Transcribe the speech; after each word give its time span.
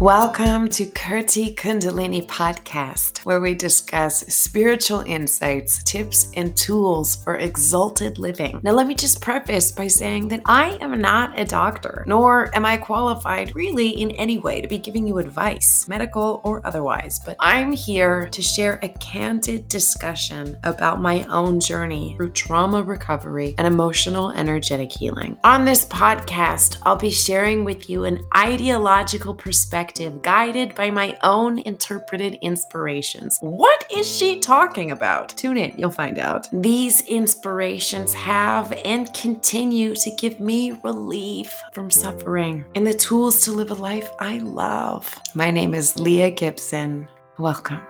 Welcome 0.00 0.68
to 0.70 0.84
Kirti 0.84 1.54
Kundalini 1.54 2.26
Podcast, 2.26 3.24
where 3.24 3.40
we 3.40 3.54
discuss 3.54 4.26
spiritual 4.26 5.00
insights, 5.00 5.82
tips, 5.84 6.30
and 6.34 6.54
tools 6.54 7.16
for 7.16 7.36
exalted 7.36 8.18
living. 8.18 8.60
Now, 8.62 8.72
let 8.72 8.86
me 8.86 8.94
just 8.94 9.22
preface 9.22 9.72
by 9.72 9.86
saying 9.86 10.28
that 10.28 10.42
I 10.44 10.76
am 10.82 11.00
not 11.00 11.40
a 11.40 11.46
doctor, 11.46 12.04
nor 12.06 12.54
am 12.54 12.66
I 12.66 12.76
qualified 12.76 13.56
really 13.56 13.88
in 13.88 14.10
any 14.12 14.36
way 14.36 14.60
to 14.60 14.68
be 14.68 14.76
giving 14.76 15.06
you 15.06 15.16
advice, 15.16 15.88
medical 15.88 16.42
or 16.44 16.60
otherwise, 16.66 17.18
but 17.24 17.38
I'm 17.40 17.72
here 17.72 18.28
to 18.28 18.42
share 18.42 18.78
a 18.82 18.90
candid 18.90 19.66
discussion 19.66 20.58
about 20.64 21.00
my 21.00 21.24
own 21.30 21.58
journey 21.58 22.16
through 22.18 22.32
trauma 22.32 22.82
recovery 22.82 23.54
and 23.56 23.66
emotional 23.66 24.30
energetic 24.32 24.92
healing. 24.92 25.38
On 25.42 25.64
this 25.64 25.86
podcast, 25.86 26.76
I'll 26.82 26.96
be 26.96 27.10
sharing 27.10 27.64
with 27.64 27.88
you 27.88 28.04
an 28.04 28.22
ideological 28.36 29.34
perspective 29.34 29.85
perspective, 29.86 30.22
guided 30.22 30.74
by 30.74 30.90
my 30.90 31.16
own 31.22 31.58
interpreted 31.60 32.38
inspirations. 32.42 33.38
What 33.40 33.86
is 33.94 34.06
she 34.06 34.40
talking 34.40 34.90
about? 34.90 35.28
Tune 35.30 35.56
in, 35.56 35.74
you'll 35.76 35.90
find 35.90 36.18
out. 36.18 36.48
These 36.52 37.02
inspirations 37.02 38.12
have 38.14 38.72
and 38.84 39.12
continue 39.14 39.94
to 39.94 40.10
give 40.10 40.40
me 40.40 40.72
relief 40.82 41.54
from 41.72 41.90
suffering 41.90 42.64
and 42.74 42.86
the 42.86 42.94
tools 42.94 43.42
to 43.42 43.52
live 43.52 43.70
a 43.70 43.74
life 43.74 44.10
I 44.18 44.38
love. 44.38 45.14
My 45.34 45.50
name 45.50 45.74
is 45.74 45.98
Leah 45.98 46.30
Gibson. 46.30 47.08
Welcome. 47.38 47.80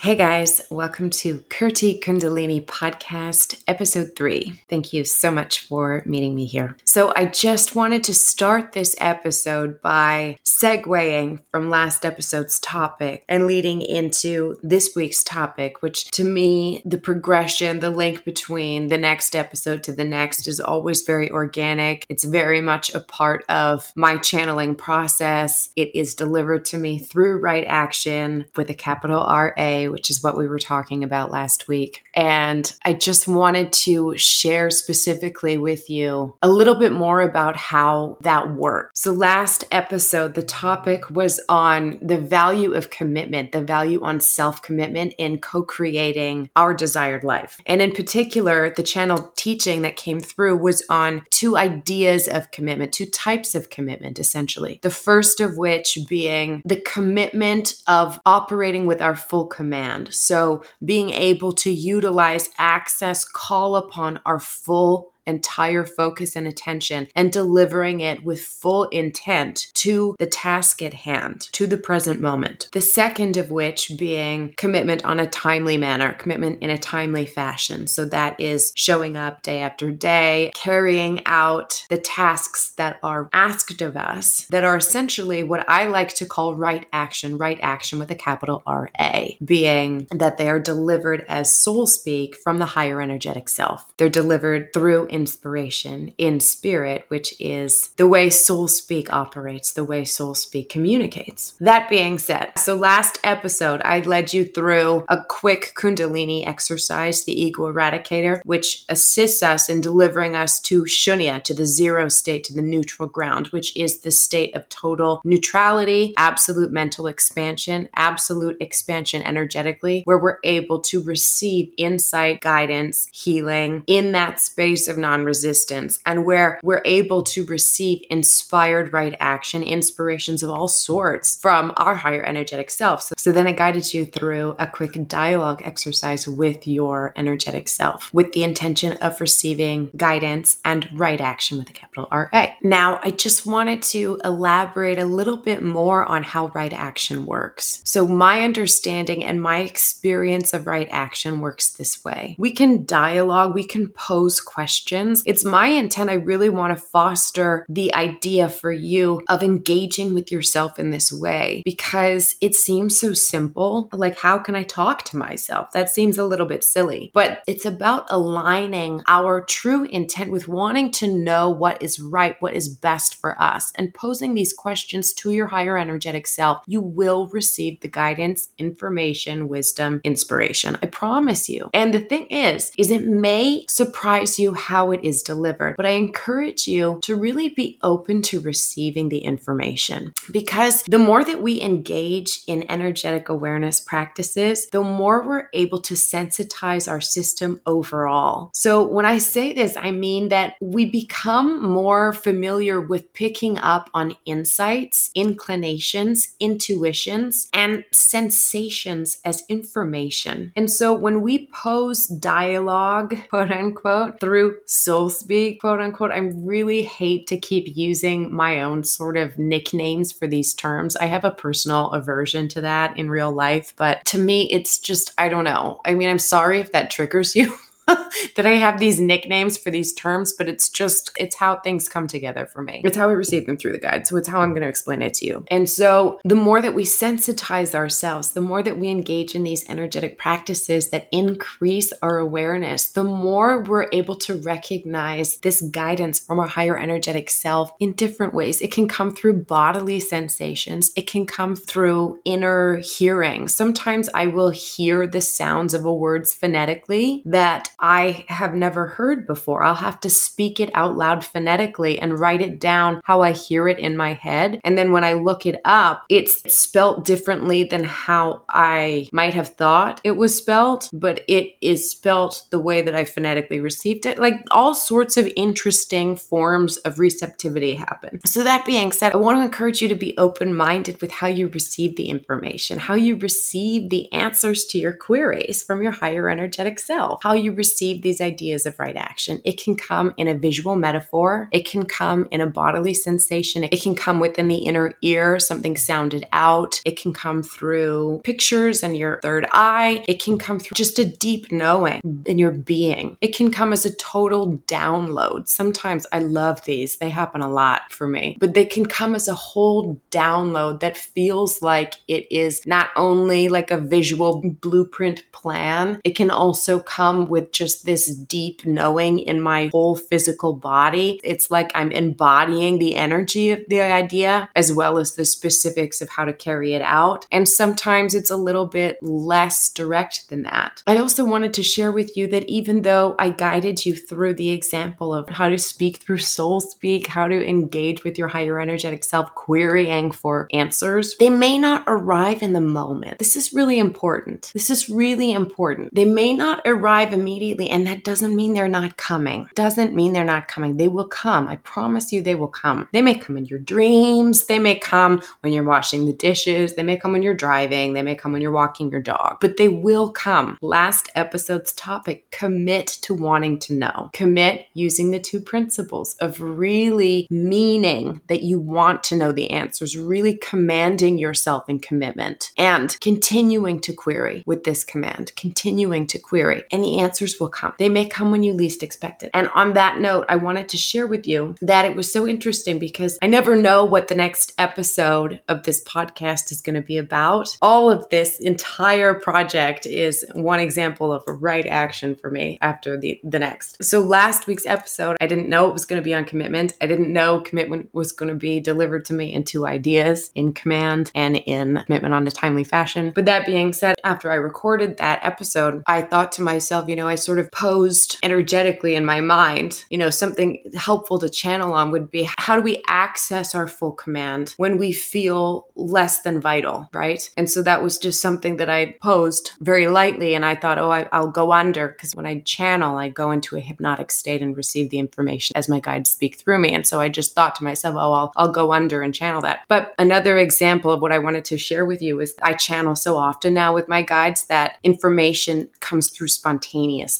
Hey 0.00 0.14
guys, 0.14 0.60
welcome 0.68 1.08
to 1.10 1.38
Kirti 1.48 1.98
Kundalini 1.98 2.64
Podcast, 2.64 3.62
Episode 3.66 4.14
3. 4.14 4.60
Thank 4.68 4.92
you 4.92 5.04
so 5.04 5.30
much 5.30 5.60
for 5.60 6.02
meeting 6.04 6.34
me 6.34 6.44
here. 6.44 6.76
So, 6.84 7.14
I 7.16 7.24
just 7.24 7.74
wanted 7.74 8.04
to 8.04 8.14
start 8.14 8.72
this 8.72 8.94
episode 8.98 9.80
by 9.80 10.38
segueing 10.44 11.40
from 11.50 11.70
last 11.70 12.04
episode's 12.04 12.60
topic 12.60 13.24
and 13.28 13.46
leading 13.46 13.80
into 13.80 14.58
this 14.62 14.94
week's 14.94 15.24
topic, 15.24 15.82
which 15.82 16.10
to 16.12 16.24
me, 16.24 16.82
the 16.84 16.98
progression, 16.98 17.80
the 17.80 17.90
link 17.90 18.22
between 18.24 18.88
the 18.88 18.98
next 18.98 19.34
episode 19.34 19.82
to 19.84 19.92
the 19.92 20.04
next 20.04 20.46
is 20.46 20.60
always 20.60 21.02
very 21.02 21.30
organic. 21.30 22.04
It's 22.10 22.24
very 22.24 22.60
much 22.60 22.94
a 22.94 23.00
part 23.00 23.44
of 23.48 23.90
my 23.96 24.18
channeling 24.18 24.74
process. 24.74 25.70
It 25.74 25.94
is 25.94 26.14
delivered 26.14 26.66
to 26.66 26.78
me 26.78 26.98
through 26.98 27.38
right 27.38 27.64
action 27.66 28.44
with 28.56 28.68
a 28.68 28.74
capital 28.74 29.20
R 29.20 29.54
A 29.56 29.85
which 29.88 30.10
is 30.10 30.22
what 30.22 30.36
we 30.36 30.48
were 30.48 30.58
talking 30.58 31.04
about 31.04 31.30
last 31.30 31.68
week. 31.68 32.02
And 32.14 32.72
I 32.84 32.92
just 32.92 33.28
wanted 33.28 33.72
to 33.72 34.16
share 34.16 34.70
specifically 34.70 35.58
with 35.58 35.88
you 35.90 36.34
a 36.42 36.48
little 36.48 36.74
bit 36.74 36.92
more 36.92 37.20
about 37.20 37.56
how 37.56 38.18
that 38.22 38.54
works. 38.54 39.00
So, 39.00 39.12
last 39.12 39.64
episode, 39.70 40.34
the 40.34 40.42
topic 40.42 41.10
was 41.10 41.40
on 41.48 41.98
the 42.02 42.18
value 42.18 42.72
of 42.72 42.90
commitment, 42.90 43.52
the 43.52 43.62
value 43.62 44.02
on 44.02 44.20
self 44.20 44.62
commitment 44.62 45.14
in 45.18 45.38
co 45.38 45.62
creating 45.62 46.50
our 46.56 46.74
desired 46.74 47.24
life. 47.24 47.60
And 47.66 47.82
in 47.82 47.92
particular, 47.92 48.70
the 48.70 48.82
channel 48.82 49.32
teaching 49.36 49.82
that 49.82 49.96
came 49.96 50.20
through 50.20 50.56
was 50.56 50.82
on 50.88 51.24
two 51.30 51.56
ideas 51.56 52.28
of 52.28 52.50
commitment, 52.50 52.92
two 52.92 53.06
types 53.06 53.54
of 53.54 53.70
commitment, 53.70 54.18
essentially. 54.18 54.80
The 54.82 54.90
first 54.90 55.40
of 55.40 55.56
which 55.56 55.98
being 56.08 56.62
the 56.64 56.80
commitment 56.80 57.74
of 57.86 58.20
operating 58.26 58.86
with 58.86 59.02
our 59.02 59.16
full 59.16 59.46
command 59.46 59.75
command. 59.76 60.12
So 60.14 60.64
being 60.84 61.10
able 61.10 61.52
to 61.52 61.70
utilize 61.70 62.50
access, 62.58 63.24
call 63.24 63.76
upon 63.76 64.20
our 64.24 64.40
full 64.40 65.12
entire 65.26 65.84
focus 65.84 66.36
and 66.36 66.46
attention 66.46 67.08
and 67.14 67.32
delivering 67.32 68.00
it 68.00 68.24
with 68.24 68.40
full 68.40 68.84
intent 68.84 69.68
to 69.74 70.14
the 70.18 70.26
task 70.26 70.82
at 70.82 70.94
hand, 70.94 71.48
to 71.52 71.66
the 71.66 71.76
present 71.76 72.20
moment. 72.20 72.68
The 72.72 72.80
second 72.80 73.36
of 73.36 73.50
which 73.50 73.92
being 73.96 74.54
commitment 74.56 75.04
on 75.04 75.20
a 75.20 75.26
timely 75.26 75.76
manner, 75.76 76.12
commitment 76.14 76.62
in 76.62 76.70
a 76.70 76.78
timely 76.78 77.26
fashion. 77.26 77.86
So 77.86 78.04
that 78.06 78.38
is 78.40 78.72
showing 78.74 79.16
up 79.16 79.42
day 79.42 79.60
after 79.60 79.90
day, 79.90 80.50
carrying 80.54 81.22
out 81.26 81.84
the 81.90 81.98
tasks 81.98 82.72
that 82.76 82.98
are 83.02 83.28
asked 83.32 83.82
of 83.82 83.96
us 83.96 84.46
that 84.50 84.64
are 84.64 84.76
essentially 84.76 85.42
what 85.42 85.68
I 85.68 85.86
like 85.88 86.14
to 86.14 86.26
call 86.26 86.54
right 86.54 86.86
action, 86.92 87.38
right 87.38 87.58
action 87.62 87.98
with 87.98 88.10
a 88.10 88.14
capital 88.14 88.62
R 88.66 88.90
A, 89.00 89.36
being 89.44 90.06
that 90.10 90.38
they 90.38 90.48
are 90.48 90.60
delivered 90.60 91.24
as 91.28 91.54
soul 91.54 91.86
speak 91.86 92.36
from 92.36 92.58
the 92.58 92.66
higher 92.66 93.00
energetic 93.00 93.48
self. 93.48 93.84
They're 93.96 94.08
delivered 94.08 94.72
through 94.72 95.06
inspiration 95.16 96.12
in 96.18 96.38
spirit, 96.38 97.06
which 97.08 97.34
is 97.40 97.88
the 97.96 98.06
way 98.06 98.28
soul 98.30 98.68
speak 98.68 99.12
operates, 99.12 99.72
the 99.72 99.82
way 99.82 100.04
soul 100.04 100.34
speak 100.34 100.68
communicates. 100.68 101.54
That 101.58 101.88
being 101.88 102.18
said, 102.18 102.52
so 102.56 102.76
last 102.76 103.18
episode, 103.24 103.80
I 103.82 104.00
led 104.00 104.34
you 104.34 104.44
through 104.44 105.04
a 105.08 105.24
quick 105.24 105.72
Kundalini 105.74 106.46
exercise, 106.46 107.24
the 107.24 107.40
ego 107.40 107.72
eradicator, 107.72 108.40
which 108.44 108.84
assists 108.90 109.42
us 109.42 109.68
in 109.68 109.80
delivering 109.80 110.36
us 110.36 110.60
to 110.60 110.82
shunya, 110.82 111.42
to 111.44 111.54
the 111.54 111.66
zero 111.66 112.08
state, 112.08 112.44
to 112.44 112.54
the 112.54 112.62
neutral 112.62 113.08
ground, 113.08 113.46
which 113.48 113.74
is 113.76 114.00
the 114.00 114.10
state 114.10 114.54
of 114.54 114.68
total 114.68 115.22
neutrality, 115.24 116.12
absolute 116.18 116.70
mental 116.70 117.06
expansion, 117.06 117.88
absolute 117.94 118.58
expansion 118.60 119.22
energetically, 119.22 120.02
where 120.04 120.18
we're 120.18 120.38
able 120.44 120.78
to 120.80 121.02
receive 121.02 121.72
insight, 121.78 122.42
guidance, 122.42 123.08
healing 123.12 123.82
in 123.86 124.12
that 124.12 124.38
space 124.40 124.88
of 124.88 124.98
non 125.06 125.24
resistance 125.24 125.92
and 126.04 126.24
where 126.24 126.58
we're 126.62 126.82
able 126.84 127.22
to 127.22 127.40
receive 127.46 127.98
inspired 128.10 128.92
right 128.92 129.14
action, 129.20 129.62
inspirations 129.62 130.42
of 130.42 130.50
all 130.50 130.68
sorts 130.68 131.38
from 131.44 131.72
our 131.76 131.94
higher 131.94 132.24
energetic 132.24 132.70
self. 132.70 133.02
So, 133.02 133.14
so 133.16 133.30
then 133.32 133.46
I 133.46 133.52
guided 133.52 133.86
you 133.94 134.02
through 134.06 134.56
a 134.58 134.66
quick 134.66 134.94
dialogue 135.06 135.62
exercise 135.64 136.26
with 136.26 136.66
your 136.66 137.12
energetic 137.16 137.68
self 137.68 138.12
with 138.12 138.32
the 138.32 138.42
intention 138.42 138.92
of 139.06 139.20
receiving 139.20 139.90
guidance 139.96 140.48
and 140.64 140.88
right 140.92 141.20
action 141.20 141.58
with 141.58 141.70
a 141.70 141.72
capital 141.72 142.08
R 142.10 142.28
A. 142.32 142.54
Now, 142.62 142.98
I 143.02 143.10
just 143.12 143.46
wanted 143.46 143.82
to 143.94 144.20
elaborate 144.24 144.98
a 144.98 145.12
little 145.18 145.36
bit 145.36 145.62
more 145.62 146.04
on 146.04 146.22
how 146.22 146.48
right 146.48 146.72
action 146.72 147.26
works. 147.26 147.80
So, 147.84 148.08
my 148.08 148.42
understanding 148.42 149.22
and 149.24 149.40
my 149.40 149.58
experience 149.60 150.52
of 150.52 150.66
right 150.66 150.88
action 150.90 151.40
works 151.40 151.66
this 151.70 152.04
way 152.04 152.34
we 152.38 152.50
can 152.50 152.84
dialogue, 152.84 153.54
we 153.54 153.64
can 153.64 153.88
pose 153.88 154.40
questions 154.40 154.95
it's 155.26 155.44
my 155.44 155.68
intent. 155.68 156.10
I 156.10 156.14
really 156.14 156.48
want 156.48 156.76
to 156.76 156.82
foster 156.84 157.64
the 157.68 157.94
idea 157.94 158.48
for 158.48 158.72
you 158.72 159.22
of 159.28 159.42
engaging 159.42 160.14
with 160.14 160.30
yourself 160.30 160.78
in 160.78 160.90
this 160.90 161.12
way 161.12 161.62
because 161.64 162.36
it 162.40 162.54
seems 162.54 162.98
so 162.98 163.12
simple. 163.12 163.88
Like, 163.92 164.18
how 164.18 164.38
can 164.38 164.54
I 164.54 164.62
talk 164.62 165.04
to 165.04 165.16
myself? 165.16 165.72
That 165.72 165.90
seems 165.90 166.18
a 166.18 166.24
little 166.24 166.46
bit 166.46 166.64
silly, 166.64 167.10
but 167.14 167.42
it's 167.46 167.64
about 167.64 168.06
aligning 168.08 169.02
our 169.06 169.40
true 169.42 169.84
intent 169.84 170.30
with 170.30 170.48
wanting 170.48 170.90
to 170.92 171.06
know 171.06 171.50
what 171.50 171.80
is 171.82 172.00
right, 172.00 172.40
what 172.40 172.54
is 172.54 172.68
best 172.68 173.16
for 173.16 173.40
us, 173.40 173.72
and 173.76 173.94
posing 173.94 174.34
these 174.34 174.52
questions 174.52 175.12
to 175.14 175.32
your 175.32 175.46
higher 175.46 175.78
energetic 175.78 176.26
self. 176.26 176.62
You 176.66 176.80
will 176.80 177.28
receive 177.28 177.80
the 177.80 177.88
guidance, 177.88 178.48
information, 178.58 179.48
wisdom, 179.48 180.00
inspiration. 180.04 180.78
I 180.82 180.86
promise 180.86 181.48
you. 181.48 181.70
And 181.74 181.92
the 181.92 182.00
thing 182.00 182.26
is, 182.26 182.72
is 182.78 182.90
it 182.90 183.06
may 183.06 183.64
surprise 183.68 184.38
you 184.38 184.54
how 184.54 184.75
it 184.84 185.02
is 185.02 185.22
delivered. 185.22 185.76
But 185.76 185.86
I 185.86 185.90
encourage 185.90 186.66
you 186.66 187.00
to 187.02 187.16
really 187.16 187.50
be 187.50 187.78
open 187.82 188.22
to 188.22 188.40
receiving 188.40 189.08
the 189.08 189.18
information 189.18 190.12
because 190.30 190.82
the 190.84 190.98
more 190.98 191.24
that 191.24 191.42
we 191.42 191.60
engage 191.60 192.42
in 192.46 192.70
energetic 192.70 193.28
awareness 193.28 193.80
practices, 193.80 194.68
the 194.70 194.82
more 194.82 195.26
we're 195.26 195.48
able 195.52 195.80
to 195.82 195.94
sensitize 195.94 196.90
our 196.90 197.00
system 197.00 197.60
overall. 197.66 198.50
So 198.54 198.86
when 198.86 199.06
I 199.06 199.18
say 199.18 199.52
this, 199.52 199.76
I 199.76 199.90
mean 199.90 200.28
that 200.28 200.54
we 200.60 200.86
become 200.86 201.62
more 201.62 202.12
familiar 202.12 202.80
with 202.80 203.12
picking 203.12 203.58
up 203.58 203.90
on 203.94 204.16
insights, 204.24 205.10
inclinations, 205.14 206.28
intuitions, 206.40 207.48
and 207.52 207.84
sensations 207.92 209.18
as 209.24 209.44
information. 209.48 210.52
And 210.56 210.70
so 210.70 210.92
when 210.92 211.22
we 211.22 211.46
pose 211.48 212.06
dialogue, 212.06 213.16
quote 213.28 213.50
unquote, 213.50 214.20
through 214.20 214.56
soul 214.66 215.08
speak, 215.08 215.60
quote 215.60 215.80
unquote. 215.80 216.10
I 216.10 216.18
really 216.18 216.82
hate 216.82 217.26
to 217.28 217.38
keep 217.38 217.76
using 217.76 218.34
my 218.34 218.62
own 218.62 218.84
sort 218.84 219.16
of 219.16 219.38
nicknames 219.38 220.12
for 220.12 220.26
these 220.26 220.52
terms. 220.54 220.96
I 220.96 221.06
have 221.06 221.24
a 221.24 221.30
personal 221.30 221.90
aversion 221.92 222.48
to 222.48 222.60
that 222.60 222.96
in 222.98 223.08
real 223.08 223.32
life, 223.32 223.72
but 223.76 224.04
to 224.06 224.18
me, 224.18 224.50
it's 224.50 224.78
just, 224.78 225.12
I 225.18 225.28
don't 225.28 225.44
know. 225.44 225.80
I 225.84 225.94
mean, 225.94 226.08
I'm 226.08 226.18
sorry 226.18 226.60
if 226.60 226.72
that 226.72 226.90
triggers 226.90 227.34
you. 227.34 227.56
that 228.34 228.46
I 228.46 228.52
have 228.52 228.80
these 228.80 229.00
nicknames 229.00 229.56
for 229.56 229.70
these 229.70 229.92
terms, 229.92 230.32
but 230.32 230.48
it's 230.48 230.68
just, 230.68 231.10
it's 231.18 231.36
how 231.36 231.56
things 231.56 231.88
come 231.88 232.06
together 232.06 232.46
for 232.46 232.62
me. 232.62 232.80
It's 232.84 232.96
how 232.96 233.08
I 233.08 233.12
receive 233.12 233.46
them 233.46 233.56
through 233.56 233.72
the 233.72 233.78
guide. 233.78 234.06
So 234.06 234.16
it's 234.16 234.28
how 234.28 234.40
I'm 234.40 234.50
going 234.50 234.62
to 234.62 234.68
explain 234.68 235.02
it 235.02 235.14
to 235.14 235.26
you. 235.26 235.44
And 235.48 235.68
so 235.68 236.20
the 236.24 236.34
more 236.34 236.60
that 236.60 236.74
we 236.74 236.84
sensitize 236.84 237.74
ourselves, 237.74 238.32
the 238.32 238.40
more 238.40 238.62
that 238.62 238.78
we 238.78 238.88
engage 238.88 239.34
in 239.34 239.44
these 239.44 239.68
energetic 239.68 240.18
practices 240.18 240.90
that 240.90 241.08
increase 241.12 241.92
our 242.02 242.18
awareness, 242.18 242.88
the 242.88 243.04
more 243.04 243.62
we're 243.62 243.88
able 243.92 244.16
to 244.16 244.34
recognize 244.34 245.38
this 245.38 245.60
guidance 245.60 246.18
from 246.18 246.38
our 246.38 246.46
higher 246.46 246.78
energetic 246.78 247.30
self 247.30 247.70
in 247.78 247.92
different 247.92 248.34
ways. 248.34 248.60
It 248.60 248.72
can 248.72 248.88
come 248.88 249.14
through 249.14 249.44
bodily 249.44 250.00
sensations, 250.00 250.90
it 250.96 251.06
can 251.06 251.26
come 251.26 251.54
through 251.54 252.20
inner 252.24 252.78
hearing. 252.78 253.48
Sometimes 253.48 254.08
I 254.14 254.26
will 254.26 254.50
hear 254.50 255.06
the 255.06 255.20
sounds 255.20 255.74
of 255.74 255.84
a 255.84 255.94
words 255.94 256.34
phonetically 256.34 257.22
that 257.26 257.70
I 257.78 258.24
have 258.28 258.54
never 258.54 258.86
heard 258.86 259.26
before. 259.26 259.62
I'll 259.62 259.74
have 259.74 260.00
to 260.00 260.10
speak 260.10 260.60
it 260.60 260.70
out 260.74 260.96
loud 260.96 261.24
phonetically 261.24 261.98
and 261.98 262.18
write 262.18 262.40
it 262.40 262.58
down 262.58 263.00
how 263.04 263.22
I 263.22 263.32
hear 263.32 263.68
it 263.68 263.78
in 263.78 263.96
my 263.96 264.14
head. 264.14 264.60
And 264.64 264.78
then 264.78 264.92
when 264.92 265.04
I 265.04 265.12
look 265.12 265.46
it 265.46 265.60
up, 265.64 266.04
it's 266.08 266.42
spelt 266.52 267.04
differently 267.04 267.64
than 267.64 267.84
how 267.84 268.42
I 268.48 269.08
might 269.12 269.34
have 269.34 269.48
thought 269.48 270.00
it 270.04 270.12
was 270.12 270.36
spelt, 270.36 270.88
but 270.92 271.22
it 271.28 271.54
is 271.60 271.90
spelt 271.90 272.46
the 272.50 272.58
way 272.58 272.82
that 272.82 272.94
I 272.94 273.04
phonetically 273.04 273.60
received 273.60 274.06
it. 274.06 274.18
Like 274.18 274.42
all 274.50 274.74
sorts 274.74 275.16
of 275.16 275.30
interesting 275.36 276.16
forms 276.16 276.78
of 276.78 276.98
receptivity 276.98 277.74
happen. 277.74 278.20
So, 278.24 278.42
that 278.44 278.64
being 278.64 278.92
said, 278.92 279.12
I 279.12 279.16
want 279.16 279.38
to 279.38 279.42
encourage 279.42 279.82
you 279.82 279.88
to 279.88 279.94
be 279.94 280.16
open 280.18 280.54
minded 280.54 281.00
with 281.00 281.10
how 281.10 281.26
you 281.26 281.48
receive 281.48 281.96
the 281.96 282.08
information, 282.08 282.78
how 282.78 282.94
you 282.94 283.16
receive 283.16 283.90
the 283.90 284.10
answers 284.12 284.64
to 284.66 284.78
your 284.78 284.92
queries 284.92 285.62
from 285.62 285.82
your 285.82 285.92
higher 285.92 286.28
energetic 286.28 286.78
self, 286.78 287.22
how 287.22 287.32
you 287.32 287.52
receive 287.52 287.65
these 287.74 288.20
ideas 288.20 288.66
of 288.66 288.78
right 288.78 288.96
action. 288.96 289.40
It 289.44 289.60
can 289.62 289.76
come 289.76 290.14
in 290.16 290.28
a 290.28 290.34
visual 290.34 290.76
metaphor, 290.76 291.48
it 291.52 291.66
can 291.66 291.84
come 291.84 292.28
in 292.30 292.40
a 292.40 292.46
bodily 292.46 292.94
sensation, 292.94 293.64
it 293.64 293.82
can 293.82 293.94
come 293.94 294.20
within 294.20 294.48
the 294.48 294.56
inner 294.56 294.94
ear, 295.02 295.38
something 295.38 295.76
sounded 295.76 296.26
out, 296.32 296.80
it 296.84 297.00
can 297.00 297.12
come 297.12 297.42
through 297.42 298.20
pictures 298.24 298.82
and 298.82 298.96
your 298.96 299.20
third 299.22 299.46
eye, 299.52 300.04
it 300.08 300.22
can 300.22 300.38
come 300.38 300.58
through 300.58 300.74
just 300.74 300.98
a 300.98 301.04
deep 301.04 301.50
knowing 301.52 302.00
in 302.26 302.38
your 302.38 302.50
being. 302.50 303.16
It 303.20 303.34
can 303.34 303.50
come 303.50 303.72
as 303.72 303.86
a 303.86 303.94
total 303.94 304.58
download. 304.66 305.48
Sometimes 305.48 306.06
I 306.12 306.20
love 306.20 306.64
these, 306.64 306.96
they 306.98 307.10
happen 307.10 307.40
a 307.40 307.50
lot 307.50 307.92
for 307.92 308.06
me, 308.06 308.36
but 308.40 308.54
they 308.54 308.64
can 308.64 308.86
come 308.86 309.14
as 309.14 309.28
a 309.28 309.34
whole 309.34 310.00
download 310.10 310.80
that 310.80 310.96
feels 310.96 311.62
like 311.62 311.94
it 312.08 312.30
is 312.30 312.66
not 312.66 312.90
only 312.96 313.48
like 313.48 313.70
a 313.70 313.78
visual 313.78 314.42
blueprint 314.60 315.24
plan, 315.32 316.00
it 316.04 316.16
can 316.16 316.30
also 316.30 316.80
come 316.80 317.26
with 317.28 317.52
just 317.56 317.86
this 317.86 318.14
deep 318.14 318.64
knowing 318.66 319.18
in 319.20 319.40
my 319.40 319.68
whole 319.68 319.96
physical 319.96 320.52
body. 320.52 321.20
It's 321.24 321.50
like 321.50 321.70
I'm 321.74 321.92
embodying 321.92 322.78
the 322.78 322.96
energy 322.96 323.50
of 323.50 323.60
the 323.68 323.80
idea 323.80 324.48
as 324.54 324.72
well 324.72 324.98
as 324.98 325.14
the 325.14 325.24
specifics 325.24 326.00
of 326.00 326.08
how 326.08 326.24
to 326.24 326.32
carry 326.32 326.74
it 326.74 326.82
out. 326.82 327.26
And 327.32 327.48
sometimes 327.48 328.14
it's 328.14 328.30
a 328.30 328.36
little 328.36 328.66
bit 328.66 329.02
less 329.02 329.70
direct 329.70 330.28
than 330.28 330.42
that. 330.42 330.82
I 330.86 330.98
also 330.98 331.24
wanted 331.24 331.54
to 331.54 331.62
share 331.62 331.92
with 331.92 332.16
you 332.16 332.26
that 332.28 332.48
even 332.48 332.82
though 332.82 333.14
I 333.18 333.30
guided 333.30 333.84
you 333.86 333.94
through 333.94 334.34
the 334.34 334.50
example 334.50 335.14
of 335.14 335.28
how 335.28 335.48
to 335.48 335.58
speak 335.58 335.98
through 335.98 336.18
soul 336.18 336.60
speak, 336.60 337.06
how 337.06 337.28
to 337.28 337.48
engage 337.48 338.04
with 338.04 338.18
your 338.18 338.28
higher 338.28 338.60
energetic 338.60 339.04
self, 339.04 339.34
querying 339.34 340.10
for 340.10 340.48
answers, 340.52 341.16
they 341.18 341.30
may 341.30 341.58
not 341.58 341.84
arrive 341.86 342.42
in 342.42 342.52
the 342.52 342.60
moment. 342.60 343.18
This 343.18 343.36
is 343.36 343.52
really 343.52 343.78
important. 343.78 344.50
This 344.52 344.70
is 344.70 344.88
really 344.88 345.32
important. 345.32 345.94
They 345.94 346.04
may 346.04 346.34
not 346.34 346.60
arrive 346.64 347.12
immediately, 347.12 347.45
and 347.54 347.86
that 347.86 348.04
doesn't 348.04 348.34
mean 348.34 348.52
they're 348.52 348.68
not 348.68 348.96
coming. 348.96 349.48
Doesn't 349.54 349.94
mean 349.94 350.12
they're 350.12 350.24
not 350.24 350.48
coming. 350.48 350.76
They 350.76 350.88
will 350.88 351.06
come. 351.06 351.48
I 351.48 351.56
promise 351.56 352.12
you, 352.12 352.22
they 352.22 352.34
will 352.34 352.48
come. 352.48 352.88
They 352.92 353.02
may 353.02 353.14
come 353.14 353.36
in 353.36 353.46
your 353.46 353.58
dreams. 353.58 354.46
They 354.46 354.58
may 354.58 354.76
come 354.76 355.22
when 355.40 355.52
you're 355.52 355.64
washing 355.64 356.06
the 356.06 356.12
dishes. 356.12 356.74
They 356.74 356.82
may 356.82 356.96
come 356.96 357.12
when 357.12 357.22
you're 357.22 357.34
driving. 357.34 357.92
They 357.92 358.02
may 358.02 358.14
come 358.14 358.32
when 358.32 358.42
you're 358.42 358.50
walking 358.50 358.90
your 358.90 359.00
dog, 359.00 359.38
but 359.40 359.56
they 359.56 359.68
will 359.68 360.10
come. 360.10 360.58
Last 360.60 361.10
episode's 361.14 361.72
topic 361.72 362.30
commit 362.30 362.86
to 363.02 363.14
wanting 363.14 363.58
to 363.60 363.74
know. 363.74 364.10
Commit 364.12 364.66
using 364.74 365.10
the 365.10 365.20
two 365.20 365.40
principles 365.40 366.16
of 366.20 366.40
really 366.40 367.26
meaning 367.30 368.20
that 368.28 368.42
you 368.42 368.58
want 368.58 369.02
to 369.04 369.16
know 369.16 369.32
the 369.32 369.50
answers, 369.50 369.96
really 369.96 370.36
commanding 370.36 371.18
yourself 371.18 371.68
in 371.68 371.78
commitment 371.78 372.50
and 372.56 372.98
continuing 373.00 373.80
to 373.80 373.92
query 373.92 374.42
with 374.46 374.64
this 374.64 374.84
command, 374.84 375.32
continuing 375.36 376.06
to 376.06 376.18
query, 376.18 376.64
and 376.70 376.82
the 376.82 376.98
answers 376.98 377.35
will 377.40 377.48
come. 377.48 377.74
They 377.78 377.88
may 377.88 378.06
come 378.06 378.30
when 378.30 378.42
you 378.42 378.52
least 378.52 378.82
expect 378.82 379.22
it. 379.22 379.30
And 379.34 379.48
on 379.54 379.74
that 379.74 380.00
note, 380.00 380.26
I 380.28 380.36
wanted 380.36 380.68
to 380.70 380.76
share 380.76 381.06
with 381.06 381.26
you 381.26 381.54
that 381.62 381.84
it 381.84 381.96
was 381.96 382.10
so 382.10 382.26
interesting 382.26 382.78
because 382.78 383.18
I 383.22 383.26
never 383.26 383.56
know 383.56 383.84
what 383.84 384.08
the 384.08 384.14
next 384.14 384.52
episode 384.58 385.40
of 385.48 385.62
this 385.62 385.82
podcast 385.84 386.52
is 386.52 386.60
going 386.60 386.74
to 386.74 386.82
be 386.82 386.98
about. 386.98 387.56
All 387.62 387.90
of 387.90 388.08
this 388.10 388.38
entire 388.40 389.14
project 389.14 389.86
is 389.86 390.24
one 390.34 390.60
example 390.60 391.12
of 391.12 391.22
a 391.26 391.32
right 391.32 391.66
action 391.66 392.14
for 392.14 392.30
me 392.30 392.58
after 392.62 392.96
the, 392.96 393.20
the 393.24 393.38
next. 393.38 393.82
So 393.82 394.00
last 394.00 394.46
week's 394.46 394.66
episode, 394.66 395.16
I 395.20 395.26
didn't 395.26 395.48
know 395.48 395.68
it 395.68 395.72
was 395.72 395.84
going 395.84 396.00
to 396.00 396.04
be 396.04 396.14
on 396.14 396.24
commitment. 396.24 396.74
I 396.80 396.86
didn't 396.86 397.12
know 397.12 397.40
commitment 397.40 397.88
was 397.92 398.12
going 398.12 398.28
to 398.28 398.34
be 398.34 398.60
delivered 398.60 399.04
to 399.06 399.14
me 399.14 399.32
in 399.32 399.44
two 399.44 399.66
ideas 399.66 400.30
in 400.34 400.52
command 400.52 401.10
and 401.14 401.36
in 401.36 401.82
commitment 401.86 402.14
on 402.14 402.26
a 402.26 402.30
timely 402.30 402.64
fashion. 402.64 403.12
But 403.14 403.26
that 403.26 403.46
being 403.46 403.72
said, 403.72 403.96
after 404.04 404.30
I 404.30 404.36
recorded 404.36 404.96
that 404.98 405.20
episode, 405.22 405.82
I 405.86 406.02
thought 406.02 406.32
to 406.32 406.42
myself, 406.42 406.88
you 406.88 406.96
know, 406.96 407.08
I 407.08 407.14
sort 407.26 407.40
of 407.40 407.50
posed 407.50 408.18
energetically 408.22 408.94
in 408.94 409.04
my 409.04 409.20
mind, 409.20 409.84
you 409.90 409.98
know, 409.98 410.10
something 410.10 410.62
helpful 410.76 411.18
to 411.18 411.28
channel 411.28 411.74
on 411.74 411.90
would 411.90 412.08
be 412.08 412.28
how 412.38 412.54
do 412.54 412.62
we 412.62 412.82
access 412.86 413.52
our 413.52 413.66
full 413.66 413.90
command 413.90 414.54
when 414.58 414.78
we 414.78 414.92
feel 414.92 415.66
less 415.74 416.22
than 416.22 416.40
vital, 416.40 416.88
right? 416.94 417.28
And 417.36 417.50
so 417.50 417.62
that 417.62 417.82
was 417.82 417.98
just 417.98 418.22
something 418.22 418.56
that 418.58 418.70
I 418.70 418.94
posed 419.02 419.50
very 419.60 419.88
lightly. 419.88 420.36
And 420.36 420.44
I 420.44 420.54
thought, 420.54 420.78
oh, 420.78 420.90
I, 420.90 421.08
will 421.18 421.32
go 421.32 421.52
under 421.52 421.88
because 421.88 422.14
when 422.14 422.26
I 422.26 422.38
channel, 422.40 422.96
I 422.96 423.08
go 423.08 423.32
into 423.32 423.56
a 423.56 423.60
hypnotic 423.60 424.12
state 424.12 424.40
and 424.40 424.56
receive 424.56 424.90
the 424.90 425.00
information 425.00 425.56
as 425.56 425.68
my 425.68 425.80
guides 425.80 426.10
speak 426.10 426.36
through 426.36 426.60
me. 426.60 426.72
And 426.72 426.86
so 426.86 427.00
I 427.00 427.08
just 427.08 427.34
thought 427.34 427.56
to 427.56 427.64
myself, 427.64 427.96
oh, 427.96 428.12
I'll, 428.12 428.32
I'll 428.36 428.52
go 428.52 428.72
under 428.72 429.02
and 429.02 429.12
channel 429.12 429.40
that. 429.42 429.60
But 429.66 429.94
another 429.98 430.38
example 430.38 430.92
of 430.92 431.02
what 431.02 431.12
I 431.12 431.18
wanted 431.18 431.44
to 431.46 431.58
share 431.58 431.84
with 431.86 432.00
you 432.00 432.20
is 432.20 432.34
I 432.42 432.54
channel 432.54 432.94
so 432.94 433.16
often 433.16 433.52
now 433.52 433.74
with 433.74 433.88
my 433.88 434.02
guides 434.02 434.44
that 434.44 434.76
information 434.84 435.68
comes 435.80 436.08
through 436.08 436.28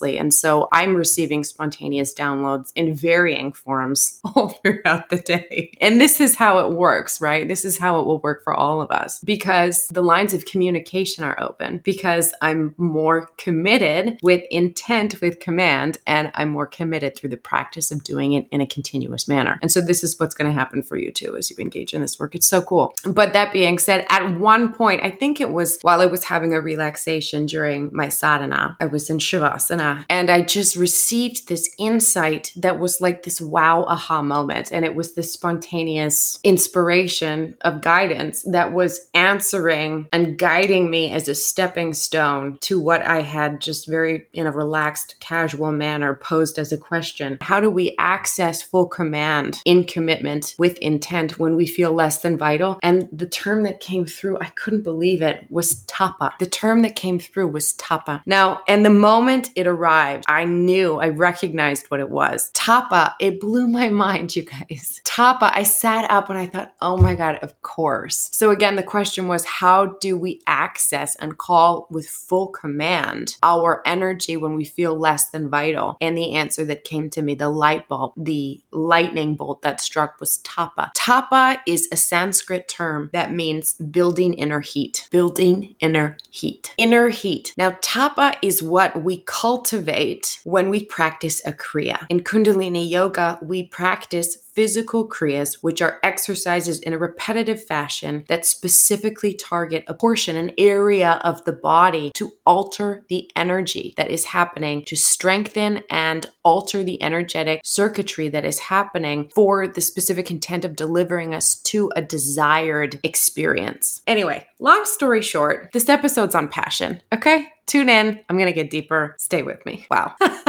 And 0.02 0.32
so 0.32 0.68
I'm 0.72 0.94
receiving 0.94 1.44
spontaneous 1.44 2.14
downloads 2.14 2.72
in 2.74 2.94
varying 2.94 3.52
forms 3.52 4.20
all 4.24 4.48
throughout 4.48 5.10
the 5.10 5.18
day. 5.18 5.72
And 5.80 6.00
this 6.00 6.20
is 6.20 6.34
how 6.34 6.58
it 6.58 6.72
works, 6.72 7.20
right? 7.20 7.46
This 7.46 7.64
is 7.64 7.78
how 7.78 8.00
it 8.00 8.06
will 8.06 8.18
work 8.20 8.44
for 8.44 8.54
all 8.54 8.80
of 8.80 8.90
us 8.90 9.20
because 9.20 9.86
the 9.88 10.02
lines 10.02 10.34
of 10.34 10.44
communication 10.44 11.24
are 11.24 11.40
open, 11.40 11.78
because 11.84 12.32
I'm 12.42 12.74
more 12.76 13.28
committed 13.38 14.18
with 14.22 14.44
intent, 14.50 15.20
with 15.20 15.40
command, 15.40 15.98
and 16.06 16.30
I'm 16.34 16.50
more 16.50 16.66
committed 16.66 17.16
through 17.16 17.30
the 17.30 17.36
practice 17.36 17.90
of 17.90 18.04
doing 18.04 18.32
it 18.34 18.46
in 18.50 18.60
a 18.60 18.66
continuous 18.66 19.28
manner. 19.28 19.58
And 19.62 19.70
so 19.70 19.80
this 19.80 20.02
is 20.02 20.18
what's 20.18 20.34
going 20.34 20.50
to 20.50 20.58
happen 20.58 20.82
for 20.82 20.96
you 20.96 21.10
too 21.10 21.36
as 21.36 21.50
you 21.50 21.56
engage 21.58 21.94
in 21.94 22.00
this 22.00 22.18
work. 22.18 22.34
It's 22.34 22.46
so 22.46 22.62
cool. 22.62 22.94
But 23.04 23.32
that 23.32 23.52
being 23.52 23.78
said, 23.78 24.06
at 24.08 24.38
one 24.38 24.72
point, 24.72 25.02
I 25.02 25.10
think 25.10 25.40
it 25.40 25.50
was 25.50 25.78
while 25.82 26.00
I 26.00 26.06
was 26.06 26.24
having 26.24 26.52
a 26.54 26.60
relaxation 26.60 27.46
during 27.46 27.90
my 27.92 28.08
sadhana, 28.08 28.76
I 28.80 28.86
was 28.86 29.10
in 29.10 29.18
Shavasana, 29.18 29.85
and 30.08 30.30
I 30.30 30.42
just 30.42 30.76
received 30.76 31.48
this 31.48 31.68
insight 31.78 32.52
that 32.56 32.78
was 32.78 33.00
like 33.00 33.22
this 33.22 33.40
wow 33.40 33.84
aha 33.84 34.22
moment. 34.22 34.72
And 34.72 34.84
it 34.84 34.94
was 34.94 35.14
this 35.14 35.32
spontaneous 35.32 36.38
inspiration 36.44 37.56
of 37.62 37.80
guidance 37.80 38.42
that 38.42 38.72
was 38.72 39.00
answering 39.14 40.08
and 40.12 40.38
guiding 40.38 40.90
me 40.90 41.10
as 41.12 41.28
a 41.28 41.34
stepping 41.34 41.94
stone 41.94 42.58
to 42.62 42.80
what 42.80 43.02
I 43.02 43.20
had 43.22 43.60
just 43.60 43.86
very 43.86 44.26
in 44.32 44.46
a 44.46 44.52
relaxed, 44.52 45.16
casual 45.20 45.72
manner 45.72 46.14
posed 46.14 46.58
as 46.58 46.72
a 46.72 46.78
question. 46.78 47.38
How 47.40 47.60
do 47.60 47.70
we 47.70 47.94
access 47.98 48.62
full 48.62 48.86
command 48.86 49.60
in 49.64 49.84
commitment 49.84 50.54
with 50.58 50.78
intent 50.78 51.38
when 51.38 51.56
we 51.56 51.66
feel 51.66 51.92
less 51.92 52.20
than 52.20 52.38
vital? 52.38 52.78
And 52.82 53.08
the 53.12 53.26
term 53.26 53.62
that 53.64 53.80
came 53.80 54.06
through, 54.06 54.38
I 54.38 54.46
couldn't 54.56 54.82
believe 54.82 55.22
it, 55.22 55.46
was 55.50 55.82
tapa. 55.84 56.34
The 56.38 56.46
term 56.46 56.82
that 56.82 56.96
came 56.96 57.18
through 57.18 57.48
was 57.48 57.72
tapa. 57.74 58.22
Now, 58.26 58.62
and 58.68 58.84
the 58.84 58.90
moment 58.90 59.50
it 59.54 59.65
arrived, 59.66 60.24
I 60.28 60.44
knew, 60.44 60.98
I 60.98 61.08
recognized 61.08 61.86
what 61.88 62.00
it 62.00 62.10
was. 62.10 62.50
Tapa, 62.54 63.14
it 63.20 63.40
blew 63.40 63.66
my 63.68 63.88
mind, 64.06 64.36
you 64.36 64.42
guys. 64.42 65.00
Tapa, 65.04 65.50
I 65.54 65.62
sat 65.62 66.10
up 66.10 66.28
and 66.30 66.38
I 66.38 66.46
thought, 66.46 66.74
oh 66.80 66.96
my 66.96 67.14
God, 67.14 67.36
of 67.36 67.60
course. 67.62 68.28
So 68.32 68.50
again, 68.50 68.76
the 68.76 68.82
question 68.82 69.28
was, 69.28 69.44
how 69.44 69.86
do 70.00 70.16
we 70.16 70.42
access 70.46 71.16
and 71.16 71.38
call 71.38 71.86
with 71.90 72.08
full 72.08 72.48
command 72.48 73.36
our 73.42 73.82
energy 73.86 74.36
when 74.36 74.54
we 74.56 74.64
feel 74.64 74.98
less 74.98 75.30
than 75.30 75.48
vital? 75.48 75.96
And 76.00 76.16
the 76.16 76.34
answer 76.34 76.64
that 76.66 76.84
came 76.84 77.10
to 77.10 77.22
me, 77.22 77.34
the 77.34 77.48
light 77.48 77.88
bulb, 77.88 78.12
the 78.16 78.60
lightning 78.72 79.34
bolt 79.34 79.62
that 79.62 79.80
struck 79.80 80.20
was 80.20 80.38
tapa. 80.38 80.92
Tapa 80.94 81.60
is 81.66 81.88
a 81.92 81.96
Sanskrit 81.96 82.68
term 82.68 83.10
that 83.12 83.32
means 83.32 83.74
building 83.74 84.34
inner 84.34 84.60
heat, 84.60 85.08
building 85.10 85.74
inner 85.80 86.16
heat, 86.30 86.74
inner 86.76 87.08
heat. 87.08 87.54
Now, 87.56 87.76
tapa 87.80 88.36
is 88.42 88.62
what 88.62 89.02
we 89.02 89.18
cultivate 89.26 89.55
cultivate 89.56 90.38
when 90.44 90.68
we 90.68 90.84
practice 90.84 91.40
a 91.46 91.52
Kriya. 91.52 92.06
In 92.10 92.20
Kundalini 92.20 92.88
Yoga, 92.88 93.38
we 93.40 93.62
practice 93.68 94.36
physical 94.52 95.06
kriyas, 95.06 95.58
which 95.60 95.82
are 95.82 95.98
exercises 96.02 96.80
in 96.80 96.94
a 96.94 96.98
repetitive 96.98 97.62
fashion 97.62 98.24
that 98.28 98.46
specifically 98.46 99.34
target 99.34 99.84
a 99.86 99.92
portion, 99.92 100.34
an 100.34 100.50
area 100.56 101.20
of 101.24 101.44
the 101.44 101.52
body 101.52 102.10
to 102.14 102.32
alter 102.46 103.04
the 103.08 103.30
energy 103.36 103.92
that 103.98 104.10
is 104.10 104.24
happening, 104.24 104.82
to 104.86 104.96
strengthen 104.96 105.82
and 105.90 106.26
alter 106.42 106.82
the 106.82 107.02
energetic 107.02 107.60
circuitry 107.64 108.28
that 108.30 108.46
is 108.46 108.58
happening 108.58 109.30
for 109.34 109.68
the 109.68 109.80
specific 109.80 110.30
intent 110.30 110.64
of 110.64 110.74
delivering 110.74 111.34
us 111.34 111.56
to 111.60 111.90
a 111.94 112.00
desired 112.00 112.98
experience. 113.02 114.00
Anyway, 114.06 114.46
long 114.58 114.84
story 114.86 115.20
short, 115.20 115.70
this 115.72 115.90
episode's 115.90 116.34
on 116.34 116.48
passion. 116.48 117.00
Okay? 117.12 117.48
Tune 117.66 117.88
in. 117.88 118.20
I'm 118.28 118.36
going 118.36 118.46
to 118.46 118.52
get 118.52 118.70
deeper. 118.70 119.16
Stay 119.18 119.42
with 119.42 119.64
me. 119.66 119.86
Wow. 119.90 120.14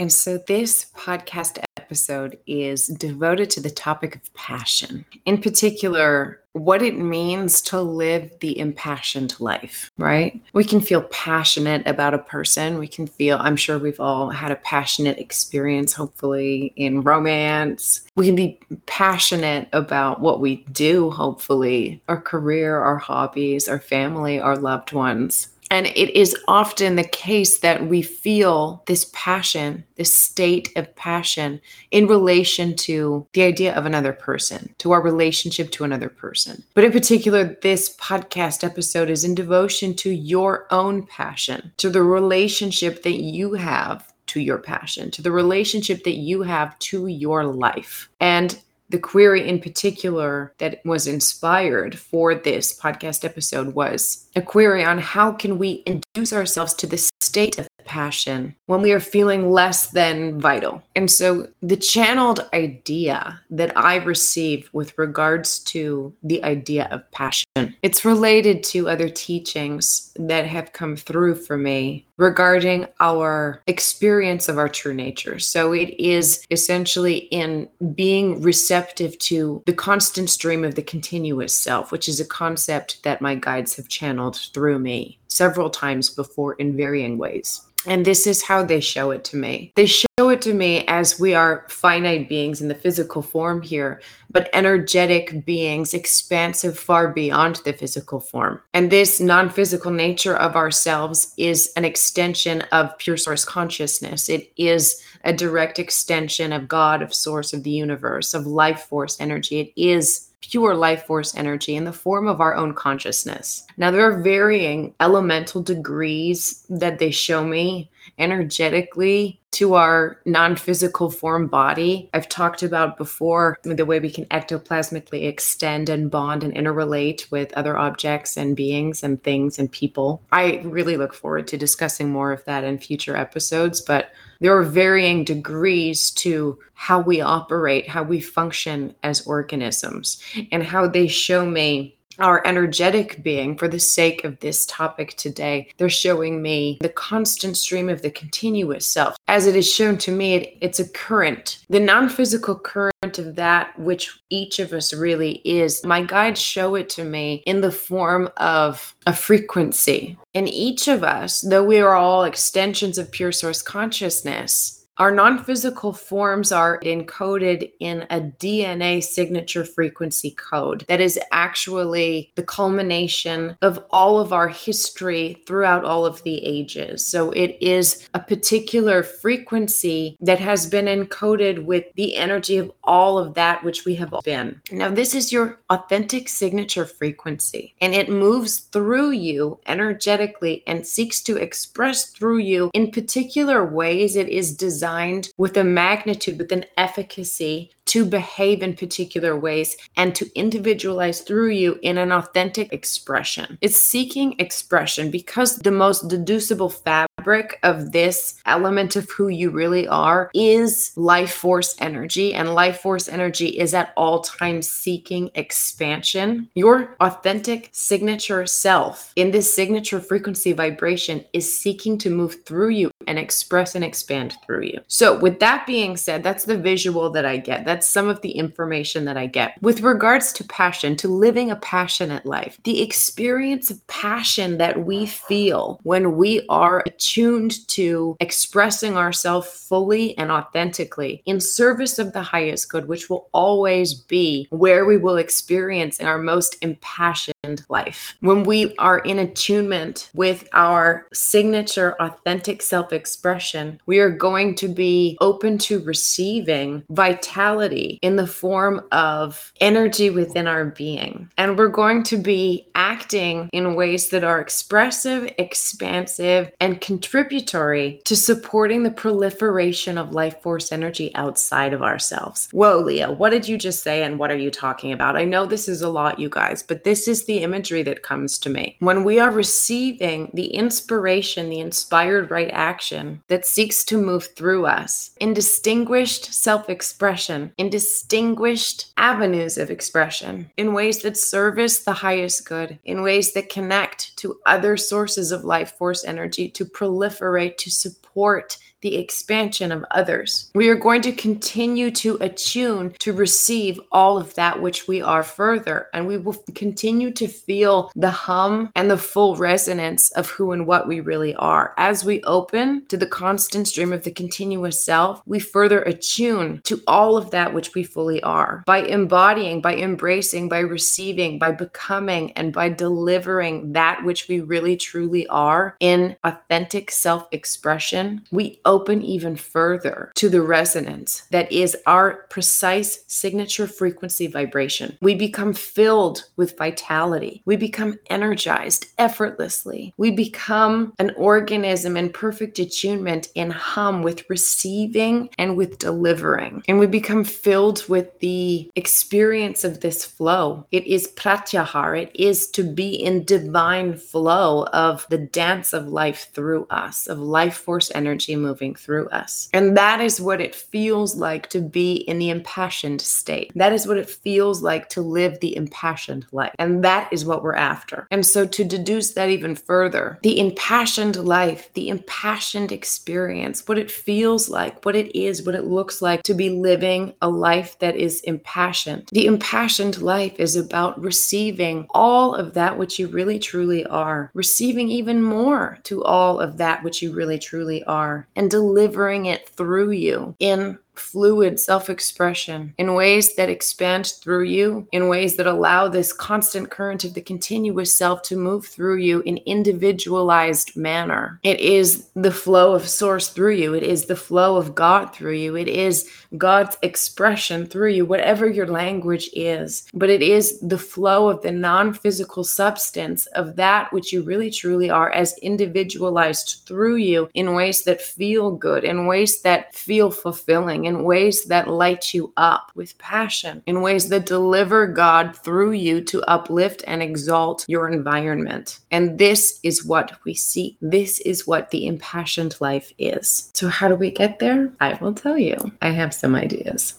And 0.00 0.12
so 0.12 0.38
this 0.38 0.86
podcast 0.96 1.58
episode 1.84 2.38
is 2.46 2.86
devoted 2.86 3.50
to 3.50 3.60
the 3.60 3.68
topic 3.68 4.16
of 4.16 4.32
passion, 4.32 5.04
in 5.26 5.36
particular, 5.36 6.40
what 6.54 6.82
it 6.82 6.96
means 6.96 7.60
to 7.60 7.82
live 7.82 8.30
the 8.40 8.58
impassioned 8.58 9.38
life, 9.40 9.90
right? 9.98 10.40
We 10.52 10.64
can 10.64 10.80
feel 10.80 11.02
passionate 11.02 11.82
about 11.84 12.14
a 12.14 12.18
person. 12.18 12.78
We 12.78 12.86
can 12.86 13.06
feel, 13.06 13.38
I'm 13.40 13.56
sure 13.56 13.76
we've 13.78 14.00
all 14.00 14.30
had 14.30 14.52
a 14.52 14.56
passionate 14.56 15.18
experience, 15.18 15.92
hopefully, 15.92 16.72
in 16.76 17.02
romance. 17.02 18.02
We 18.14 18.26
can 18.26 18.36
be 18.36 18.60
passionate 18.86 19.68
about 19.72 20.20
what 20.20 20.40
we 20.40 20.64
do, 20.72 21.10
hopefully, 21.10 22.00
our 22.08 22.20
career, 22.20 22.78
our 22.78 22.98
hobbies, 22.98 23.68
our 23.68 23.80
family, 23.80 24.40
our 24.40 24.56
loved 24.56 24.92
ones. 24.92 25.48
And 25.74 25.88
it 25.88 26.16
is 26.16 26.36
often 26.46 26.94
the 26.94 27.02
case 27.02 27.58
that 27.58 27.88
we 27.88 28.00
feel 28.00 28.84
this 28.86 29.10
passion, 29.12 29.82
this 29.96 30.14
state 30.14 30.70
of 30.76 30.94
passion 30.94 31.60
in 31.90 32.06
relation 32.06 32.76
to 32.76 33.26
the 33.32 33.42
idea 33.42 33.74
of 33.74 33.84
another 33.84 34.12
person, 34.12 34.72
to 34.78 34.92
our 34.92 35.02
relationship 35.02 35.72
to 35.72 35.82
another 35.82 36.08
person. 36.08 36.62
But 36.74 36.84
in 36.84 36.92
particular, 36.92 37.58
this 37.60 37.96
podcast 37.96 38.62
episode 38.62 39.10
is 39.10 39.24
in 39.24 39.34
devotion 39.34 39.94
to 39.94 40.10
your 40.10 40.68
own 40.70 41.06
passion, 41.06 41.72
to 41.78 41.90
the 41.90 42.04
relationship 42.04 43.02
that 43.02 43.20
you 43.20 43.54
have 43.54 44.12
to 44.26 44.38
your 44.38 44.58
passion, 44.58 45.10
to 45.10 45.22
the 45.22 45.32
relationship 45.32 46.04
that 46.04 46.18
you 46.18 46.42
have 46.42 46.78
to 46.78 47.08
your 47.08 47.44
life. 47.44 48.08
And 48.20 48.56
the 48.94 49.00
query 49.00 49.48
in 49.48 49.58
particular 49.58 50.54
that 50.58 50.80
was 50.84 51.08
inspired 51.08 51.98
for 51.98 52.32
this 52.32 52.78
podcast 52.78 53.24
episode 53.24 53.74
was 53.74 54.30
a 54.36 54.40
query 54.40 54.84
on 54.84 54.98
how 54.98 55.32
can 55.32 55.58
we 55.58 55.82
induce 55.84 56.32
ourselves 56.32 56.72
to 56.74 56.86
the 56.86 56.96
state 57.24 57.58
of 57.58 57.68
passion 57.84 58.54
when 58.66 58.82
we 58.82 58.92
are 58.92 59.00
feeling 59.00 59.50
less 59.50 59.90
than 59.90 60.40
vital. 60.40 60.82
And 60.96 61.10
so 61.10 61.48
the 61.60 61.76
channeled 61.76 62.48
idea 62.52 63.40
that 63.50 63.76
I 63.76 63.96
received 63.96 64.68
with 64.72 64.96
regards 64.98 65.58
to 65.60 66.12
the 66.22 66.42
idea 66.44 66.88
of 66.90 67.08
passion, 67.12 67.76
it's 67.82 68.04
related 68.04 68.62
to 68.64 68.88
other 68.88 69.08
teachings 69.08 70.12
that 70.16 70.46
have 70.46 70.72
come 70.72 70.96
through 70.96 71.36
for 71.36 71.56
me 71.56 72.06
regarding 72.16 72.86
our 73.00 73.60
experience 73.66 74.48
of 74.48 74.56
our 74.56 74.68
true 74.68 74.94
nature. 74.94 75.38
So 75.38 75.72
it 75.72 75.98
is 76.00 76.44
essentially 76.50 77.16
in 77.30 77.68
being 77.94 78.40
receptive 78.40 79.18
to 79.18 79.62
the 79.66 79.72
constant 79.72 80.30
stream 80.30 80.64
of 80.64 80.76
the 80.76 80.82
continuous 80.82 81.58
self, 81.58 81.90
which 81.90 82.08
is 82.08 82.20
a 82.20 82.24
concept 82.24 83.02
that 83.02 83.20
my 83.20 83.34
guides 83.34 83.74
have 83.76 83.88
channeled 83.88 84.36
through 84.52 84.78
me 84.78 85.18
several 85.34 85.70
times 85.70 86.10
before 86.10 86.54
in 86.54 86.76
varying 86.76 87.18
ways. 87.18 87.62
And 87.86 88.04
this 88.04 88.26
is 88.26 88.42
how 88.42 88.64
they 88.64 88.80
show 88.80 89.10
it 89.10 89.24
to 89.24 89.36
me. 89.36 89.72
They 89.76 89.86
show 89.86 90.30
it 90.30 90.40
to 90.42 90.54
me 90.54 90.86
as 90.86 91.20
we 91.20 91.34
are 91.34 91.66
finite 91.68 92.28
beings 92.28 92.62
in 92.62 92.68
the 92.68 92.74
physical 92.74 93.20
form 93.20 93.60
here, 93.60 94.00
but 94.30 94.48
energetic 94.52 95.44
beings, 95.44 95.92
expansive 95.92 96.78
far 96.78 97.08
beyond 97.08 97.56
the 97.56 97.72
physical 97.72 98.20
form. 98.20 98.62
And 98.72 98.90
this 98.90 99.20
non 99.20 99.50
physical 99.50 99.90
nature 99.90 100.36
of 100.36 100.56
ourselves 100.56 101.34
is 101.36 101.72
an 101.76 101.84
extension 101.84 102.62
of 102.72 102.96
pure 102.98 103.16
source 103.16 103.44
consciousness. 103.44 104.28
It 104.28 104.50
is 104.56 105.02
a 105.24 105.32
direct 105.32 105.78
extension 105.78 106.52
of 106.52 106.68
God, 106.68 107.02
of 107.02 107.14
source, 107.14 107.52
of 107.52 107.64
the 107.64 107.70
universe, 107.70 108.34
of 108.34 108.46
life 108.46 108.84
force 108.84 109.20
energy. 109.20 109.60
It 109.60 109.72
is 109.76 110.30
pure 110.50 110.74
life 110.74 111.06
force 111.06 111.34
energy 111.36 111.74
in 111.76 111.84
the 111.84 111.92
form 111.92 112.26
of 112.26 112.40
our 112.40 112.54
own 112.54 112.74
consciousness. 112.74 113.66
Now, 113.76 113.90
there 113.90 114.08
are 114.08 114.20
varying 114.20 114.94
elemental 115.00 115.62
degrees 115.62 116.64
that 116.68 116.98
they 116.98 117.10
show 117.10 117.44
me 117.44 117.90
energetically 118.18 119.40
to 119.52 119.74
our 119.74 120.20
non 120.24 120.56
physical 120.56 121.10
form 121.10 121.46
body. 121.46 122.10
I've 122.12 122.28
talked 122.28 122.62
about 122.62 122.96
before 122.96 123.56
the 123.62 123.86
way 123.86 124.00
we 124.00 124.10
can 124.10 124.26
ectoplasmically 124.26 125.26
extend 125.26 125.88
and 125.88 126.10
bond 126.10 126.42
and 126.42 126.54
interrelate 126.54 127.30
with 127.30 127.52
other 127.54 127.78
objects 127.78 128.36
and 128.36 128.56
beings 128.56 129.02
and 129.02 129.22
things 129.22 129.58
and 129.58 129.70
people. 129.70 130.22
I 130.32 130.60
really 130.64 130.96
look 130.96 131.14
forward 131.14 131.46
to 131.48 131.56
discussing 131.56 132.10
more 132.10 132.32
of 132.32 132.44
that 132.44 132.64
in 132.64 132.78
future 132.78 133.16
episodes, 133.16 133.80
but 133.80 134.10
there 134.44 134.58
are 134.58 134.62
varying 134.62 135.24
degrees 135.24 136.10
to 136.10 136.58
how 136.74 137.00
we 137.00 137.18
operate, 137.18 137.88
how 137.88 138.02
we 138.02 138.20
function 138.20 138.94
as 139.02 139.26
organisms, 139.26 140.22
and 140.52 140.62
how 140.62 140.86
they 140.86 141.06
show 141.06 141.46
me 141.46 141.96
our 142.18 142.46
energetic 142.46 143.22
being 143.22 143.56
for 143.56 143.68
the 143.68 143.80
sake 143.80 144.24
of 144.24 144.38
this 144.40 144.66
topic 144.66 145.16
today. 145.16 145.68
They're 145.78 145.88
showing 145.88 146.42
me 146.42 146.78
the 146.80 146.88
constant 146.88 147.56
stream 147.56 147.88
of 147.88 148.02
the 148.02 148.10
continuous 148.10 148.86
self. 148.86 149.16
As 149.28 149.46
it 149.46 149.56
is 149.56 149.70
shown 149.70 149.98
to 149.98 150.12
me, 150.12 150.34
it, 150.34 150.58
it's 150.60 150.80
a 150.80 150.88
current, 150.88 151.58
the 151.68 151.80
non 151.80 152.08
physical 152.08 152.58
current 152.58 152.92
of 153.18 153.36
that 153.36 153.78
which 153.78 154.18
each 154.30 154.58
of 154.58 154.72
us 154.72 154.92
really 154.92 155.40
is. 155.44 155.84
My 155.84 156.02
guides 156.02 156.40
show 156.40 156.74
it 156.74 156.88
to 156.90 157.04
me 157.04 157.42
in 157.46 157.60
the 157.60 157.72
form 157.72 158.30
of 158.36 158.94
a 159.06 159.12
frequency. 159.12 160.18
And 160.34 160.48
each 160.48 160.88
of 160.88 161.04
us, 161.04 161.42
though 161.42 161.64
we 161.64 161.78
are 161.78 161.94
all 161.94 162.24
extensions 162.24 162.98
of 162.98 163.10
pure 163.10 163.32
source 163.32 163.62
consciousness, 163.62 164.83
our 164.98 165.10
non 165.10 165.42
physical 165.42 165.92
forms 165.92 166.52
are 166.52 166.78
encoded 166.80 167.72
in 167.80 168.06
a 168.10 168.20
DNA 168.20 169.02
signature 169.02 169.64
frequency 169.64 170.30
code 170.30 170.84
that 170.88 171.00
is 171.00 171.18
actually 171.32 172.32
the 172.36 172.44
culmination 172.44 173.56
of 173.60 173.82
all 173.90 174.20
of 174.20 174.32
our 174.32 174.46
history 174.48 175.42
throughout 175.46 175.84
all 175.84 176.06
of 176.06 176.22
the 176.22 176.44
ages. 176.44 177.04
So 177.04 177.32
it 177.32 177.56
is 177.60 178.08
a 178.14 178.20
particular 178.20 179.02
frequency 179.02 180.16
that 180.20 180.38
has 180.38 180.66
been 180.66 180.86
encoded 180.86 181.64
with 181.64 181.86
the 181.96 182.16
energy 182.16 182.58
of 182.58 182.70
all 182.84 183.18
of 183.18 183.34
that 183.34 183.64
which 183.64 183.84
we 183.84 183.96
have 183.96 184.14
been. 184.24 184.60
Now, 184.70 184.90
this 184.90 185.14
is 185.14 185.32
your 185.32 185.58
authentic 185.70 186.28
signature 186.28 186.86
frequency, 186.86 187.74
and 187.80 187.94
it 187.94 188.08
moves 188.08 188.58
through 188.58 189.10
you 189.10 189.58
energetically 189.66 190.62
and 190.68 190.86
seeks 190.86 191.20
to 191.22 191.36
express 191.36 192.10
through 192.10 192.38
you 192.38 192.70
in 192.74 192.92
particular 192.92 193.64
ways 193.64 194.14
it 194.14 194.28
is 194.28 194.56
designed 194.56 194.83
designed 194.84 195.30
with 195.38 195.56
a 195.56 195.64
magnitude, 195.64 196.36
with 196.38 196.52
an 196.52 196.66
efficacy 196.76 197.70
to 197.86 198.04
behave 198.04 198.62
in 198.62 198.74
particular 198.74 199.38
ways 199.38 199.76
and 199.96 200.14
to 200.14 200.30
individualize 200.34 201.20
through 201.20 201.50
you 201.50 201.78
in 201.82 201.98
an 201.98 202.12
authentic 202.12 202.72
expression. 202.72 203.58
It's 203.60 203.80
seeking 203.80 204.34
expression 204.38 205.10
because 205.10 205.58
the 205.58 205.70
most 205.70 206.08
deducible 206.08 206.70
fabric 206.70 207.58
of 207.62 207.92
this 207.92 208.40
element 208.46 208.96
of 208.96 209.10
who 209.10 209.28
you 209.28 209.50
really 209.50 209.86
are 209.88 210.30
is 210.34 210.92
life 210.96 211.32
force 211.32 211.74
energy, 211.78 212.34
and 212.34 212.54
life 212.54 212.80
force 212.80 213.08
energy 213.08 213.48
is 213.48 213.74
at 213.74 213.92
all 213.96 214.20
times 214.20 214.70
seeking 214.70 215.30
expansion. 215.34 216.48
Your 216.54 216.96
authentic 217.00 217.70
signature 217.72 218.46
self 218.46 219.12
in 219.16 219.30
this 219.30 219.52
signature 219.52 220.00
frequency 220.00 220.52
vibration 220.52 221.24
is 221.32 221.58
seeking 221.58 221.98
to 221.98 222.10
move 222.10 222.44
through 222.44 222.70
you 222.70 222.90
and 223.06 223.18
express 223.18 223.74
and 223.74 223.84
expand 223.84 224.36
through 224.44 224.62
you. 224.62 224.80
So, 224.86 225.18
with 225.18 225.40
that 225.40 225.66
being 225.66 225.96
said, 225.96 226.22
that's 226.22 226.44
the 226.44 226.58
visual 226.58 227.10
that 227.10 227.24
I 227.24 227.36
get. 227.36 227.64
That's 227.64 227.73
some 227.82 228.08
of 228.08 228.20
the 228.20 228.32
information 228.32 229.04
that 229.06 229.16
I 229.16 229.26
get. 229.26 229.60
With 229.62 229.80
regards 229.80 230.32
to 230.34 230.44
passion, 230.44 230.94
to 230.96 231.08
living 231.08 231.50
a 231.50 231.56
passionate 231.56 232.26
life, 232.26 232.58
the 232.64 232.82
experience 232.82 233.70
of 233.70 233.84
passion 233.86 234.58
that 234.58 234.84
we 234.84 235.06
feel 235.06 235.80
when 235.82 236.16
we 236.16 236.44
are 236.48 236.82
attuned 236.86 237.66
to 237.68 238.16
expressing 238.20 238.96
ourselves 238.96 239.48
fully 239.48 240.16
and 240.18 240.30
authentically 240.30 241.22
in 241.26 241.40
service 241.40 241.98
of 241.98 242.12
the 242.12 242.22
highest 242.22 242.70
good, 242.70 242.86
which 242.86 243.10
will 243.10 243.28
always 243.32 243.94
be 243.94 244.46
where 244.50 244.84
we 244.84 244.96
will 244.96 245.16
experience 245.16 246.00
our 246.00 246.18
most 246.18 246.56
impassioned 246.62 247.64
life. 247.68 248.14
When 248.20 248.44
we 248.44 248.74
are 248.78 248.98
in 248.98 249.18
attunement 249.18 250.10
with 250.14 250.48
our 250.52 251.06
signature 251.12 251.96
authentic 252.00 252.62
self 252.62 252.92
expression, 252.92 253.80
we 253.86 253.98
are 253.98 254.10
going 254.10 254.54
to 254.56 254.68
be 254.68 255.16
open 255.20 255.58
to 255.58 255.80
receiving 255.80 256.82
vitality 256.90 257.63
in 257.72 258.16
the 258.16 258.26
form 258.26 258.82
of 258.92 259.52
energy 259.60 260.10
within 260.10 260.46
our 260.46 260.64
being. 260.64 261.30
And 261.38 261.58
we're 261.58 261.68
going 261.68 262.02
to 262.04 262.16
be 262.16 262.66
acting 262.74 263.48
in 263.52 263.74
ways 263.74 264.10
that 264.10 264.24
are 264.24 264.40
expressive, 264.40 265.32
expansive, 265.38 266.50
and 266.60 266.80
contributory 266.80 268.00
to 268.04 268.16
supporting 268.16 268.82
the 268.82 268.90
proliferation 268.90 269.98
of 269.98 270.12
life 270.12 270.40
force 270.42 270.72
energy 270.72 271.14
outside 271.14 271.72
of 271.72 271.82
ourselves. 271.82 272.48
Whoa, 272.52 272.78
Leah, 272.78 273.12
what 273.12 273.30
did 273.30 273.48
you 273.48 273.56
just 273.56 273.82
say 273.82 274.02
and 274.02 274.18
what 274.18 274.30
are 274.30 274.36
you 274.36 274.50
talking 274.50 274.92
about? 274.92 275.16
I 275.16 275.24
know 275.24 275.46
this 275.46 275.68
is 275.68 275.82
a 275.82 275.88
lot, 275.88 276.18
you 276.18 276.28
guys, 276.28 276.62
but 276.62 276.84
this 276.84 277.08
is 277.08 277.24
the 277.24 277.38
imagery 277.38 277.82
that 277.82 278.02
comes 278.02 278.38
to 278.38 278.50
me. 278.50 278.76
When 278.80 279.04
we 279.04 279.18
are 279.18 279.30
receiving 279.30 280.30
the 280.34 280.46
inspiration, 280.46 281.50
the 281.50 281.60
inspired 281.60 282.30
right 282.30 282.50
action 282.52 283.22
that 283.28 283.46
seeks 283.46 283.84
to 283.84 283.98
move 283.98 284.28
through 284.36 284.66
us 284.66 285.10
in 285.20 285.34
distinguished 285.34 286.32
self 286.32 286.68
expression, 286.68 287.52
in 287.56 287.70
distinguished 287.70 288.92
avenues 288.96 289.58
of 289.58 289.70
expression, 289.70 290.50
in 290.56 290.72
ways 290.72 291.02
that 291.02 291.16
service 291.16 291.84
the 291.84 291.92
highest 291.92 292.46
good, 292.46 292.78
in 292.84 293.02
ways 293.02 293.32
that 293.32 293.48
connect 293.48 294.16
to 294.18 294.40
other 294.46 294.76
sources 294.76 295.32
of 295.32 295.44
life 295.44 295.76
force 295.76 296.04
energy 296.04 296.48
to 296.50 296.64
proliferate, 296.64 297.56
to 297.58 297.70
support 297.70 298.58
the 298.84 298.96
expansion 298.96 299.72
of 299.72 299.84
others. 299.90 300.50
We 300.54 300.68
are 300.68 300.74
going 300.74 301.00
to 301.02 301.12
continue 301.12 301.90
to 301.92 302.18
attune 302.20 302.92
to 302.98 303.14
receive 303.14 303.80
all 303.90 304.18
of 304.18 304.34
that 304.34 304.60
which 304.60 304.86
we 304.86 305.00
are 305.00 305.22
further, 305.22 305.88
and 305.94 306.06
we 306.06 306.18
will 306.18 306.36
continue 306.54 307.10
to 307.12 307.26
feel 307.26 307.90
the 307.96 308.10
hum 308.10 308.70
and 308.76 308.90
the 308.90 308.98
full 308.98 309.36
resonance 309.36 310.10
of 310.12 310.28
who 310.28 310.52
and 310.52 310.66
what 310.66 310.86
we 310.86 311.00
really 311.00 311.34
are. 311.36 311.72
As 311.78 312.04
we 312.04 312.22
open 312.24 312.84
to 312.88 312.98
the 312.98 313.06
constant 313.06 313.68
stream 313.68 313.90
of 313.90 314.04
the 314.04 314.10
continuous 314.10 314.84
self, 314.84 315.22
we 315.24 315.40
further 315.40 315.80
attune 315.82 316.60
to 316.64 316.82
all 316.86 317.16
of 317.16 317.30
that 317.30 317.54
which 317.54 317.74
we 317.74 317.84
fully 317.84 318.22
are 318.22 318.62
by 318.66 318.80
embodying, 318.80 319.62
by 319.62 319.76
embracing, 319.76 320.50
by 320.50 320.58
receiving, 320.58 321.38
by 321.38 321.52
becoming, 321.52 322.32
and 322.32 322.52
by 322.52 322.68
delivering 322.68 323.72
that 323.72 324.04
which 324.04 324.28
we 324.28 324.40
really 324.40 324.76
truly 324.76 325.26
are 325.28 325.74
in 325.80 326.16
authentic 326.22 326.90
self 326.90 327.26
expression. 327.32 328.22
We 328.30 328.60
open 328.66 328.73
open 328.74 329.02
even 329.02 329.36
further 329.36 330.10
to 330.16 330.28
the 330.28 330.42
resonance 330.42 331.22
that 331.30 331.50
is 331.52 331.76
our 331.86 332.26
precise 332.28 333.04
signature 333.06 333.68
frequency 333.68 334.26
vibration. 334.26 334.98
We 335.00 335.14
become 335.14 335.52
filled 335.52 336.24
with 336.36 336.58
vitality. 336.58 337.42
We 337.44 337.56
become 337.56 338.00
energized 338.10 338.86
effortlessly. 338.98 339.94
We 339.96 340.10
become 340.10 340.92
an 340.98 341.12
organism 341.16 341.96
in 341.96 342.10
perfect 342.10 342.58
attunement 342.58 343.28
in 343.36 343.50
hum 343.50 344.02
with 344.02 344.28
receiving 344.28 345.30
and 345.38 345.56
with 345.56 345.78
delivering. 345.78 346.64
And 346.66 346.80
we 346.80 346.88
become 346.88 347.22
filled 347.22 347.88
with 347.88 348.18
the 348.18 348.70
experience 348.74 349.62
of 349.62 349.80
this 349.80 350.04
flow. 350.04 350.66
It 350.72 350.84
is 350.86 351.12
pratyahar, 351.14 352.02
it 352.02 352.10
is 352.14 352.50
to 352.50 352.64
be 352.64 352.90
in 352.94 353.24
divine 353.24 353.96
flow 353.96 354.64
of 354.72 355.06
the 355.10 355.18
dance 355.18 355.72
of 355.72 355.86
life 355.86 356.30
through 356.34 356.66
us, 356.70 357.06
of 357.06 357.18
life 357.18 357.56
force 357.56 357.92
energy 357.94 358.34
moving 358.34 358.63
moving 358.64 358.74
through 358.74 359.08
us. 359.08 359.48
And 359.52 359.76
that 359.76 360.00
is 360.00 360.20
what 360.20 360.40
it 360.40 360.54
feels 360.54 361.16
like 361.16 361.50
to 361.50 361.60
be 361.60 361.94
in 361.94 362.18
the 362.18 362.30
impassioned 362.30 363.00
state. 363.00 363.52
That 363.54 363.72
is 363.72 363.86
what 363.86 363.98
it 363.98 364.08
feels 364.08 364.62
like 364.62 364.88
to 364.90 365.02
live 365.02 365.40
the 365.40 365.56
impassioned 365.56 366.26
life. 366.32 366.54
And 366.58 366.82
that 366.84 367.12
is 367.12 367.24
what 367.24 367.42
we're 367.42 367.54
after. 367.54 368.06
And 368.10 368.24
so 368.24 368.46
to 368.46 368.64
deduce 368.64 369.12
that 369.12 369.28
even 369.28 369.54
further, 369.54 370.18
the 370.22 370.38
impassioned 370.38 371.16
life, 371.16 371.70
the 371.74 371.88
impassioned 371.88 372.72
experience, 372.72 373.66
what 373.68 373.78
it 373.78 373.90
feels 373.90 374.48
like, 374.48 374.84
what 374.84 374.96
it 374.96 375.14
is, 375.16 375.44
what 375.44 375.54
it 375.54 375.64
looks 375.64 376.00
like 376.00 376.22
to 376.22 376.34
be 376.34 376.50
living 376.50 377.14
a 377.20 377.28
life 377.28 377.78
that 377.80 377.96
is 377.96 378.20
impassioned. 378.22 379.08
The 379.12 379.26
impassioned 379.26 380.00
life 380.00 380.38
is 380.38 380.56
about 380.56 381.00
receiving 381.00 381.86
all 381.90 382.34
of 382.34 382.54
that 382.54 382.78
which 382.78 382.98
you 382.98 383.08
really 383.08 383.38
truly 383.38 383.84
are, 383.86 384.30
receiving 384.34 384.88
even 384.88 385.22
more 385.22 385.78
to 385.84 386.02
all 386.04 386.40
of 386.40 386.56
that 386.56 386.82
which 386.82 387.02
you 387.02 387.12
really 387.12 387.38
truly 387.38 387.84
are, 387.84 388.26
and 388.36 388.50
delivering 388.54 389.26
it 389.26 389.48
through 389.48 389.90
you 389.90 390.36
in 390.38 390.78
fluid 390.98 391.58
self 391.60 391.90
expression 391.90 392.74
in 392.78 392.94
ways 392.94 393.34
that 393.36 393.48
expand 393.48 394.06
through 394.06 394.44
you, 394.44 394.86
in 394.92 395.08
ways 395.08 395.36
that 395.36 395.46
allow 395.46 395.88
this 395.88 396.12
constant 396.12 396.70
current 396.70 397.04
of 397.04 397.14
the 397.14 397.20
continuous 397.20 397.94
self 397.94 398.22
to 398.22 398.36
move 398.36 398.66
through 398.66 398.96
you 398.96 399.20
in 399.22 399.38
individualized 399.46 400.76
manner. 400.76 401.38
It 401.42 401.60
is 401.60 402.08
the 402.14 402.30
flow 402.30 402.74
of 402.74 402.88
source 402.88 403.28
through 403.28 403.54
you, 403.54 403.74
it 403.74 403.82
is 403.82 404.06
the 404.06 404.16
flow 404.16 404.56
of 404.56 404.74
God 404.74 405.14
through 405.14 405.34
you, 405.34 405.56
it 405.56 405.68
is 405.68 406.08
God's 406.36 406.76
expression 406.82 407.66
through 407.66 407.90
you, 407.90 408.04
whatever 408.04 408.48
your 408.48 408.66
language 408.66 409.30
is. 409.32 409.86
But 409.94 410.10
it 410.10 410.22
is 410.22 410.60
the 410.60 410.78
flow 410.78 411.28
of 411.28 411.42
the 411.42 411.52
non 411.52 411.92
physical 411.92 412.44
substance 412.44 413.26
of 413.26 413.56
that 413.56 413.92
which 413.92 414.12
you 414.12 414.22
really 414.22 414.50
truly 414.50 414.90
are 414.90 415.10
as 415.10 415.38
individualized 415.38 416.62
through 416.66 416.96
you 416.96 417.28
in 417.34 417.54
ways 417.54 417.84
that 417.84 418.02
feel 418.02 418.50
good, 418.50 418.84
in 418.84 419.06
ways 419.06 419.42
that 419.42 419.74
feel 419.74 420.10
fulfilling 420.10 420.83
in 420.86 421.04
ways 421.04 421.44
that 421.44 421.68
light 421.68 422.14
you 422.14 422.32
up 422.36 422.70
with 422.74 422.96
passion, 422.98 423.62
in 423.66 423.80
ways 423.80 424.08
that 424.08 424.26
deliver 424.26 424.86
God 424.86 425.36
through 425.36 425.72
you 425.72 426.00
to 426.02 426.22
uplift 426.22 426.84
and 426.86 427.02
exalt 427.02 427.64
your 427.68 427.88
environment. 427.88 428.80
And 428.90 429.18
this 429.18 429.60
is 429.62 429.84
what 429.84 430.12
we 430.24 430.34
see. 430.34 430.76
This 430.80 431.20
is 431.20 431.46
what 431.46 431.70
the 431.70 431.86
impassioned 431.86 432.56
life 432.60 432.92
is. 432.98 433.50
So, 433.54 433.68
how 433.68 433.88
do 433.88 433.94
we 433.94 434.10
get 434.10 434.38
there? 434.38 434.72
I 434.80 434.94
will 434.94 435.14
tell 435.14 435.38
you. 435.38 435.56
I 435.82 435.90
have 435.90 436.14
some 436.14 436.34
ideas. 436.34 436.94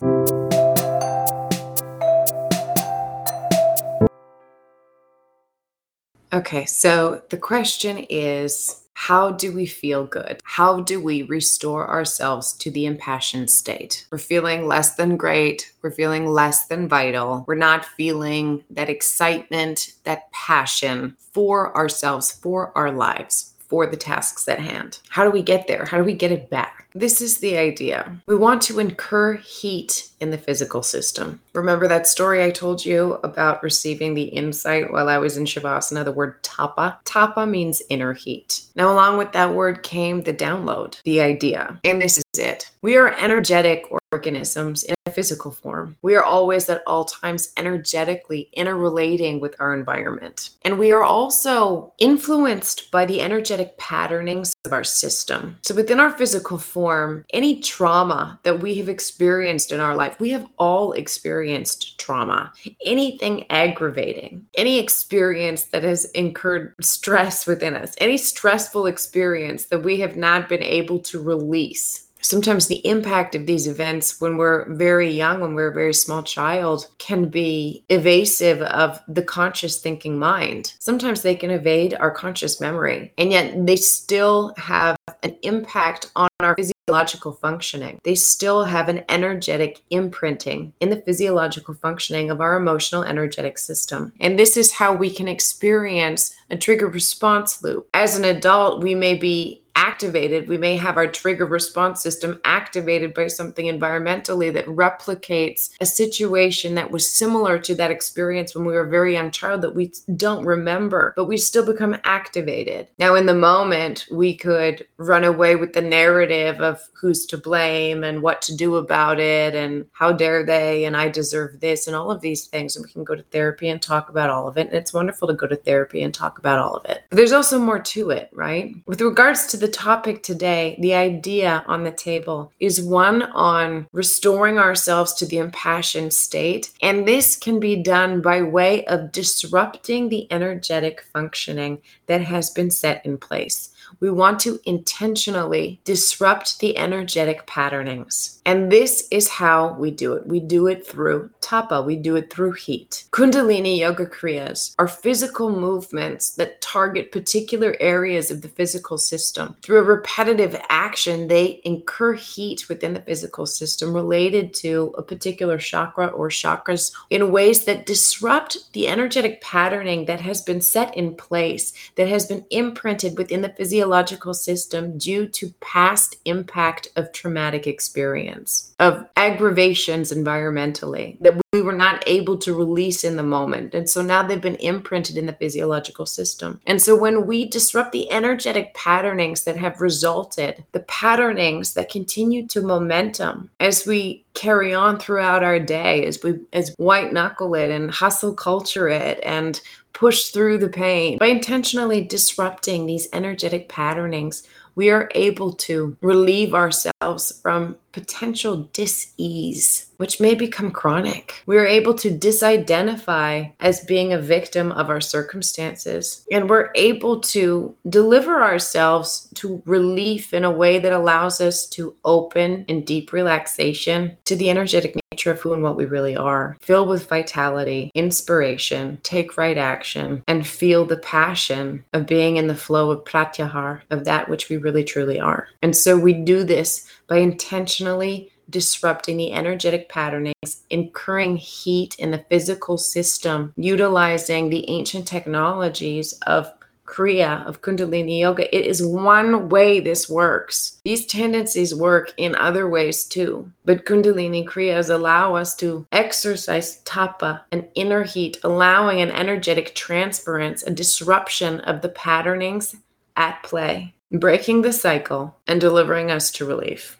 Okay, 6.33 6.65
so 6.65 7.21
the 7.29 7.37
question 7.37 7.99
is 8.09 8.84
how 8.95 9.29
do 9.29 9.51
we 9.51 9.65
feel 9.65 10.05
good? 10.05 10.41
How 10.45 10.79
do 10.79 11.01
we 11.01 11.21
restore 11.23 11.87
ourselves 11.87 12.53
to 12.53 12.71
the 12.71 12.85
impassioned 12.85 13.51
state? 13.51 14.07
We're 14.09 14.17
feeling 14.17 14.67
less 14.67 14.95
than 14.95 15.17
great. 15.17 15.71
We're 15.81 15.91
feeling 15.91 16.27
less 16.27 16.67
than 16.67 16.87
vital. 16.87 17.43
We're 17.45 17.55
not 17.55 17.85
feeling 17.85 18.63
that 18.69 18.89
excitement, 18.89 19.93
that 20.05 20.31
passion 20.31 21.17
for 21.33 21.75
ourselves, 21.75 22.31
for 22.31 22.71
our 22.75 22.91
lives, 22.91 23.53
for 23.67 23.85
the 23.85 23.97
tasks 23.97 24.47
at 24.47 24.59
hand. 24.59 24.99
How 25.09 25.23
do 25.23 25.31
we 25.31 25.41
get 25.41 25.67
there? 25.67 25.85
How 25.85 25.97
do 25.97 26.03
we 26.03 26.13
get 26.13 26.31
it 26.31 26.49
back? 26.49 26.87
This 26.93 27.19
is 27.19 27.39
the 27.39 27.57
idea. 27.57 28.15
We 28.25 28.35
want 28.35 28.61
to 28.63 28.79
incur 28.79 29.33
heat 29.33 30.09
in 30.21 30.31
the 30.31 30.37
physical 30.37 30.81
system. 30.81 31.41
Remember 31.53 31.89
that 31.89 32.07
story 32.07 32.41
I 32.43 32.51
told 32.51 32.85
you 32.85 33.19
about 33.23 33.61
receiving 33.63 34.13
the 34.13 34.23
insight 34.23 34.93
while 34.93 35.09
I 35.09 35.17
was 35.17 35.35
in 35.35 35.43
Shavasana, 35.43 36.05
the 36.05 36.13
word 36.13 36.41
tapa? 36.41 36.99
Tapa 37.03 37.45
means 37.45 37.81
inner 37.89 38.13
heat. 38.13 38.61
Now, 38.75 38.93
along 38.93 39.17
with 39.17 39.33
that 39.33 39.53
word 39.53 39.83
came 39.83 40.23
the 40.23 40.33
download, 40.33 41.01
the 41.03 41.19
idea. 41.19 41.79
And 41.83 42.01
this 42.01 42.17
is 42.17 42.39
it. 42.39 42.71
We 42.81 42.95
are 42.95 43.13
energetic 43.19 43.85
organisms 44.13 44.85
physical 45.15 45.51
form. 45.51 45.95
We 46.01 46.15
are 46.15 46.23
always 46.23 46.69
at 46.69 46.83
all 46.85 47.05
times 47.05 47.53
energetically 47.57 48.49
interrelating 48.53 49.39
with 49.39 49.55
our 49.59 49.73
environment. 49.73 50.49
And 50.63 50.77
we 50.77 50.91
are 50.91 51.03
also 51.03 51.93
influenced 51.97 52.91
by 52.91 53.05
the 53.05 53.21
energetic 53.21 53.77
patternings 53.77 54.53
of 54.65 54.73
our 54.73 54.83
system. 54.83 55.57
So 55.61 55.73
within 55.73 55.99
our 55.99 56.11
physical 56.11 56.57
form, 56.57 57.25
any 57.31 57.61
trauma 57.61 58.39
that 58.43 58.59
we 58.59 58.75
have 58.75 58.89
experienced 58.89 59.71
in 59.71 59.79
our 59.79 59.95
life, 59.95 60.19
we 60.19 60.31
have 60.31 60.45
all 60.59 60.91
experienced 60.91 61.97
trauma. 61.97 62.51
Anything 62.85 63.49
aggravating, 63.49 64.45
any 64.55 64.79
experience 64.79 65.63
that 65.63 65.83
has 65.83 66.05
incurred 66.11 66.75
stress 66.81 67.47
within 67.47 67.75
us, 67.75 67.95
any 67.99 68.17
stressful 68.17 68.85
experience 68.85 69.65
that 69.65 69.83
we 69.83 69.99
have 70.01 70.17
not 70.17 70.49
been 70.49 70.63
able 70.63 70.99
to 70.99 71.21
release 71.21 72.04
sometimes 72.25 72.67
the 72.67 72.85
impact 72.87 73.35
of 73.35 73.45
these 73.45 73.67
events 73.67 74.19
when 74.19 74.37
we're 74.37 74.73
very 74.73 75.09
young, 75.11 75.41
when 75.41 75.53
we're 75.53 75.71
a 75.71 75.73
very 75.73 75.93
small 75.93 76.23
child, 76.23 76.87
can 76.97 77.29
be 77.29 77.83
evasive 77.89 78.61
of 78.61 78.99
the 79.07 79.23
conscious 79.23 79.79
thinking 79.79 80.17
mind. 80.17 80.73
Sometimes 80.79 81.21
they 81.21 81.35
can 81.35 81.51
evade 81.51 81.93
our 81.93 82.11
conscious 82.11 82.59
memory, 82.59 83.13
and 83.17 83.31
yet 83.31 83.65
they 83.65 83.75
still 83.75 84.53
have 84.57 84.95
an 85.23 85.35
impact 85.43 86.11
on 86.15 86.27
our 86.39 86.55
physiological 86.55 87.33
functioning. 87.33 87.99
They 88.03 88.15
still 88.15 88.63
have 88.63 88.89
an 88.89 89.03
energetic 89.09 89.81
imprinting 89.89 90.73
in 90.79 90.89
the 90.89 91.01
physiological 91.01 91.73
functioning 91.73 92.29
of 92.29 92.41
our 92.41 92.55
emotional 92.55 93.03
energetic 93.03 93.57
system. 93.57 94.13
And 94.19 94.37
this 94.37 94.57
is 94.57 94.71
how 94.71 94.93
we 94.93 95.09
can 95.09 95.27
experience 95.27 96.35
a 96.49 96.57
trigger 96.57 96.87
response 96.87 97.63
loop. 97.63 97.87
As 97.93 98.17
an 98.17 98.25
adult, 98.25 98.83
we 98.83 98.93
may 98.93 99.15
be 99.15 99.61
activated. 99.75 100.47
We 100.47 100.57
may 100.57 100.77
have 100.77 100.97
our 100.97 101.07
trigger 101.07 101.45
response 101.45 102.01
system 102.01 102.39
activated 102.43 103.13
by 103.13 103.27
something 103.27 103.65
environmentally 103.65 104.51
that 104.53 104.65
replicates 104.65 105.69
a 105.79 105.85
situation 105.85 106.75
that 106.75 106.91
was 106.91 107.09
similar 107.09 107.59
to 107.59 107.75
that 107.75 107.91
experience 107.91 108.55
when 108.55 108.65
we 108.65 108.73
were 108.73 108.87
a 108.87 108.89
very 108.89 109.13
young 109.13 109.31
child 109.31 109.61
that 109.61 109.75
we 109.75 109.93
don't 110.15 110.45
remember, 110.45 111.13
but 111.15 111.25
we 111.25 111.37
still 111.37 111.65
become 111.65 111.97
activated. 112.03 112.87
Now, 112.97 113.15
in 113.15 113.25
the 113.25 113.33
moment, 113.33 114.07
we 114.11 114.35
could 114.35 114.87
run 114.97 115.23
away 115.23 115.55
with 115.55 115.73
the 115.73 115.81
narrative 115.81 116.61
of 116.61 116.81
who's 116.93 117.25
to 117.27 117.37
blame 117.37 118.03
and 118.03 118.21
what 118.21 118.41
to 118.43 118.55
do 118.55 118.75
about 118.75 119.19
it 119.19 119.55
and 119.55 119.85
how 119.91 120.11
dare 120.11 120.45
they 120.45 120.85
and 120.85 120.95
I 120.95 121.09
deserve 121.09 121.59
this 121.59 121.87
and 121.87 121.95
all 121.95 122.11
of 122.11 122.21
these 122.21 122.45
things. 122.47 122.75
And 122.75 122.85
we 122.85 122.91
can 122.91 123.03
go 123.03 123.15
to 123.15 123.23
therapy 123.23 123.69
and 123.69 123.81
talk 123.81 124.09
about 124.09 124.29
all 124.29 124.47
of 124.47 124.57
it. 124.57 124.67
And 124.67 124.75
it's 124.75 124.93
wonderful 124.93 125.27
to 125.27 125.33
go 125.33 125.47
to 125.47 125.55
therapy 125.55 126.01
and 126.01 126.13
talk 126.13 126.37
about 126.37 126.59
all 126.59 126.75
of 126.75 126.85
it. 126.85 127.03
But 127.09 127.17
there's 127.17 127.31
also 127.31 127.59
more 127.59 127.79
to 127.79 128.09
it, 128.09 128.29
right? 128.33 128.73
With 128.85 129.01
regards 129.01 129.47
to 129.47 129.57
the 129.57 129.64
topic 129.67 130.23
today, 130.23 130.77
the 130.79 130.93
idea 130.93 131.63
on 131.67 131.83
the 131.83 131.91
table 131.91 132.51
is 132.59 132.81
one 132.81 133.23
on 133.23 133.87
restoring 133.91 134.57
ourselves 134.57 135.13
to 135.13 135.25
the 135.25 135.37
impassioned 135.37 136.13
state. 136.13 136.71
And 136.81 137.07
this 137.07 137.35
can 137.35 137.59
be 137.59 137.75
done 137.75 138.21
by 138.21 138.41
way 138.41 138.85
of 138.85 139.11
disrupting 139.11 140.09
the 140.09 140.31
energetic 140.31 141.01
functioning 141.13 141.81
that 142.07 142.21
has 142.21 142.49
been 142.49 142.71
set 142.71 143.05
in 143.05 143.17
place 143.17 143.69
we 143.99 144.09
want 144.09 144.39
to 144.41 144.59
intentionally 144.65 145.79
disrupt 145.83 146.59
the 146.59 146.77
energetic 146.77 147.45
patternings. 147.45 148.41
And 148.45 148.71
this 148.71 149.07
is 149.11 149.27
how 149.27 149.73
we 149.73 149.91
do 149.91 150.13
it. 150.13 150.25
We 150.25 150.39
do 150.39 150.67
it 150.67 150.85
through 150.85 151.29
tapa, 151.41 151.81
we 151.81 151.95
do 151.95 152.15
it 152.15 152.31
through 152.31 152.53
heat. 152.53 153.05
Kundalini 153.11 153.77
yoga 153.77 154.05
kriyas 154.05 154.73
are 154.79 154.87
physical 154.87 155.49
movements 155.49 156.35
that 156.35 156.61
target 156.61 157.11
particular 157.11 157.75
areas 157.79 158.31
of 158.31 158.41
the 158.41 158.47
physical 158.47 158.97
system. 158.97 159.55
Through 159.61 159.79
a 159.79 159.83
repetitive 159.83 160.59
action, 160.69 161.27
they 161.27 161.61
incur 161.63 162.13
heat 162.13 162.69
within 162.69 162.93
the 162.93 163.01
physical 163.01 163.45
system 163.45 163.93
related 163.93 164.53
to 164.55 164.93
a 164.97 165.03
particular 165.03 165.57
chakra 165.57 166.07
or 166.07 166.29
chakras 166.29 166.91
in 167.09 167.31
ways 167.31 167.65
that 167.65 167.85
disrupt 167.85 168.71
the 168.73 168.87
energetic 168.87 169.41
patterning 169.41 170.05
that 170.05 170.21
has 170.21 170.41
been 170.41 170.61
set 170.61 170.95
in 170.95 171.15
place, 171.15 171.73
that 171.95 172.07
has 172.07 172.25
been 172.25 172.45
imprinted 172.49 173.17
within 173.17 173.41
the 173.41 173.49
physical 173.49 173.65
physiological 173.85 174.33
system 174.33 174.97
due 174.97 175.27
to 175.27 175.53
past 175.61 176.15
impact 176.25 176.87
of 176.95 177.11
traumatic 177.11 177.67
experience, 177.67 178.73
of 178.79 179.05
aggravations 179.15 180.11
environmentally 180.11 181.19
that 181.19 181.39
we 181.53 181.61
were 181.61 181.71
not 181.71 182.03
able 182.07 182.35
to 182.35 182.53
release 182.53 183.03
in 183.03 183.15
the 183.15 183.23
moment. 183.23 183.75
And 183.75 183.87
so 183.87 184.01
now 184.01 184.23
they've 184.23 184.41
been 184.41 184.55
imprinted 184.55 185.17
in 185.17 185.27
the 185.27 185.33
physiological 185.33 186.07
system. 186.07 186.59
And 186.65 186.81
so 186.81 186.95
when 186.95 187.27
we 187.27 187.45
disrupt 187.45 187.91
the 187.91 188.11
energetic 188.11 188.73
patternings 188.73 189.43
that 189.43 189.55
have 189.57 189.79
resulted, 189.79 190.65
the 190.71 190.81
patternings 190.81 191.75
that 191.75 191.91
continue 191.91 192.47
to 192.47 192.61
momentum 192.61 193.51
as 193.59 193.85
we 193.85 194.25
carry 194.33 194.73
on 194.73 194.99
throughout 194.99 195.43
our 195.43 195.59
day, 195.59 196.05
as 196.05 196.21
we 196.23 196.39
as 196.51 196.73
white 196.77 197.13
knuckle 197.13 197.55
it 197.55 197.69
and 197.69 197.91
hustle 197.91 198.33
culture 198.33 198.89
it 198.89 199.19
and 199.23 199.61
push 199.95 200.25
through 200.25 200.59
the 200.59 200.69
pain. 200.69 201.17
By 201.17 201.27
intentionally 201.27 202.03
disrupting 202.03 202.85
these 202.85 203.07
energetic 203.13 203.69
patternings, 203.69 204.43
we 204.75 204.89
are 204.89 205.09
able 205.15 205.53
to 205.53 205.97
relieve 206.01 206.53
ourselves 206.53 207.39
from 207.41 207.77
potential 207.93 208.69
dis-ease 208.73 209.89
which 209.97 210.19
may 210.19 210.35
become 210.35 210.69
chronic 210.69 211.41
we 211.45 211.57
are 211.57 211.65
able 211.65 211.93
to 211.93 212.11
disidentify 212.11 213.49
as 213.61 213.85
being 213.85 214.11
a 214.11 214.19
victim 214.19 214.73
of 214.73 214.89
our 214.89 214.99
circumstances 214.99 216.25
and 216.29 216.49
we're 216.49 216.71
able 216.75 217.21
to 217.21 217.73
deliver 217.87 218.43
ourselves 218.43 219.29
to 219.33 219.63
relief 219.65 220.33
in 220.33 220.43
a 220.43 220.51
way 220.51 220.77
that 220.77 220.91
allows 220.91 221.39
us 221.39 221.65
to 221.65 221.95
open 222.03 222.65
in 222.67 222.83
deep 222.83 223.13
relaxation 223.13 224.17
to 224.25 224.35
the 224.35 224.49
energetic 224.49 224.97
nature 225.15 225.31
of 225.31 225.39
who 225.39 225.53
and 225.53 225.63
what 225.63 225.77
we 225.77 225.85
really 225.85 226.17
are 226.17 226.57
filled 226.59 226.89
with 226.89 227.07
vitality 227.07 227.89
inspiration 227.95 228.99
take 229.01 229.37
right 229.37 229.57
action 229.57 230.21
and 230.27 230.45
feel 230.45 230.83
the 230.83 230.97
passion 230.97 231.81
of 231.93 232.05
being 232.05 232.35
in 232.35 232.47
the 232.47 232.55
flow 232.55 232.91
of 232.91 233.05
pratyahar 233.05 233.79
of 233.91 234.03
that 234.03 234.27
which 234.27 234.49
we 234.49 234.57
really 234.57 234.83
truly 234.83 235.17
are. 235.17 235.47
And 235.61 235.73
so 235.73 235.97
we 235.97 236.11
do 236.11 236.43
this 236.43 236.85
by 237.07 237.19
intentionally 237.19 238.29
disrupting 238.49 239.15
the 239.15 239.31
energetic 239.31 239.87
patternings, 239.87 240.63
incurring 240.69 241.37
heat 241.37 241.95
in 241.97 242.11
the 242.11 242.25
physical 242.29 242.77
system, 242.77 243.53
utilizing 243.55 244.49
the 244.49 244.69
ancient 244.69 245.07
technologies 245.07 246.11
of 246.27 246.51
Kriya, 246.85 247.45
of 247.45 247.61
Kundalini 247.61 248.19
Yoga. 248.19 248.55
It 248.55 248.65
is 248.65 248.85
one 248.85 249.49
way 249.49 249.79
this 249.79 250.09
works. 250.09 250.79
These 250.83 251.05
tendencies 251.05 251.73
work 251.75 252.13
in 252.17 252.35
other 252.35 252.69
ways 252.69 253.03
too. 253.03 253.51
But 253.65 253.85
Kundalini 253.85 254.45
Kriyas 254.45 254.89
allow 254.89 255.35
us 255.35 255.55
to 255.55 255.85
exercise 255.91 256.77
tapa, 256.85 257.45
an 257.51 257.67
inner 257.75 258.03
heat, 258.03 258.39
allowing 258.43 259.01
an 259.01 259.11
energetic 259.11 259.75
transference, 259.75 260.63
a 260.63 260.71
disruption 260.71 261.59
of 261.61 261.81
the 261.81 261.89
patternings 261.89 262.75
at 263.17 263.41
play 263.43 263.95
breaking 264.11 264.61
the 264.61 264.73
cycle 264.73 265.35
and 265.47 265.59
delivering 265.59 266.11
us 266.11 266.31
to 266.31 266.45
relief. 266.45 266.97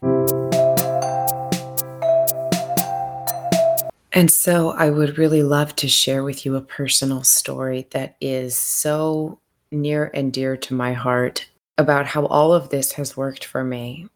And 4.12 4.32
so, 4.32 4.70
I 4.70 4.90
would 4.92 5.18
really 5.18 5.44
love 5.44 5.76
to 5.78 5.90
share 5.90 6.24
with 6.24 6.46
you 6.46 6.56
a 6.56 6.62
personal 6.62 7.24
story 7.24 7.88
that 7.92 8.16
is 8.22 8.56
so 8.56 9.40
near 9.82 10.12
and 10.14 10.34
dear 10.34 10.58
to 10.58 10.74
my 10.74 10.94
heart 10.94 11.48
about 11.78 12.08
how 12.08 12.26
all 12.28 12.54
of 12.54 12.70
this 12.70 12.94
has 12.94 13.18
worked 13.18 13.46
for 13.46 13.64
me. 13.64 14.08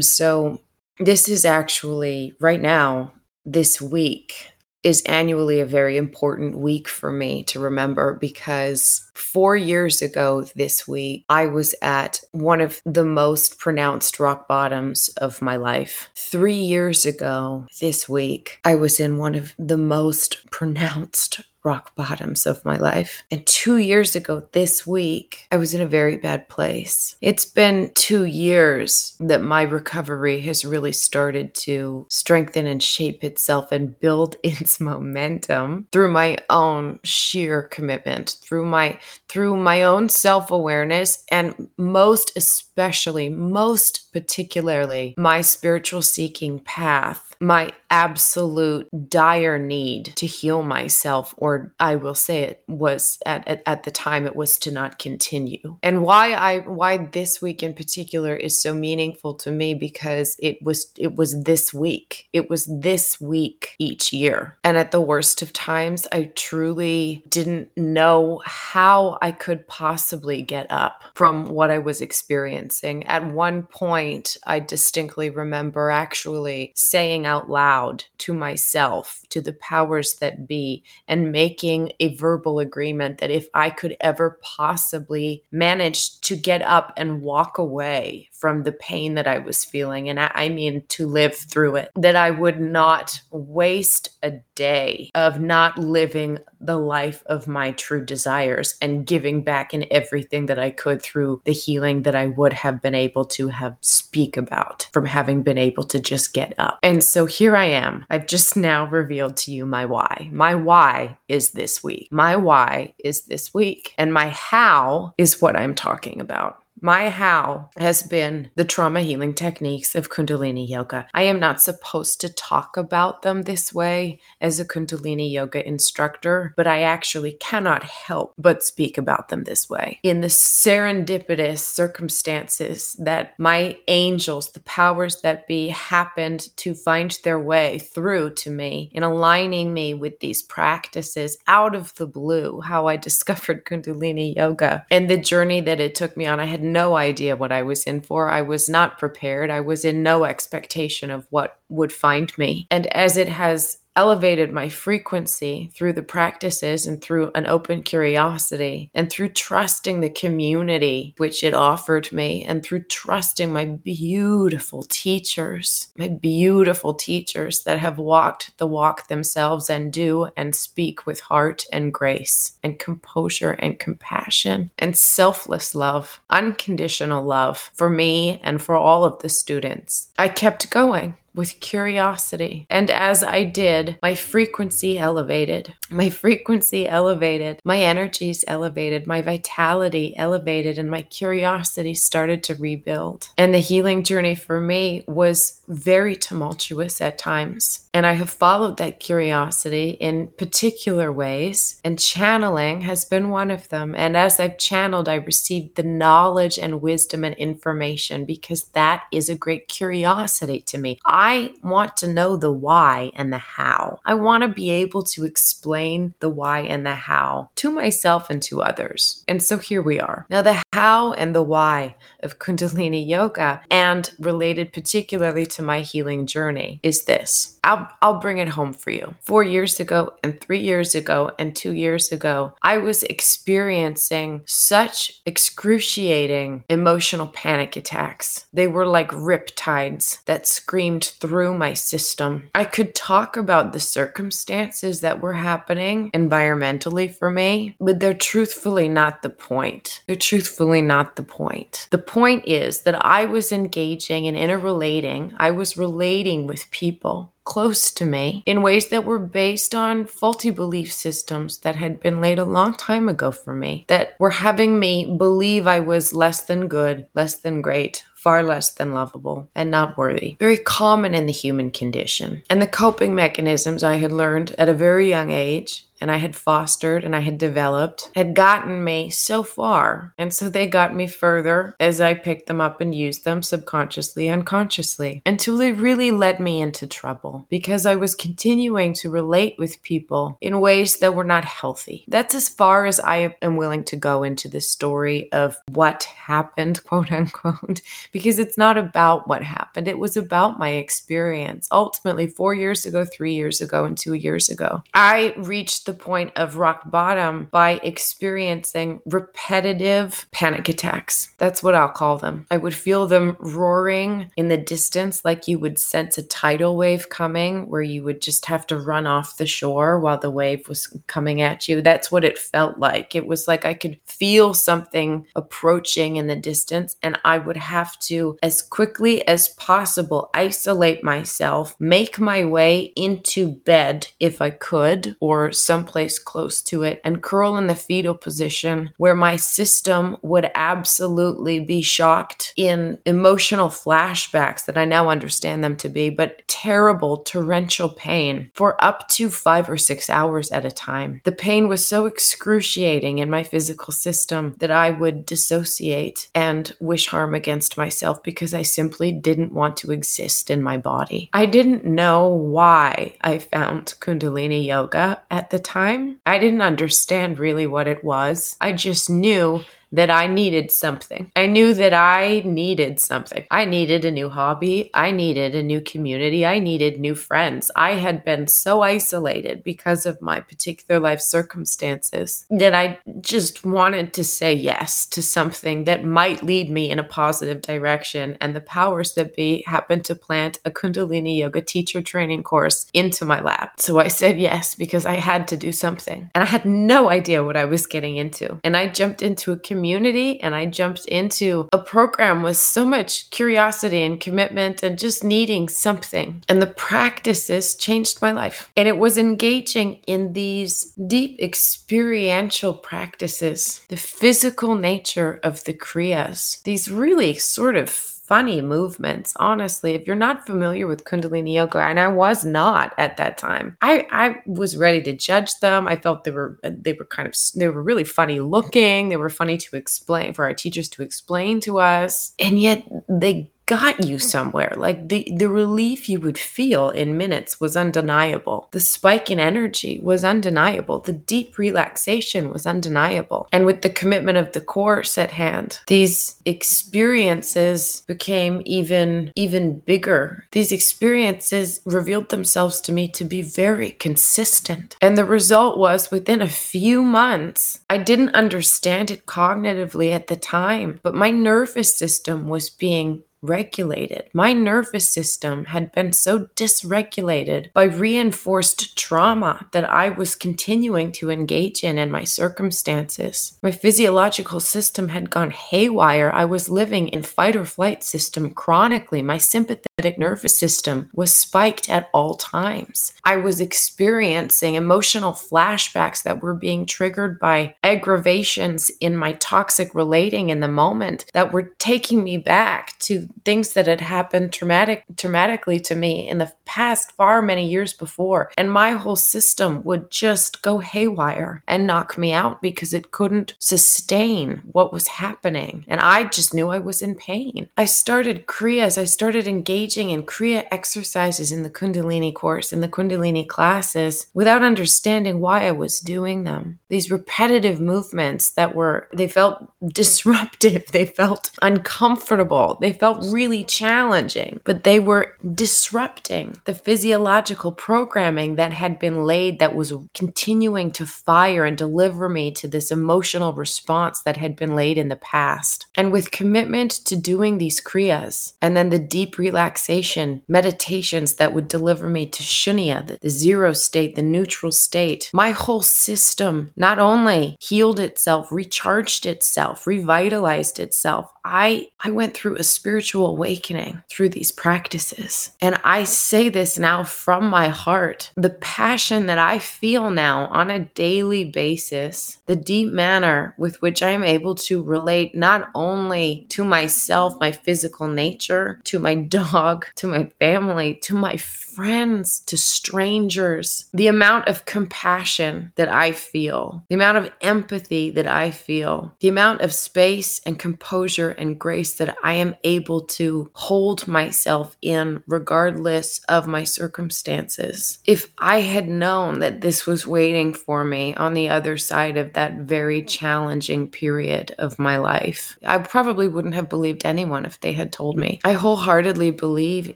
So, 0.00 0.60
this 1.00 1.28
is 1.28 1.44
actually 1.44 2.34
right 2.40 2.60
now, 2.60 3.12
this 3.44 3.80
week, 3.80 4.50
is 4.84 5.02
annually 5.02 5.60
a 5.60 5.66
very 5.66 5.96
important 5.96 6.56
week 6.56 6.88
for 6.88 7.10
me 7.10 7.42
to 7.44 7.58
remember 7.58 8.14
because 8.14 9.10
four 9.14 9.56
years 9.56 10.00
ago 10.00 10.46
this 10.54 10.86
week, 10.86 11.24
I 11.28 11.46
was 11.46 11.74
at 11.82 12.20
one 12.32 12.60
of 12.60 12.80
the 12.86 13.04
most 13.04 13.58
pronounced 13.58 14.20
rock 14.20 14.46
bottoms 14.46 15.08
of 15.18 15.42
my 15.42 15.56
life. 15.56 16.08
Three 16.14 16.54
years 16.54 17.04
ago 17.04 17.66
this 17.80 18.08
week, 18.08 18.60
I 18.64 18.76
was 18.76 19.00
in 19.00 19.18
one 19.18 19.34
of 19.34 19.54
the 19.58 19.78
most 19.78 20.38
pronounced 20.50 21.40
rock 21.64 21.94
bottoms 21.94 22.46
of 22.46 22.64
my 22.64 22.76
life. 22.76 23.22
And 23.30 23.46
two 23.46 23.78
years 23.78 24.16
ago 24.16 24.46
this 24.52 24.86
week, 24.86 25.46
I 25.50 25.56
was 25.56 25.74
in 25.74 25.80
a 25.80 25.86
very 25.86 26.16
bad 26.16 26.48
place. 26.48 27.16
It's 27.20 27.44
been 27.44 27.90
two 27.94 28.24
years 28.24 29.16
that 29.20 29.42
my 29.42 29.62
recovery 29.62 30.40
has 30.40 30.64
really 30.64 30.92
started 30.92 31.54
to 31.54 32.06
strengthen 32.08 32.66
and 32.66 32.82
shape 32.82 33.24
itself 33.24 33.72
and 33.72 33.98
build 33.98 34.36
its 34.42 34.80
momentum 34.80 35.86
through 35.92 36.12
my 36.12 36.38
own 36.50 37.00
sheer 37.04 37.62
commitment, 37.62 38.36
through 38.42 38.66
my 38.66 38.98
through 39.28 39.56
my 39.56 39.82
own 39.82 40.08
self-awareness 40.08 41.24
and 41.30 41.68
most 41.76 42.32
especially 42.36 43.28
most 43.28 44.10
particularly 44.12 45.14
my 45.18 45.40
spiritual 45.40 46.00
seeking 46.00 46.58
path 46.60 47.27
my 47.40 47.72
absolute 47.90 48.88
dire 49.08 49.58
need 49.58 50.12
to 50.16 50.26
heal 50.26 50.62
myself, 50.62 51.34
or 51.38 51.72
I 51.78 51.96
will 51.96 52.14
say 52.14 52.42
it 52.42 52.62
was 52.66 53.18
at, 53.24 53.46
at, 53.46 53.62
at, 53.66 53.84
the 53.84 53.90
time 53.90 54.26
it 54.26 54.36
was 54.36 54.58
to 54.58 54.70
not 54.70 54.98
continue. 54.98 55.78
And 55.82 56.02
why 56.02 56.32
I 56.32 56.58
why 56.60 56.96
this 56.98 57.40
week 57.40 57.62
in 57.62 57.74
particular 57.74 58.34
is 58.34 58.60
so 58.60 58.74
meaningful 58.74 59.34
to 59.34 59.50
me 59.50 59.74
because 59.74 60.36
it 60.40 60.60
was 60.62 60.90
it 60.98 61.14
was 61.16 61.42
this 61.44 61.72
week. 61.72 62.28
It 62.32 62.50
was 62.50 62.66
this 62.66 63.20
week 63.20 63.74
each 63.78 64.12
year. 64.12 64.58
And 64.64 64.76
at 64.76 64.90
the 64.90 65.00
worst 65.00 65.40
of 65.42 65.52
times, 65.52 66.06
I 66.12 66.30
truly 66.34 67.22
didn't 67.28 67.70
know 67.76 68.42
how 68.44 69.18
I 69.22 69.30
could 69.32 69.66
possibly 69.68 70.42
get 70.42 70.66
up 70.70 71.04
from 71.14 71.46
what 71.46 71.70
I 71.70 71.78
was 71.78 72.00
experiencing. 72.00 73.06
At 73.06 73.32
one 73.32 73.62
point, 73.62 74.36
I 74.46 74.60
distinctly 74.60 75.30
remember 75.30 75.90
actually 75.90 76.72
saying 76.74 77.27
out 77.28 77.50
loud 77.50 78.04
to 78.18 78.32
myself, 78.32 79.22
to 79.28 79.40
the 79.40 79.52
powers 79.52 80.16
that 80.16 80.48
be, 80.48 80.82
and 81.06 81.30
making 81.30 81.92
a 82.00 82.16
verbal 82.16 82.58
agreement 82.58 83.18
that 83.18 83.30
if 83.30 83.46
I 83.52 83.68
could 83.70 83.96
ever 84.00 84.40
possibly 84.42 85.44
manage 85.52 86.18
to 86.22 86.34
get 86.34 86.62
up 86.62 86.94
and 86.96 87.20
walk 87.20 87.58
away 87.58 88.30
from 88.38 88.62
the 88.62 88.72
pain 88.72 89.14
that 89.14 89.26
I 89.26 89.38
was 89.38 89.64
feeling, 89.64 90.08
and 90.08 90.20
I, 90.20 90.30
I 90.34 90.48
mean 90.48 90.84
to 90.88 91.06
live 91.06 91.34
through 91.34 91.76
it, 91.76 91.90
that 91.96 92.16
I 92.16 92.30
would 92.30 92.60
not 92.60 93.20
waste 93.30 94.10
a 94.22 94.32
day 94.54 95.10
of 95.14 95.40
not 95.40 95.78
living 95.78 96.38
the 96.60 96.76
life 96.76 97.22
of 97.26 97.46
my 97.46 97.72
true 97.72 98.04
desires 98.04 98.76
and 98.80 99.06
giving 99.06 99.42
back 99.42 99.72
in 99.72 99.86
everything 99.90 100.46
that 100.46 100.58
I 100.58 100.70
could 100.70 101.02
through 101.02 101.42
the 101.44 101.52
healing 101.52 102.02
that 102.02 102.14
I 102.14 102.26
would 102.26 102.52
have 102.52 102.82
been 102.82 102.94
able 102.94 103.24
to 103.26 103.48
have 103.48 103.76
speak 103.80 104.36
about 104.36 104.88
from 104.92 105.06
having 105.06 105.42
been 105.42 105.58
able 105.58 105.84
to 105.84 106.00
just 106.00 106.32
get 106.32 106.54
up. 106.58 106.78
And 106.82 107.02
so 107.02 107.26
here 107.26 107.56
I 107.56 107.66
am. 107.66 108.04
I've 108.10 108.26
just 108.26 108.56
now 108.56 108.86
revealed 108.86 109.36
to 109.38 109.52
you 109.52 109.66
my 109.66 109.84
why. 109.84 110.28
My 110.32 110.54
why 110.54 111.16
is 111.28 111.52
this 111.52 111.82
week. 111.82 112.08
My 112.10 112.36
why 112.36 112.94
is 113.04 113.22
this 113.22 113.54
week. 113.54 113.94
And 113.98 114.12
my 114.12 114.28
how 114.28 115.14
is 115.18 115.40
what 115.40 115.56
I'm 115.56 115.74
talking 115.74 116.20
about 116.20 116.62
My 116.80 117.10
how 117.10 117.70
has 117.76 118.02
been 118.02 118.50
the 118.54 118.64
trauma 118.64 119.00
healing 119.00 119.34
techniques 119.34 119.94
of 119.94 120.10
Kundalini 120.10 120.68
Yoga. 120.68 121.08
I 121.12 121.22
am 121.22 121.40
not 121.40 121.60
supposed 121.60 122.20
to 122.20 122.28
talk 122.28 122.76
about 122.76 123.22
them 123.22 123.42
this 123.42 123.72
way 123.72 124.20
as 124.40 124.60
a 124.60 124.64
Kundalini 124.64 125.30
Yoga 125.30 125.66
instructor, 125.66 126.54
but 126.56 126.66
I 126.68 126.82
actually 126.82 127.32
cannot 127.32 127.82
help 127.82 128.34
but 128.38 128.62
speak 128.62 128.96
about 128.96 129.28
them 129.28 129.44
this 129.44 129.68
way. 129.68 129.98
In 130.02 130.20
the 130.20 130.28
serendipitous 130.28 131.58
circumstances 131.58 132.94
that 133.00 133.34
my 133.38 133.76
angels, 133.88 134.52
the 134.52 134.60
powers 134.60 135.20
that 135.22 135.48
be, 135.48 135.68
happened 135.68 136.56
to 136.58 136.74
find 136.74 137.18
their 137.24 137.40
way 137.40 137.78
through 137.78 138.34
to 138.34 138.50
me 138.50 138.90
in 138.92 139.02
aligning 139.02 139.74
me 139.74 139.94
with 139.94 140.20
these 140.20 140.42
practices 140.42 141.38
out 141.48 141.74
of 141.74 141.94
the 141.96 142.06
blue, 142.06 142.60
how 142.60 142.86
I 142.86 142.96
discovered 143.08 143.64
Kundalini 143.64 144.36
Yoga 144.36 144.86
and 144.90 145.10
the 145.10 145.16
journey 145.16 145.60
that 145.62 145.80
it 145.80 145.94
took 145.96 146.16
me 146.16 146.26
on. 146.26 146.38
I 146.38 146.44
had 146.44 146.67
no 146.72 146.96
idea 146.96 147.36
what 147.36 147.52
I 147.52 147.62
was 147.62 147.84
in 147.84 148.00
for. 148.00 148.28
I 148.28 148.42
was 148.42 148.68
not 148.68 148.98
prepared. 148.98 149.50
I 149.50 149.60
was 149.60 149.84
in 149.84 150.02
no 150.02 150.24
expectation 150.24 151.10
of 151.10 151.26
what 151.30 151.58
would 151.68 151.92
find 151.92 152.36
me. 152.38 152.66
And 152.70 152.86
as 152.88 153.16
it 153.16 153.28
has 153.28 153.78
elevated 153.98 154.52
my 154.52 154.68
frequency 154.68 155.72
through 155.74 155.92
the 155.92 156.00
practices 156.00 156.86
and 156.86 157.02
through 157.02 157.32
an 157.34 157.44
open 157.48 157.82
curiosity 157.82 158.88
and 158.94 159.10
through 159.10 159.28
trusting 159.28 159.98
the 159.98 160.08
community 160.08 161.12
which 161.16 161.42
it 161.42 161.52
offered 161.52 162.10
me 162.12 162.44
and 162.44 162.62
through 162.62 162.80
trusting 162.84 163.52
my 163.52 163.64
beautiful 163.64 164.84
teachers, 164.84 165.88
my 165.98 166.06
beautiful 166.06 166.94
teachers 166.94 167.64
that 167.64 167.80
have 167.80 167.98
walked 167.98 168.56
the 168.58 168.68
walk 168.68 169.08
themselves 169.08 169.68
and 169.68 169.92
do 169.92 170.28
and 170.36 170.54
speak 170.54 171.04
with 171.04 171.18
heart 171.18 171.64
and 171.72 171.92
grace 171.92 172.52
and 172.62 172.78
composure 172.78 173.50
and 173.58 173.80
compassion 173.80 174.70
and 174.78 174.96
selfless 174.96 175.74
love, 175.74 176.20
unconditional 176.30 177.24
love 177.24 177.72
for 177.74 177.90
me 177.90 178.40
and 178.44 178.62
for 178.62 178.76
all 178.76 179.04
of 179.04 179.18
the 179.22 179.28
students. 179.28 180.06
I 180.16 180.28
kept 180.28 180.70
going 180.70 181.16
with 181.38 181.60
curiosity. 181.60 182.66
And 182.68 182.90
as 182.90 183.22
I 183.22 183.44
did, 183.44 183.96
my 184.02 184.16
frequency 184.16 184.98
elevated. 184.98 185.72
My 185.88 186.10
frequency 186.10 186.88
elevated. 186.88 187.60
My 187.64 187.78
energies 187.78 188.44
elevated. 188.48 189.06
My 189.06 189.22
vitality 189.22 190.16
elevated. 190.16 190.78
And 190.78 190.90
my 190.90 191.02
curiosity 191.02 191.94
started 191.94 192.42
to 192.42 192.56
rebuild. 192.56 193.28
And 193.38 193.54
the 193.54 193.60
healing 193.60 194.02
journey 194.02 194.34
for 194.34 194.60
me 194.60 195.04
was 195.06 195.60
very 195.68 196.16
tumultuous 196.16 197.00
at 197.00 197.18
times. 197.18 197.88
And 197.94 198.04
I 198.04 198.14
have 198.14 198.30
followed 198.30 198.76
that 198.78 198.98
curiosity 198.98 199.90
in 199.90 200.28
particular 200.38 201.12
ways. 201.12 201.80
And 201.84 202.00
channeling 202.00 202.80
has 202.80 203.04
been 203.04 203.30
one 203.30 203.52
of 203.52 203.68
them. 203.68 203.94
And 203.94 204.16
as 204.16 204.40
I've 204.40 204.58
channeled, 204.58 205.08
I 205.08 205.14
received 205.16 205.76
the 205.76 205.82
knowledge 205.84 206.58
and 206.58 206.82
wisdom 206.82 207.22
and 207.22 207.36
information 207.36 208.24
because 208.24 208.64
that 208.74 209.04
is 209.12 209.28
a 209.28 209.36
great 209.36 209.68
curiosity 209.68 210.60
to 210.62 210.78
me. 210.78 210.98
I 211.04 211.27
I 211.28 211.52
want 211.62 211.94
to 211.98 212.08
know 212.08 212.38
the 212.38 212.50
why 212.50 213.12
and 213.14 213.30
the 213.30 213.36
how. 213.36 214.00
I 214.06 214.14
want 214.14 214.44
to 214.44 214.48
be 214.48 214.70
able 214.70 215.02
to 215.02 215.26
explain 215.26 216.14
the 216.20 216.30
why 216.30 216.60
and 216.60 216.86
the 216.86 216.94
how 216.94 217.50
to 217.56 217.70
myself 217.70 218.30
and 218.30 218.42
to 218.44 218.62
others. 218.62 219.24
And 219.28 219.42
so 219.42 219.58
here 219.58 219.82
we 219.82 220.00
are. 220.00 220.24
Now, 220.30 220.40
the 220.40 220.62
how 220.72 221.12
and 221.12 221.34
the 221.34 221.42
why 221.42 221.96
of 222.22 222.38
Kundalini 222.38 223.06
Yoga, 223.06 223.60
and 223.70 224.10
related 224.18 224.72
particularly 224.72 225.44
to 225.44 225.60
my 225.60 225.80
healing 225.80 226.26
journey, 226.26 226.80
is 226.82 227.04
this. 227.04 227.57
I'll, 227.68 227.86
I'll 228.00 228.18
bring 228.18 228.38
it 228.38 228.48
home 228.48 228.72
for 228.72 228.90
you. 228.90 229.14
Four 229.20 229.42
years 229.42 229.78
ago, 229.78 230.14
and 230.24 230.40
three 230.40 230.60
years 230.60 230.94
ago, 230.94 231.32
and 231.38 231.54
two 231.54 231.74
years 231.74 232.10
ago, 232.10 232.54
I 232.62 232.78
was 232.78 233.02
experiencing 233.02 234.40
such 234.46 235.20
excruciating 235.26 236.64
emotional 236.70 237.26
panic 237.26 237.76
attacks. 237.76 238.46
They 238.54 238.68
were 238.68 238.86
like 238.86 239.10
riptides 239.10 240.24
that 240.24 240.46
screamed 240.46 241.04
through 241.20 241.58
my 241.58 241.74
system. 241.74 242.48
I 242.54 242.64
could 242.64 242.94
talk 242.94 243.36
about 243.36 243.74
the 243.74 243.80
circumstances 243.80 245.02
that 245.02 245.20
were 245.20 245.34
happening 245.34 246.10
environmentally 246.12 247.14
for 247.14 247.30
me, 247.30 247.76
but 247.78 248.00
they're 248.00 248.14
truthfully 248.14 248.88
not 248.88 249.20
the 249.20 249.28
point. 249.28 250.02
They're 250.06 250.16
truthfully 250.16 250.80
not 250.80 251.16
the 251.16 251.22
point. 251.22 251.86
The 251.90 251.98
point 251.98 252.48
is 252.48 252.80
that 252.82 253.04
I 253.04 253.26
was 253.26 253.52
engaging 253.52 254.26
and 254.26 254.38
interrelating, 254.38 255.34
I 255.36 255.50
was 255.50 255.76
relating 255.76 256.46
with 256.46 256.70
people 256.70 257.34
close 257.48 257.90
to 257.90 258.04
me 258.04 258.42
in 258.44 258.60
ways 258.60 258.88
that 258.88 259.06
were 259.06 259.18
based 259.18 259.74
on 259.74 260.04
faulty 260.04 260.50
belief 260.50 260.92
systems 260.92 261.56
that 261.60 261.76
had 261.76 261.98
been 261.98 262.20
laid 262.20 262.38
a 262.38 262.44
long 262.44 262.74
time 262.74 263.08
ago 263.08 263.30
for 263.30 263.54
me, 263.54 263.86
that 263.88 264.14
were 264.18 264.28
having 264.28 264.78
me 264.78 265.16
believe 265.16 265.66
I 265.66 265.80
was 265.80 266.12
less 266.12 266.42
than 266.42 266.68
good, 266.68 267.06
less 267.14 267.36
than 267.36 267.62
great, 267.62 268.04
far 268.14 268.42
less 268.42 268.72
than 268.72 268.92
lovable 268.92 269.48
and 269.54 269.70
not 269.70 269.96
worthy. 269.96 270.36
Very 270.38 270.58
common 270.58 271.14
in 271.14 271.24
the 271.24 271.32
human 271.32 271.70
condition. 271.70 272.42
And 272.50 272.60
the 272.60 272.66
coping 272.66 273.14
mechanisms 273.14 273.82
I 273.82 273.96
had 273.96 274.12
learned 274.12 274.54
at 274.58 274.68
a 274.68 274.74
very 274.74 275.08
young 275.08 275.30
age 275.30 275.87
and 276.00 276.10
I 276.10 276.16
had 276.16 276.36
fostered 276.36 277.04
and 277.04 277.14
I 277.14 277.20
had 277.20 277.38
developed 277.38 278.10
had 278.14 278.34
gotten 278.34 278.84
me 278.84 279.10
so 279.10 279.42
far. 279.42 280.14
And 280.18 280.32
so 280.32 280.48
they 280.48 280.66
got 280.66 280.94
me 280.94 281.06
further 281.06 281.74
as 281.80 282.00
I 282.00 282.14
picked 282.14 282.46
them 282.46 282.60
up 282.60 282.80
and 282.80 282.94
used 282.94 283.24
them 283.24 283.42
subconsciously, 283.42 284.28
unconsciously, 284.28 285.22
until 285.26 285.56
they 285.56 285.72
really 285.72 286.10
led 286.10 286.40
me 286.40 286.60
into 286.60 286.86
trouble 286.86 287.46
because 287.48 287.86
I 287.86 287.96
was 287.96 288.14
continuing 288.14 288.92
to 288.94 289.10
relate 289.10 289.56
with 289.58 289.82
people 289.82 290.38
in 290.40 290.60
ways 290.60 290.98
that 290.98 291.14
were 291.14 291.24
not 291.24 291.44
healthy. 291.44 292.04
That's 292.08 292.34
as 292.34 292.48
far 292.48 292.86
as 292.86 293.00
I 293.00 293.34
am 293.42 293.56
willing 293.56 293.84
to 293.84 293.96
go 293.96 294.22
into 294.22 294.48
the 294.48 294.60
story 294.60 295.30
of 295.32 295.56
what 295.70 296.04
happened, 296.04 296.84
quote 296.88 297.12
unquote, 297.12 297.80
because 298.12 298.38
it's 298.38 298.58
not 298.58 298.78
about 298.78 299.28
what 299.28 299.42
happened. 299.42 299.88
It 299.88 299.98
was 299.98 300.16
about 300.16 300.58
my 300.58 300.70
experience. 300.70 301.68
Ultimately, 301.72 302.26
four 302.26 302.54
years 302.54 302.86
ago, 302.86 303.04
three 303.04 303.34
years 303.34 303.60
ago, 303.60 303.84
and 303.84 303.96
two 303.96 304.14
years 304.14 304.48
ago, 304.48 304.82
I 304.94 305.34
reached 305.36 305.87
the 305.88 305.94
point 305.94 306.30
of 306.36 306.56
rock 306.56 306.90
bottom 306.90 307.48
by 307.50 307.80
experiencing 307.82 309.00
repetitive 309.06 310.26
panic 310.32 310.68
attacks. 310.68 311.32
That's 311.38 311.62
what 311.62 311.74
I'll 311.74 311.88
call 311.88 312.18
them. 312.18 312.46
I 312.50 312.58
would 312.58 312.74
feel 312.74 313.06
them 313.06 313.38
roaring 313.40 314.30
in 314.36 314.48
the 314.48 314.58
distance, 314.58 315.24
like 315.24 315.48
you 315.48 315.58
would 315.58 315.78
sense 315.78 316.18
a 316.18 316.22
tidal 316.22 316.76
wave 316.76 317.08
coming, 317.08 317.70
where 317.70 317.80
you 317.80 318.02
would 318.02 318.20
just 318.20 318.44
have 318.44 318.66
to 318.66 318.78
run 318.78 319.06
off 319.06 319.38
the 319.38 319.46
shore 319.46 319.98
while 319.98 320.18
the 320.18 320.30
wave 320.30 320.68
was 320.68 320.94
coming 321.06 321.40
at 321.40 321.66
you. 321.68 321.80
That's 321.80 322.12
what 322.12 322.22
it 322.22 322.36
felt 322.38 322.78
like. 322.78 323.14
It 323.14 323.26
was 323.26 323.48
like 323.48 323.64
I 323.64 323.72
could 323.72 323.98
feel 324.04 324.52
something 324.52 325.26
approaching 325.36 326.16
in 326.16 326.26
the 326.26 326.36
distance, 326.36 326.96
and 327.02 327.18
I 327.24 327.38
would 327.38 327.56
have 327.56 327.98
to, 328.00 328.36
as 328.42 328.60
quickly 328.60 329.26
as 329.26 329.48
possible, 329.54 330.28
isolate 330.34 331.02
myself, 331.02 331.74
make 331.80 332.18
my 332.18 332.44
way 332.44 332.92
into 332.94 333.52
bed 333.64 334.06
if 334.20 334.42
I 334.42 334.50
could, 334.50 335.16
or 335.20 335.50
some 335.50 335.77
someplace 335.78 336.18
close 336.18 336.60
to 336.60 336.82
it 336.82 337.00
and 337.04 337.22
curl 337.22 337.56
in 337.56 337.68
the 337.68 337.74
fetal 337.74 338.14
position 338.14 338.90
where 338.96 339.14
my 339.14 339.36
system 339.36 340.16
would 340.22 340.50
absolutely 340.56 341.60
be 341.60 341.80
shocked 341.80 342.52
in 342.56 342.98
emotional 343.06 343.68
flashbacks 343.68 344.64
that 344.64 344.76
I 344.76 344.84
now 344.84 345.08
understand 345.08 345.62
them 345.62 345.76
to 345.76 345.88
be, 345.88 346.10
but 346.10 346.42
terrible 346.48 347.18
torrential 347.18 347.90
pain 347.90 348.50
for 348.54 348.82
up 348.82 349.06
to 349.10 349.30
five 349.30 349.70
or 349.70 349.76
six 349.76 350.10
hours 350.10 350.50
at 350.50 350.64
a 350.64 350.72
time. 350.72 351.20
The 351.24 351.30
pain 351.30 351.68
was 351.68 351.86
so 351.86 352.06
excruciating 352.06 353.18
in 353.18 353.30
my 353.30 353.44
physical 353.44 353.92
system 353.92 354.56
that 354.58 354.72
I 354.72 354.90
would 354.90 355.24
dissociate 355.26 356.28
and 356.34 356.74
wish 356.80 357.06
harm 357.06 357.36
against 357.36 357.78
myself 357.78 358.20
because 358.24 358.52
I 358.52 358.62
simply 358.62 359.12
didn't 359.12 359.52
want 359.52 359.76
to 359.76 359.92
exist 359.92 360.50
in 360.50 360.60
my 360.60 360.76
body. 360.76 361.30
I 361.32 361.46
didn't 361.46 361.84
know 361.84 362.26
why 362.26 363.14
I 363.20 363.38
found 363.38 363.94
Kundalini 364.00 364.66
yoga 364.66 365.22
at 365.30 365.50
the 365.50 365.60
time. 365.68 366.18
I 366.26 366.38
didn't 366.38 366.62
understand 366.62 367.38
really 367.38 367.66
what 367.66 367.86
it 367.86 368.02
was. 368.02 368.56
I 368.60 368.72
just 368.72 369.10
knew 369.10 369.62
that 369.92 370.10
I 370.10 370.26
needed 370.26 370.70
something. 370.70 371.32
I 371.34 371.46
knew 371.46 371.74
that 371.74 371.94
I 371.94 372.42
needed 372.44 373.00
something. 373.00 373.44
I 373.50 373.64
needed 373.64 374.04
a 374.04 374.10
new 374.10 374.28
hobby. 374.28 374.90
I 374.94 375.10
needed 375.10 375.54
a 375.54 375.62
new 375.62 375.80
community. 375.80 376.44
I 376.44 376.58
needed 376.58 377.00
new 377.00 377.14
friends. 377.14 377.70
I 377.74 377.92
had 377.92 378.24
been 378.24 378.46
so 378.46 378.82
isolated 378.82 379.64
because 379.64 380.06
of 380.06 380.20
my 380.20 380.40
particular 380.40 381.00
life 381.00 381.20
circumstances 381.20 382.44
that 382.50 382.74
I 382.74 382.98
just 383.20 383.64
wanted 383.64 384.12
to 384.14 384.24
say 384.24 384.52
yes 384.52 385.06
to 385.06 385.22
something 385.22 385.84
that 385.84 386.04
might 386.04 386.42
lead 386.42 386.70
me 386.70 386.90
in 386.90 386.98
a 386.98 387.04
positive 387.04 387.62
direction. 387.62 388.36
And 388.40 388.54
the 388.54 388.60
powers 388.60 389.14
that 389.14 389.34
be 389.34 389.64
happened 389.66 390.04
to 390.06 390.14
plant 390.14 390.58
a 390.64 390.70
Kundalini 390.70 391.38
yoga 391.38 391.62
teacher 391.62 392.02
training 392.02 392.42
course 392.42 392.86
into 392.92 393.24
my 393.24 393.40
lap. 393.40 393.80
So 393.80 393.98
I 393.98 394.08
said 394.08 394.38
yes 394.38 394.74
because 394.74 395.06
I 395.06 395.14
had 395.14 395.48
to 395.48 395.56
do 395.56 395.72
something. 395.72 396.30
And 396.34 396.42
I 396.42 396.46
had 396.46 396.64
no 396.64 397.08
idea 397.08 397.44
what 397.44 397.56
I 397.56 397.64
was 397.64 397.86
getting 397.86 398.16
into. 398.16 398.60
And 398.62 398.76
I 398.76 398.88
jumped 398.88 399.22
into 399.22 399.52
a 399.52 399.56
community 399.56 399.77
community 399.78 400.40
and 400.40 400.56
I 400.56 400.66
jumped 400.66 401.06
into 401.06 401.68
a 401.72 401.78
program 401.78 402.42
with 402.42 402.56
so 402.56 402.84
much 402.84 403.30
curiosity 403.30 404.02
and 404.02 404.20
commitment 404.20 404.82
and 404.82 404.98
just 404.98 405.22
needing 405.22 405.68
something. 405.68 406.42
And 406.48 406.60
the 406.60 406.66
practices 406.66 407.76
changed 407.76 408.20
my 408.20 408.32
life. 408.32 408.68
And 408.76 408.88
it 408.88 408.98
was 408.98 409.16
engaging 409.16 410.00
in 410.08 410.32
these 410.32 410.92
deep 411.06 411.38
experiential 411.38 412.74
practices, 412.74 413.80
the 413.88 413.96
physical 413.96 414.74
nature 414.74 415.38
of 415.44 415.62
the 415.62 415.74
Kriyas, 415.74 416.60
these 416.64 416.90
really 416.90 417.34
sort 417.34 417.76
of 417.76 418.17
funny 418.28 418.60
movements 418.60 419.32
honestly. 419.36 419.94
If 419.94 420.06
you're 420.06 420.16
not 420.16 420.46
familiar 420.46 420.86
with 420.86 421.04
kundalini 421.04 421.54
yoga 421.54 421.78
and 421.80 421.98
i 421.98 422.08
was 422.08 422.44
not 422.44 422.94
at 422.98 423.16
that 423.16 423.38
time 423.38 423.76
i 423.82 424.06
i 424.12 424.36
was 424.46 424.76
ready 424.76 425.02
to 425.02 425.12
judge 425.12 425.50
them. 425.60 425.88
I 425.88 425.96
felt 425.96 426.24
they 426.24 426.30
were 426.30 426.58
uh, 426.64 426.70
they 426.78 426.92
were 426.92 427.04
kind 427.06 427.26
of 427.28 427.34
they 427.54 427.68
were 427.68 427.82
really 427.82 428.04
funny 428.04 428.40
looking. 428.40 429.08
They 429.08 429.16
were 429.16 429.30
funny 429.30 429.56
to 429.58 429.76
explain 429.76 430.34
for 430.34 430.44
our 430.44 430.54
teachers 430.54 430.88
to 430.90 431.02
explain 431.02 431.60
to 431.62 431.78
us. 431.78 432.32
And 432.38 432.60
yet 432.60 432.84
they 433.08 433.50
got 433.68 434.02
you 434.04 434.16
mm. 434.16 434.22
somewhere. 434.22 434.72
Like 434.76 435.08
the, 435.08 435.28
the 435.36 435.48
relief 435.48 436.08
you 436.08 436.18
would 436.20 436.38
feel 436.38 436.90
in 436.90 437.16
minutes 437.16 437.60
was 437.60 437.76
undeniable. 437.76 438.68
The 438.72 438.80
spike 438.80 439.30
in 439.30 439.38
energy 439.38 440.00
was 440.02 440.24
undeniable. 440.24 441.00
The 441.00 441.12
deep 441.12 441.58
relaxation 441.58 442.50
was 442.50 442.66
undeniable. 442.66 443.46
And 443.52 443.66
with 443.66 443.82
the 443.82 443.90
commitment 443.90 444.38
of 444.38 444.52
the 444.52 444.60
course 444.60 445.18
at 445.18 445.30
hand, 445.30 445.78
these 445.86 446.36
experiences 446.46 448.02
became 448.06 448.62
even 448.64 449.30
even 449.36 449.80
bigger. 449.80 450.46
These 450.52 450.72
experiences 450.72 451.80
revealed 451.84 452.30
themselves 452.30 452.80
to 452.82 452.92
me 452.92 453.08
to 453.08 453.24
be 453.24 453.42
very 453.42 453.90
consistent. 453.90 454.96
And 455.02 455.18
the 455.18 455.26
result 455.26 455.78
was 455.78 456.10
within 456.10 456.40
a 456.40 456.48
few 456.48 457.02
months, 457.02 457.80
I 457.90 457.98
didn't 457.98 458.34
understand 458.34 459.10
it 459.10 459.26
cognitively 459.26 460.12
at 460.12 460.28
the 460.28 460.36
time, 460.36 461.00
but 461.02 461.14
my 461.14 461.30
nervous 461.30 461.94
system 461.94 462.48
was 462.48 462.70
being 462.70 463.22
regulated. 463.42 464.28
My 464.32 464.52
nervous 464.52 465.08
system 465.08 465.66
had 465.66 465.92
been 465.92 466.12
so 466.12 466.46
dysregulated 466.56 467.72
by 467.72 467.84
reinforced 467.84 468.96
trauma 468.96 469.66
that 469.72 469.88
I 469.88 470.08
was 470.08 470.34
continuing 470.34 471.12
to 471.12 471.30
engage 471.30 471.84
in 471.84 471.98
in 471.98 472.10
my 472.10 472.24
circumstances. 472.24 473.58
My 473.62 473.70
physiological 473.70 474.60
system 474.60 475.08
had 475.08 475.30
gone 475.30 475.50
haywire. 475.50 476.32
I 476.32 476.44
was 476.44 476.68
living 476.68 477.08
in 477.08 477.22
fight 477.22 477.56
or 477.56 477.64
flight 477.64 478.02
system 478.02 478.50
chronically. 478.50 479.22
My 479.22 479.38
sympathetic 479.38 480.18
nervous 480.18 480.58
system 480.58 481.10
was 481.14 481.34
spiked 481.34 481.88
at 481.88 482.08
all 482.12 482.34
times. 482.34 483.12
I 483.24 483.36
was 483.36 483.60
experiencing 483.60 484.74
emotional 484.74 485.32
flashbacks 485.32 486.22
that 486.22 486.42
were 486.42 486.54
being 486.54 486.86
triggered 486.86 487.38
by 487.38 487.76
aggravations 487.82 488.90
in 489.00 489.16
my 489.16 489.32
toxic 489.34 489.94
relating 489.94 490.50
in 490.50 490.60
the 490.60 490.68
moment 490.68 491.26
that 491.34 491.52
were 491.52 491.74
taking 491.78 492.24
me 492.24 492.38
back 492.38 492.98
to 493.00 493.27
things 493.44 493.72
that 493.72 493.86
had 493.86 494.00
happened 494.00 494.52
traumatic 494.52 495.04
traumatically 495.14 495.82
to 495.84 495.94
me 495.94 496.28
in 496.28 496.38
the 496.38 496.52
past 496.64 497.12
far 497.12 497.40
many 497.42 497.68
years 497.68 497.92
before 497.92 498.50
and 498.56 498.70
my 498.70 498.92
whole 498.92 499.16
system 499.16 499.82
would 499.84 500.10
just 500.10 500.62
go 500.62 500.78
haywire 500.78 501.62
and 501.66 501.86
knock 501.86 502.18
me 502.18 502.32
out 502.32 502.60
because 502.60 502.92
it 502.92 503.10
couldn't 503.10 503.54
sustain 503.58 504.62
what 504.72 504.92
was 504.92 505.08
happening 505.08 505.84
and 505.88 506.00
I 506.00 506.24
just 506.24 506.54
knew 506.54 506.68
I 506.68 506.78
was 506.78 507.02
in 507.02 507.14
pain. 507.14 507.68
I 507.76 507.84
started 507.84 508.46
kriyas, 508.46 508.98
I 508.98 509.04
started 509.04 509.46
engaging 509.46 510.10
in 510.10 510.24
kriya 510.24 510.66
exercises 510.70 511.52
in 511.52 511.62
the 511.62 511.70
kundalini 511.70 512.34
course 512.34 512.72
in 512.72 512.80
the 512.80 512.88
kundalini 512.88 513.46
classes 513.46 514.26
without 514.34 514.62
understanding 514.62 515.40
why 515.40 515.66
I 515.66 515.72
was 515.72 516.00
doing 516.00 516.44
them. 516.44 516.78
These 516.88 517.10
repetitive 517.10 517.80
movements 517.80 518.50
that 518.50 518.74
were 518.74 519.08
they 519.12 519.28
felt 519.28 519.70
disruptive, 519.88 520.86
they 520.92 521.06
felt 521.06 521.50
uncomfortable, 521.62 522.78
they 522.80 522.92
felt 522.92 523.17
really 523.26 523.64
challenging, 523.64 524.60
but 524.64 524.84
they 524.84 525.00
were 525.00 525.36
disrupting 525.54 526.60
the 526.64 526.74
physiological 526.74 527.72
programming 527.72 528.56
that 528.56 528.72
had 528.72 528.98
been 528.98 529.24
laid 529.24 529.58
that 529.58 529.74
was 529.74 529.92
continuing 530.14 530.90
to 530.92 531.06
fire 531.06 531.64
and 531.64 531.76
deliver 531.76 532.28
me 532.28 532.50
to 532.52 532.68
this 532.68 532.90
emotional 532.90 533.52
response 533.52 534.22
that 534.22 534.36
had 534.36 534.56
been 534.56 534.74
laid 534.76 534.98
in 534.98 535.08
the 535.08 535.16
past. 535.16 535.86
And 535.94 536.12
with 536.12 536.30
commitment 536.30 536.90
to 537.06 537.16
doing 537.16 537.58
these 537.58 537.80
kriyas 537.80 538.52
and 538.62 538.76
then 538.76 538.90
the 538.90 538.98
deep 538.98 539.38
relaxation 539.38 540.42
meditations 540.48 541.34
that 541.34 541.52
would 541.54 541.68
deliver 541.68 542.08
me 542.08 542.26
to 542.26 542.42
shunya, 542.42 543.06
the, 543.06 543.18
the 543.20 543.30
zero 543.30 543.72
state, 543.72 544.14
the 544.14 544.22
neutral 544.22 544.72
state, 544.72 545.30
my 545.32 545.50
whole 545.50 545.82
system 545.82 546.70
not 546.76 546.98
only 546.98 547.56
healed 547.60 548.00
itself, 548.00 548.50
recharged 548.52 549.26
itself, 549.26 549.86
revitalized 549.86 550.78
itself. 550.80 551.30
I 551.44 551.88
I 552.00 552.10
went 552.10 552.34
through 552.34 552.56
a 552.56 552.62
spiritual 552.62 553.07
awakening 553.16 554.02
through 554.08 554.30
these 554.30 554.52
practices. 554.52 555.50
And 555.60 555.80
I 555.84 556.04
say 556.04 556.48
this 556.48 556.78
now 556.78 557.04
from 557.04 557.48
my 557.48 557.68
heart. 557.68 558.30
The 558.36 558.50
passion 558.50 559.26
that 559.26 559.38
I 559.38 559.58
feel 559.58 560.10
now 560.10 560.46
on 560.46 560.70
a 560.70 560.80
daily 560.80 561.44
basis, 561.44 562.38
the 562.46 562.56
deep 562.56 562.92
manner 562.92 563.54
with 563.58 563.80
which 563.82 564.02
I 564.02 564.10
am 564.10 564.24
able 564.24 564.54
to 564.56 564.82
relate 564.82 565.34
not 565.34 565.70
only 565.74 566.46
to 566.50 566.64
myself, 566.64 567.34
my 567.40 567.52
physical 567.52 568.08
nature, 568.08 568.80
to 568.84 568.98
my 568.98 569.14
dog, 569.38 569.86
to 569.96 570.06
my 570.06 570.30
family, 570.38 570.94
to 571.02 571.14
my 571.14 571.36
friends, 571.36 572.40
to 572.40 572.56
strangers, 572.56 573.86
the 573.94 574.08
amount 574.08 574.48
of 574.48 574.64
compassion 574.64 575.72
that 575.76 575.88
I 575.88 576.10
feel, 576.10 576.84
the 576.88 576.96
amount 576.96 577.18
of 577.18 577.30
empathy 577.40 578.10
that 578.10 578.26
I 578.26 578.50
feel, 578.50 579.14
the 579.20 579.28
amount 579.28 579.60
of 579.60 579.72
space 579.72 580.40
and 580.44 580.58
composure 580.58 581.30
and 581.30 581.58
grace 581.58 581.94
that 581.94 582.16
I 582.24 582.34
am 582.34 582.56
able 582.64 582.97
to 583.02 583.50
hold 583.54 584.06
myself 584.08 584.76
in, 584.82 585.22
regardless 585.26 586.20
of 586.28 586.46
my 586.46 586.64
circumstances. 586.64 587.98
If 588.06 588.30
I 588.38 588.60
had 588.60 588.88
known 588.88 589.40
that 589.40 589.60
this 589.60 589.86
was 589.86 590.06
waiting 590.06 590.54
for 590.54 590.84
me 590.84 591.14
on 591.14 591.34
the 591.34 591.48
other 591.48 591.76
side 591.78 592.16
of 592.16 592.32
that 592.34 592.54
very 592.54 593.02
challenging 593.02 593.88
period 593.88 594.54
of 594.58 594.78
my 594.78 594.96
life, 594.98 595.58
I 595.64 595.78
probably 595.78 596.28
wouldn't 596.28 596.54
have 596.54 596.68
believed 596.68 597.04
anyone 597.04 597.44
if 597.44 597.60
they 597.60 597.72
had 597.72 597.92
told 597.92 598.16
me. 598.16 598.40
I 598.44 598.52
wholeheartedly 598.52 599.32
believe 599.32 599.94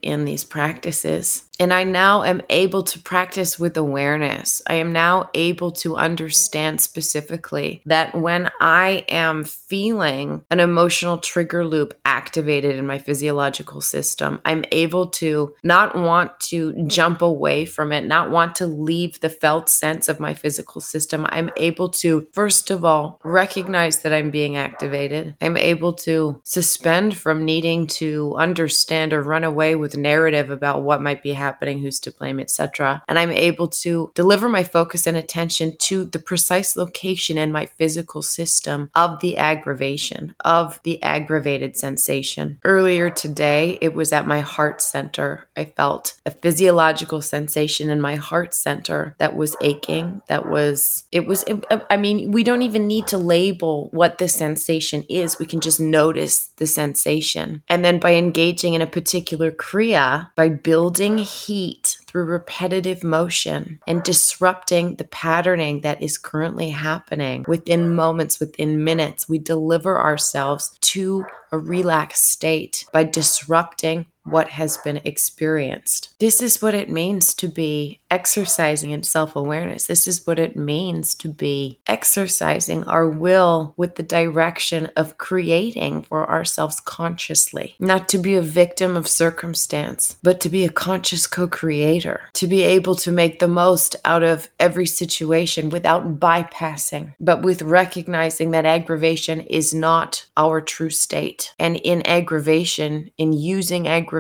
in 0.03 0.25
these 0.25 0.45
practices. 0.45 1.45
And 1.61 1.73
I 1.73 1.85
now 1.85 2.25
am 2.25 2.41
able 2.51 2.83
to 2.83 2.99
practice 2.99 3.59
with 3.59 3.77
awareness. 3.77 4.63
I 4.67 4.75
am 4.75 4.93
now 4.93 5.31
able 5.35 5.71
to 5.73 5.97
understand 5.97 6.81
specifically 6.81 7.83
that 7.87 8.15
when 8.15 8.51
I 8.61 9.05
am 9.09 9.45
feeling 9.45 10.45
an 10.51 10.61
emotional 10.61 11.19
trigger 11.19 11.65
loop 11.65 11.95
activated 12.05 12.77
in 12.77 12.87
my 12.87 12.99
physiological 12.99 13.81
system, 13.81 14.41
I'm 14.45 14.65
able 14.73 15.09
to 15.09 15.55
not 15.63 15.95
want 15.95 16.39
to 16.41 16.73
jump 16.87 17.23
away 17.23 17.67
from 17.67 17.93
it, 17.93 18.07
not 18.07 18.31
want 18.31 18.55
to 18.57 18.67
leave 18.67 19.21
the 19.21 19.31
felt 19.31 19.69
sense 19.69 20.09
of 20.09 20.19
my 20.19 20.35
physical 20.35 20.81
system. 20.81 21.27
I'm 21.29 21.51
able 21.57 21.91
to, 21.91 22.27
first 22.33 22.71
of 22.71 22.85
all, 22.85 23.21
recognize 23.23 24.01
that 24.01 24.13
I'm 24.13 24.31
being 24.31 24.57
activated. 24.57 25.37
I'm 25.41 25.57
able 25.57 25.93
to 25.95 26.41
suspend 26.45 27.17
from 27.17 27.45
needing 27.45 27.87
to 27.89 28.35
understand 28.37 29.13
or 29.13 29.23
run 29.23 29.45
away 29.45 29.75
with 29.75 29.97
narrative 29.97 30.51
about 30.51 30.83
what 30.83 31.03
might 31.03 31.23
be 31.23 31.33
happening 31.33 31.52
happening, 31.53 31.81
who's 31.81 32.01
to 32.01 32.11
blame, 32.11 32.41
etc. 32.41 33.03
And 33.09 33.19
I'm 33.19 33.31
able 33.31 33.69
to 33.85 34.11
deliver 34.15 34.49
my 34.49 34.65
focus 34.65 35.07
and 35.07 35.17
attention 35.17 35.77
to 35.81 36.07
the 36.07 36.19
precise 36.19 36.77
location 36.77 37.37
in 37.37 37.53
my 37.53 37.67
physical 37.79 38.23
system 38.23 38.91
of 38.95 39.21
the 39.21 39.37
aggravation, 39.37 40.35
of 40.45 40.81
the 40.85 41.03
aggravated 41.03 41.77
sensation. 41.77 42.59
Earlier 42.65 43.11
today, 43.11 43.77
it 43.83 43.93
was 43.93 44.13
at 44.13 44.27
my 44.27 44.41
heart 44.41 44.81
center. 44.81 45.47
I 45.57 45.67
felt 45.67 46.15
a 46.25 46.31
physiological 46.31 47.21
sensation 47.21 47.91
in 47.91 48.01
my 48.01 48.17
heart 48.17 48.55
center 48.55 49.15
that 49.19 49.37
was 49.37 49.55
aching, 49.61 50.23
that 50.29 50.49
was, 50.49 51.05
it 51.13 51.27
was, 51.27 51.45
uh, 51.45 51.81
I 51.91 51.99
mean, 51.99 52.33
we 52.33 52.45
don't 52.45 52.63
even 52.63 52.87
need 52.87 53.07
to 53.09 53.19
label 53.19 53.89
what 53.93 54.17
the 54.19 54.29
sensation 54.29 55.05
is. 55.11 55.39
We 55.39 55.47
can 55.47 55.61
just 55.61 55.81
notice 55.81 56.51
the 56.57 56.67
sensation. 56.67 57.63
And 57.69 57.85
then 57.85 57.99
by 57.99 58.15
engaging 58.15 58.73
in 58.75 58.83
a 58.83 58.87
particular 58.87 59.51
Kriya, 59.51 60.31
by 60.37 60.49
building 60.49 61.19
heat 61.33 61.99
through 62.07 62.25
repetitive 62.25 63.03
motion 63.03 63.81
and 63.87 64.03
disrupting 64.03 64.97
the 64.97 65.05
patterning 65.05 65.81
that 65.81 66.03
is 66.03 66.19
currently 66.19 66.71
happening 66.71 67.45
within 67.49 67.95
moments, 67.95 68.39
within 68.39 68.85
minutes. 68.85 69.29
We 69.29 69.39
deliver 69.39 70.01
ourselves 70.01 70.77
to 70.81 71.25
a 71.51 71.59
relaxed 71.59 72.29
state 72.29 72.85
by 72.93 73.05
disrupting 73.05 74.07
what 74.25 74.49
has 74.49 74.77
been 74.79 75.01
experienced. 75.05 76.15
This 76.19 76.41
is 76.41 76.63
what 76.63 76.75
it 76.75 76.89
means 76.89 77.35
to 77.35 77.49
be 77.49 78.01
exercising 78.11 78.91
in 78.91 79.03
self 79.03 79.35
awareness. 79.35 79.87
This 79.87 80.07
is 80.07 80.27
what 80.27 80.39
it 80.39 80.57
means 80.57 81.15
to 81.17 81.29
be 81.29 81.81
exercising 81.87 82.85
our 82.85 83.09
will 83.09 83.75
with 83.77 83.97
the 83.97 84.03
direction 84.03 84.91
of 84.97 85.19
creating 85.19 86.03
for 86.03 86.29
ourselves 86.31 86.81
consciously, 86.81 87.75
not 87.79 88.09
to 88.11 88.19
be 88.19 88.37
a 88.37 88.43
victim 88.43 88.97
of 88.97 89.09
circumstance, 89.09 90.17
but 90.23 90.41
to 90.41 90.49
be 90.49 90.65
a 90.65 90.71
conscious 90.71 91.27
co 91.27 91.49
creator 91.49 92.31
to 92.35 92.47
be 92.47 92.63
able 92.63 92.95
to 92.95 93.13
make 93.13 93.39
the 93.39 93.49
most 93.49 93.97
out 94.05 94.23
of 94.23 94.49
every 94.61 94.87
situation 94.87 95.71
without 95.71 96.19
bypassing, 96.19 97.15
but 97.21 97.43
with 97.43 97.63
recognizing 97.63 98.51
that 98.51 98.67
aggravation 98.67 99.41
is 99.43 99.75
not 99.75 100.27
our 100.37 100.61
true 100.61 100.91
state. 100.91 101.53
And 101.59 101.77
in 101.77 102.07
aggravation, 102.07 103.11
in 103.19 103.33
using 103.33 103.89
aggravation 103.89 104.12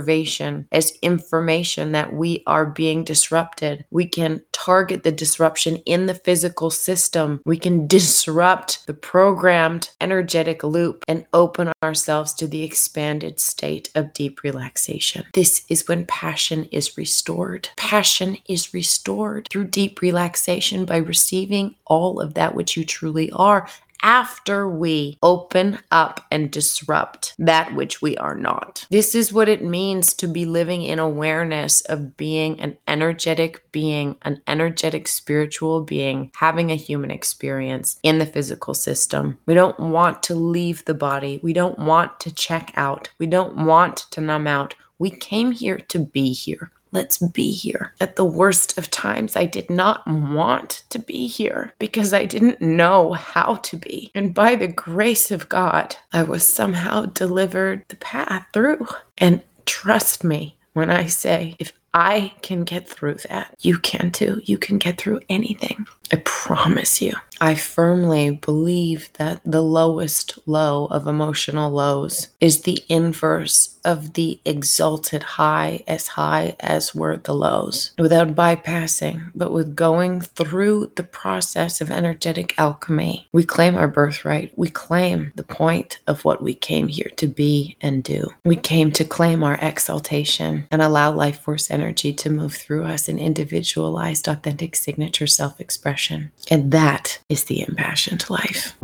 as 0.73 0.93
information 1.03 1.93
that 1.93 2.13
we 2.13 2.43
are 2.47 2.67
being 2.67 3.05
disrupted, 3.05 3.85
we 3.91 4.07
can 4.07 4.43
target 4.53 5.03
the 5.03 5.13
disruption 5.13 5.77
in 5.87 6.07
the 6.07 6.15
physical 6.15 6.71
system. 6.71 7.41
We 7.45 7.59
can 7.59 7.87
disrupt 7.93 8.87
the 8.87 8.95
programmed 8.95 9.91
energetic 10.01 10.65
loop 10.65 11.05
and 11.09 11.27
open 11.33 11.73
ourselves 11.83 12.35
to 12.35 12.47
the 12.47 12.63
expanded 12.63 13.41
state 13.41 13.91
of 13.95 14.13
deep 14.13 14.43
relaxation. 14.43 15.27
This 15.35 15.65
is 15.69 15.87
when 15.89 16.07
passion 16.07 16.65
is 16.73 16.97
restored. 16.97 17.69
Passion 17.77 18.39
is 18.49 18.73
restored 18.75 19.49
through 19.51 19.65
deep 19.69 20.01
relaxation 20.01 20.85
by 20.85 20.97
receiving 20.99 21.75
all 21.87 22.21
of 22.21 22.35
that 22.35 22.55
which 22.55 22.77
you 22.77 22.85
truly 22.85 23.31
are 23.33 23.69
after 24.03 24.69
we 24.69 25.19
open 25.23 25.79
up 25.91 26.25
and 26.31 26.51
disrupt 26.51 27.35
that 27.39 27.75
which 27.75 28.03
we 28.03 28.17
are 28.19 28.35
not. 28.35 28.87
This 28.91 29.15
is 29.15 29.33
what 29.33 29.49
it 29.49 29.65
means 29.65 30.15
to 30.15 30.27
be 30.27 30.45
living 30.45 30.83
in 30.83 30.99
awareness 30.99 31.81
of 31.83 32.17
being 32.17 32.61
an 32.61 32.77
energetic 32.89 33.71
being, 33.73 34.17
an 34.23 34.43
energetic 34.47 35.09
spiritual 35.09 35.83
being, 35.83 36.31
having 36.37 36.71
a 36.71 36.77
human 36.77 37.11
experience 37.11 37.99
in 38.03 38.19
the 38.19 38.27
physical 38.27 38.75
system. 38.75 39.39
We 39.47 39.55
don't 39.55 39.79
want 39.79 40.23
to 40.25 40.35
leave 40.35 40.85
the 40.85 40.95
body. 40.95 41.41
We 41.43 41.53
don't 41.53 41.79
want 41.79 42.21
to 42.21 42.35
check 42.35 42.73
out. 42.77 43.09
We 43.19 43.27
don't 43.27 43.67
want 43.67 43.99
to 44.11 44.21
numb 44.21 44.47
out. 44.47 44.75
We 44.99 45.11
came 45.11 45.53
here 45.53 45.79
to 45.79 45.99
be 45.99 46.33
here. 46.33 46.71
Let's 46.93 47.19
be 47.19 47.51
here. 47.51 47.95
At 48.01 48.17
the 48.17 48.25
worst 48.25 48.79
of 48.79 48.91
times, 48.91 49.35
I 49.35 49.47
did 49.47 49.71
not 49.71 50.07
want 50.07 50.85
to 50.91 50.99
be 50.99 51.27
here 51.27 51.73
because 51.79 52.13
I 52.13 52.27
didn't 52.27 52.61
know 52.61 53.15
how 53.15 53.57
to 53.57 53.77
be. 53.77 54.11
And 54.15 54.35
by 54.35 54.55
the 54.55 54.69
grace 54.69 55.31
of 55.31 55.49
God, 55.49 55.97
I 56.13 56.23
was 56.23 56.47
somehow 56.47 57.07
delivered 57.07 57.85
the 57.89 57.97
path 57.97 58.47
through. 58.53 58.87
And 59.19 59.43
trust 59.65 60.23
me 60.23 60.57
when 60.75 60.91
I 60.91 61.07
say, 61.07 61.57
if 61.59 61.73
I 61.95 62.33
can 62.41 62.65
get 62.65 62.89
through 62.89 63.17
that. 63.29 63.55
You 63.61 63.79
can 63.79 64.11
too. 64.11 64.41
You 64.45 64.57
can 64.57 64.79
get 64.79 64.99
through 64.99 65.21
anything. 65.29 65.87
I 66.13 66.17
promise 66.17 67.01
you. 67.01 67.15
I 67.41 67.57
firmly 67.57 68.31
believe 68.31 69.11
that 69.15 69.41
the 69.45 69.63
lowest 69.63 70.39
low 70.47 70.87
of 70.87 71.09
emotional 71.09 71.73
lows 71.73 72.29
is 72.41 72.63
the 72.63 72.85
inverse 72.89 73.77
of 73.85 74.13
the 74.13 74.39
exalted 74.45 75.25
high, 75.25 75.83
as 75.89 76.07
high 76.07 76.55
as 76.61 76.95
were 76.95 77.17
the 77.17 77.35
lows, 77.35 77.91
without 77.99 78.37
bypassing, 78.37 79.33
but 79.35 79.53
with 79.53 79.75
going 79.75 80.21
through 80.21 80.93
the 80.95 81.03
process 81.03 81.81
of 81.81 81.91
energetic 81.91 82.57
alchemy. 82.61 83.27
We 83.33 83.43
claim 83.43 83.75
our 83.75 83.89
birthright. 83.89 84.53
We 84.57 84.69
claim 84.71 85.33
the 85.35 85.43
point 85.43 85.99
of 86.07 86.25
what 86.25 86.45
we 86.45 86.55
came 86.55 86.87
here 86.87 87.11
to 87.17 87.27
be 87.27 87.77
and 87.81 88.05
do. 88.05 88.31
We 88.45 88.55
came 88.55 88.93
to 88.93 89.05
claim 89.05 89.43
our 89.43 89.59
exaltation 89.61 90.69
and 90.71 90.81
allow 90.81 91.11
life 91.11 91.41
force 91.41 91.73
energy 91.73 92.13
to 92.13 92.31
move 92.31 92.55
through 92.55 92.85
us 92.85 93.09
in 93.09 93.19
individualized, 93.19 94.29
authentic 94.29 94.77
signature 94.77 95.27
self 95.27 95.61
expression. 95.61 96.02
And 96.51 96.73
that 96.73 97.19
is 97.29 97.45
the 97.45 97.61
impassioned 97.67 98.29
life. 98.29 98.77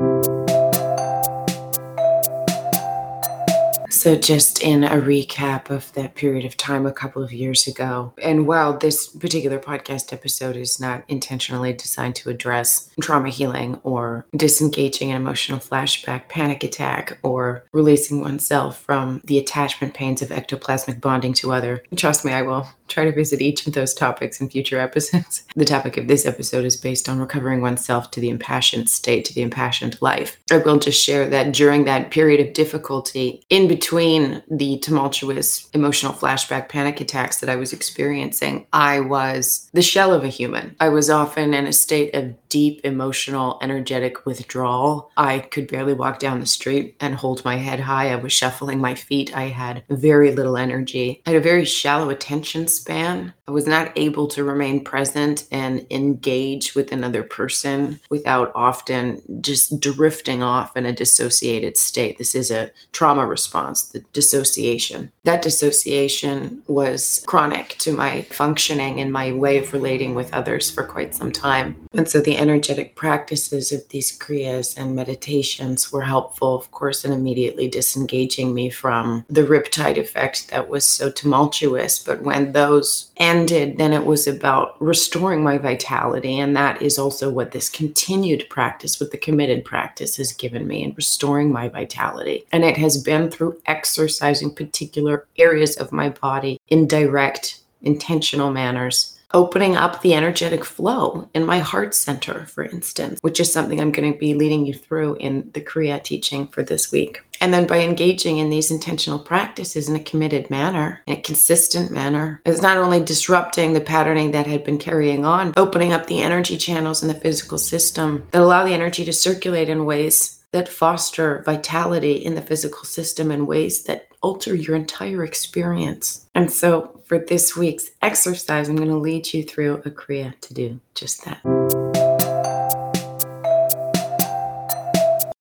So, 3.91 4.15
just 4.15 4.63
in 4.63 4.85
a 4.85 4.91
recap 4.91 5.71
of 5.71 5.93
that 5.95 6.15
period 6.15 6.45
of 6.45 6.57
time 6.57 6.87
a 6.87 6.93
couple 6.93 7.21
of 7.23 7.33
years 7.33 7.67
ago, 7.67 8.13
and 8.23 8.47
while 8.47 8.77
this 8.79 9.09
particular 9.09 9.59
podcast 9.59 10.13
episode 10.13 10.57
is 10.57 10.79
not 10.79 11.03
intentionally 11.09 11.73
designed 11.73 12.15
to 12.17 12.31
address 12.31 12.91
trauma 13.01 13.31
healing 13.31 13.81
or 13.83 14.25
disengaging 14.37 15.11
an 15.11 15.17
emotional 15.17 15.59
flashback, 15.59 16.29
panic 16.29 16.63
attack, 16.63 17.19
or 17.25 17.65
releasing 17.73 18.21
oneself 18.21 18.81
from 18.83 19.21
the 19.25 19.37
attachment 19.37 19.95
pains 19.95 20.23
of 20.23 20.29
ectoplasmic 20.29 21.01
bonding 21.01 21.33
to 21.33 21.53
other, 21.53 21.83
trust 21.97 22.25
me, 22.25 22.33
I 22.33 22.43
will 22.43 22.69
try 22.89 23.05
to 23.05 23.13
visit 23.13 23.41
each 23.41 23.67
of 23.67 23.75
those 23.75 23.95
topics 23.95 24.41
in 24.41 24.49
future 24.49 24.79
episodes. 24.79 25.45
the 25.57 25.65
topic 25.65 25.97
of 25.97 26.09
this 26.09 26.27
episode 26.27 26.65
is 26.65 26.77
based 26.77 27.09
on 27.09 27.19
recovering 27.19 27.61
oneself 27.61 28.11
to 28.13 28.21
the 28.21 28.31
impassioned 28.31 28.89
state, 28.89 29.25
to 29.27 29.35
the 29.35 29.43
impassioned 29.43 29.99
life. 30.01 30.39
I 30.51 30.59
will 30.59 30.79
just 30.79 31.03
share 31.03 31.29
that 31.29 31.53
during 31.53 31.85
that 31.85 32.11
period 32.11 32.47
of 32.47 32.55
difficulty, 32.55 33.43
in 33.51 33.69
between 33.69 34.43
the 34.51 34.79
tumultuous 34.79 35.69
emotional 35.73 36.13
flashback 36.13 36.69
panic 36.69 37.01
attacks 37.01 37.39
that 37.39 37.51
I 37.51 37.57
was 37.57 37.73
experiencing, 37.73 38.67
I 38.73 39.01
was 39.01 39.69
the 39.73 39.83
shell 39.83 40.13
of 40.13 40.25
a 40.25 40.29
human. 40.29 40.77
I 40.81 40.89
was 40.89 41.11
often 41.11 41.55
in 41.55 41.67
a 41.67 41.73
state 41.73 42.15
of 42.15 42.35
deep 42.49 42.81
emotional, 42.85 43.59
energetic 43.63 44.25
withdrawal. 44.25 45.11
I 45.17 45.41
could 45.41 45.69
barely 45.69 45.95
walk 45.95 46.19
down 46.19 46.41
the 46.41 46.47
street 46.47 46.97
and 47.01 47.15
hold 47.15 47.45
my 47.45 47.57
head 47.57 47.81
high. 47.81 48.11
I 48.11 48.17
was 48.17 48.33
shuffling 48.33 48.81
my 48.81 48.95
feet. 48.95 49.37
I 49.37 49.45
had 49.45 49.85
very 49.89 50.35
little 50.35 50.57
energy. 50.57 51.23
I 51.27 51.31
had 51.31 51.39
a 51.39 51.43
very 51.43 51.65
shallow 51.65 52.11
attention 52.11 52.69
span 52.69 52.78
span. 52.81 53.35
I 53.49 53.51
was 53.51 53.67
not 53.67 53.93
able 53.97 54.27
to 54.29 54.45
remain 54.45 54.85
present 54.85 55.47
and 55.51 55.87
engage 55.91 56.75
with 56.75 56.93
another 56.93 57.23
person 57.23 57.99
without 58.11 58.53
often 58.55 59.23
just 59.41 59.81
drifting 59.81 60.43
off 60.43 60.77
in 60.77 60.85
a 60.85 60.93
dissociated 60.93 61.77
state. 61.77 62.19
This 62.19 62.35
is 62.35 62.51
a 62.51 62.71
trauma 62.93 63.27
response, 63.27 63.83
the 63.85 64.01
dissociation. 64.13 65.11
That 65.25 65.43
dissociation 65.43 66.63
was 66.67 67.25
chronic 67.27 67.77
to 67.79 67.93
my 67.93 68.23
functioning 68.23 69.01
and 69.01 69.13
my 69.13 69.33
way 69.33 69.59
of 69.59 69.73
relating 69.73 70.15
with 70.15 70.33
others 70.35 70.71
for 70.71 70.85
quite 70.85 71.15
some 71.15 71.33
time. 71.33 71.89
And 71.95 72.09
so 72.09 72.21
the 72.21 72.37
energetic 72.37 72.97
practices 72.97 73.73
of 73.73 73.89
these 73.89 74.17
kriyas 74.17 74.77
and 74.77 74.95
meditations 74.95 75.91
were 75.91 76.03
helpful, 76.03 76.55
of 76.55 76.71
course, 76.71 77.05
in 77.05 77.13
immediately 77.13 77.67
disengaging 77.67 78.53
me 78.53 78.69
from 78.69 79.25
the 79.31 79.43
riptide 79.43 79.97
effect 79.97 80.51
that 80.51 80.69
was 80.69 80.85
so 80.85 81.11
tumultuous. 81.11 81.99
But 81.99 82.23
when 82.23 82.53
those 82.53 82.69
those 82.69 83.11
ended, 83.39 83.79
then 83.79 83.93
it 83.93 84.05
was 84.05 84.27
about 84.27 84.81
restoring 84.81 85.43
my 85.43 85.59
vitality. 85.59 86.39
And 86.39 86.57
that 86.57 86.83
is 86.83 86.99
also 86.99 87.31
what 87.31 87.53
this 87.53 87.69
continued 87.69 88.49
practice 88.49 88.99
with 88.99 89.11
the 89.11 89.19
committed 89.19 89.65
practice 89.65 90.17
has 90.17 90.33
given 90.33 90.67
me 90.67 90.83
in 90.83 90.93
restoring 90.95 91.53
my 91.53 91.69
vitality. 91.69 92.45
And 92.53 92.65
it 92.65 92.77
has 92.77 93.03
been 93.03 93.31
through 93.31 93.61
exercising 93.67 94.55
particular 94.55 95.27
areas 95.37 95.77
of 95.77 95.93
my 95.93 96.11
body 96.11 96.61
in 96.69 96.87
direct, 96.87 97.61
intentional 97.83 98.51
manners 98.51 99.18
opening 99.35 99.77
up 99.77 100.01
the 100.01 100.15
energetic 100.15 100.65
flow 100.65 101.29
in 101.35 101.45
my 101.45 101.59
heart 101.59 101.95
center, 101.95 102.47
for 102.47 102.65
instance, 102.65 103.19
which 103.23 103.41
is 103.41 103.53
something 103.53 103.81
I'm 103.81 103.93
going 103.93 104.13
to 104.13 104.19
be 104.19 104.35
leading 104.35 104.65
you 104.67 104.75
through 104.75 105.17
in 105.17 105.51
the 105.53 105.61
Kriya 105.61 106.03
teaching 106.03 106.47
for 106.49 106.63
this 106.63 106.91
week. 106.91 107.23
And 107.41 107.55
then 107.55 107.67
by 107.67 107.81
engaging 107.81 108.39
in 108.39 108.51
these 108.51 108.71
intentional 108.71 109.19
practices 109.19 109.89
in 109.89 109.95
a 109.95 110.01
committed 110.01 110.51
manner, 110.51 111.03
in 111.07 111.15
a 111.19 111.21
consistent 111.21 111.91
manner, 111.91 112.41
it's 112.45 112.63
not 112.63 112.79
only 112.79 113.01
disrupting 113.01 113.73
the 113.73 113.81
patterning 113.81 114.33
that 114.33 114.47
had 114.47 114.65
been 114.65 114.79
carrying 114.79 115.25
on, 115.25 115.53
opening 115.57 115.93
up 115.93 116.07
the 116.07 116.21
energy 116.21 116.57
channels 116.57 117.03
in 117.03 117.09
the 117.09 117.15
physical 117.15 117.59
system 117.59 118.27
that 118.33 118.43
allow 118.43 118.65
the 118.65 118.75
energy 118.75 119.05
to 119.05 119.13
circulate 119.13 119.69
in 119.69 119.85
ways 119.85 120.38
that 120.53 120.69
foster 120.69 121.43
vitality 121.45 122.13
in 122.13 122.35
the 122.35 122.43
physical 122.43 122.85
system 122.85 123.31
in 123.31 123.47
ways 123.47 123.85
that 123.85 124.09
alter 124.23 124.55
your 124.55 124.75
entire 124.75 125.23
experience. 125.25 126.27
And 126.35 126.51
so 126.51 127.01
for 127.05 127.19
this 127.19 127.57
week's 127.57 127.91
exercise, 128.03 128.69
I'm 128.69 128.77
going 128.77 128.89
to 128.89 128.97
lead 128.97 129.33
you 129.33 129.43
through 129.43 129.83
a 129.85 129.91
Kriya 129.91 130.39
to 130.41 130.55
do 130.55 130.81
just 130.95 131.25
that. 131.25 131.41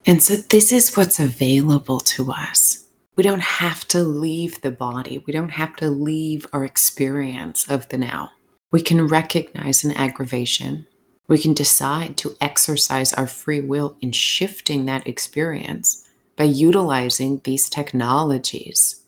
And 0.06 0.24
so, 0.24 0.38
this 0.38 0.72
is 0.72 0.96
what's 0.96 1.20
available 1.20 2.00
to 2.00 2.32
us. 2.32 2.86
We 3.18 3.24
don't 3.24 3.42
have 3.42 3.86
to 3.90 4.04
leave 4.04 4.62
the 4.62 4.72
body, 4.72 5.22
we 5.28 5.34
don't 5.34 5.50
have 5.50 5.76
to 5.78 5.90
leave 5.90 6.48
our 6.54 6.64
experience 6.64 7.70
of 7.70 7.90
the 7.90 7.98
now. 7.98 8.32
We 8.72 8.82
can 8.82 9.08
recognize 9.08 9.84
an 9.84 9.92
aggravation. 9.92 10.88
We 11.28 11.38
can 11.38 11.54
decide 11.54 12.18
to 12.18 12.36
exercise 12.40 13.14
our 13.14 13.28
free 13.28 13.60
will 13.60 13.98
in 14.02 14.12
shifting 14.12 14.86
that 14.86 15.08
experience 15.08 16.08
by 16.38 16.46
utilizing 16.46 17.42
these 17.44 17.70
technologies, 17.70 19.02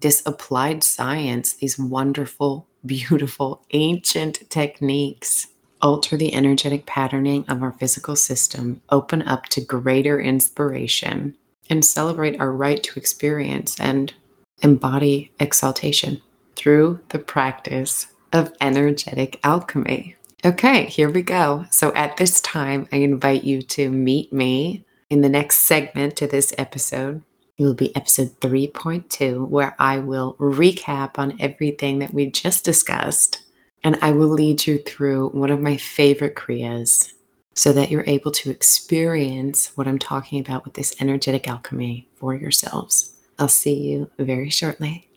this 0.00 0.22
applied 0.26 0.84
science, 0.84 1.54
these 1.54 1.78
wonderful, 1.78 2.66
beautiful, 2.86 3.64
ancient 3.72 4.48
techniques 4.50 5.48
alter 5.84 6.16
the 6.16 6.32
energetic 6.32 6.86
patterning 6.86 7.44
of 7.46 7.62
our 7.62 7.72
physical 7.72 8.16
system, 8.16 8.80
open 8.90 9.20
up 9.22 9.44
to 9.46 9.60
greater 9.60 10.18
inspiration, 10.18 11.36
and 11.68 11.84
celebrate 11.84 12.40
our 12.40 12.50
right 12.50 12.82
to 12.82 12.98
experience 12.98 13.78
and 13.78 14.14
embody 14.62 15.30
exaltation 15.38 16.20
through 16.56 16.98
the 17.10 17.18
practice 17.18 18.06
of 18.32 18.52
energetic 18.60 19.38
alchemy. 19.44 20.16
Okay, 20.46 20.84
here 20.84 21.08
we 21.08 21.22
go. 21.22 21.64
So 21.70 21.90
at 21.94 22.18
this 22.18 22.42
time, 22.42 22.86
I 22.92 22.96
invite 22.96 23.44
you 23.44 23.62
to 23.62 23.88
meet 23.88 24.30
me 24.30 24.84
in 25.08 25.22
the 25.22 25.28
next 25.30 25.62
segment 25.62 26.16
to 26.16 26.26
this 26.26 26.52
episode. 26.58 27.22
It 27.56 27.64
will 27.64 27.72
be 27.72 27.96
episode 27.96 28.38
3.2, 28.40 29.48
where 29.48 29.74
I 29.78 29.98
will 29.98 30.34
recap 30.34 31.18
on 31.18 31.40
everything 31.40 32.00
that 32.00 32.12
we 32.12 32.30
just 32.30 32.62
discussed 32.62 33.40
and 33.84 33.98
I 34.02 34.12
will 34.12 34.28
lead 34.28 34.66
you 34.66 34.78
through 34.78 35.28
one 35.30 35.50
of 35.50 35.60
my 35.60 35.76
favorite 35.76 36.34
Kriyas 36.34 37.12
so 37.54 37.72
that 37.72 37.90
you're 37.90 38.04
able 38.06 38.32
to 38.32 38.50
experience 38.50 39.72
what 39.76 39.86
I'm 39.86 39.98
talking 39.98 40.40
about 40.40 40.64
with 40.64 40.74
this 40.74 40.94
energetic 41.00 41.48
alchemy 41.48 42.08
for 42.16 42.34
yourselves. 42.34 43.14
I'll 43.38 43.48
see 43.48 43.74
you 43.74 44.10
very 44.18 44.50
shortly. 44.50 45.08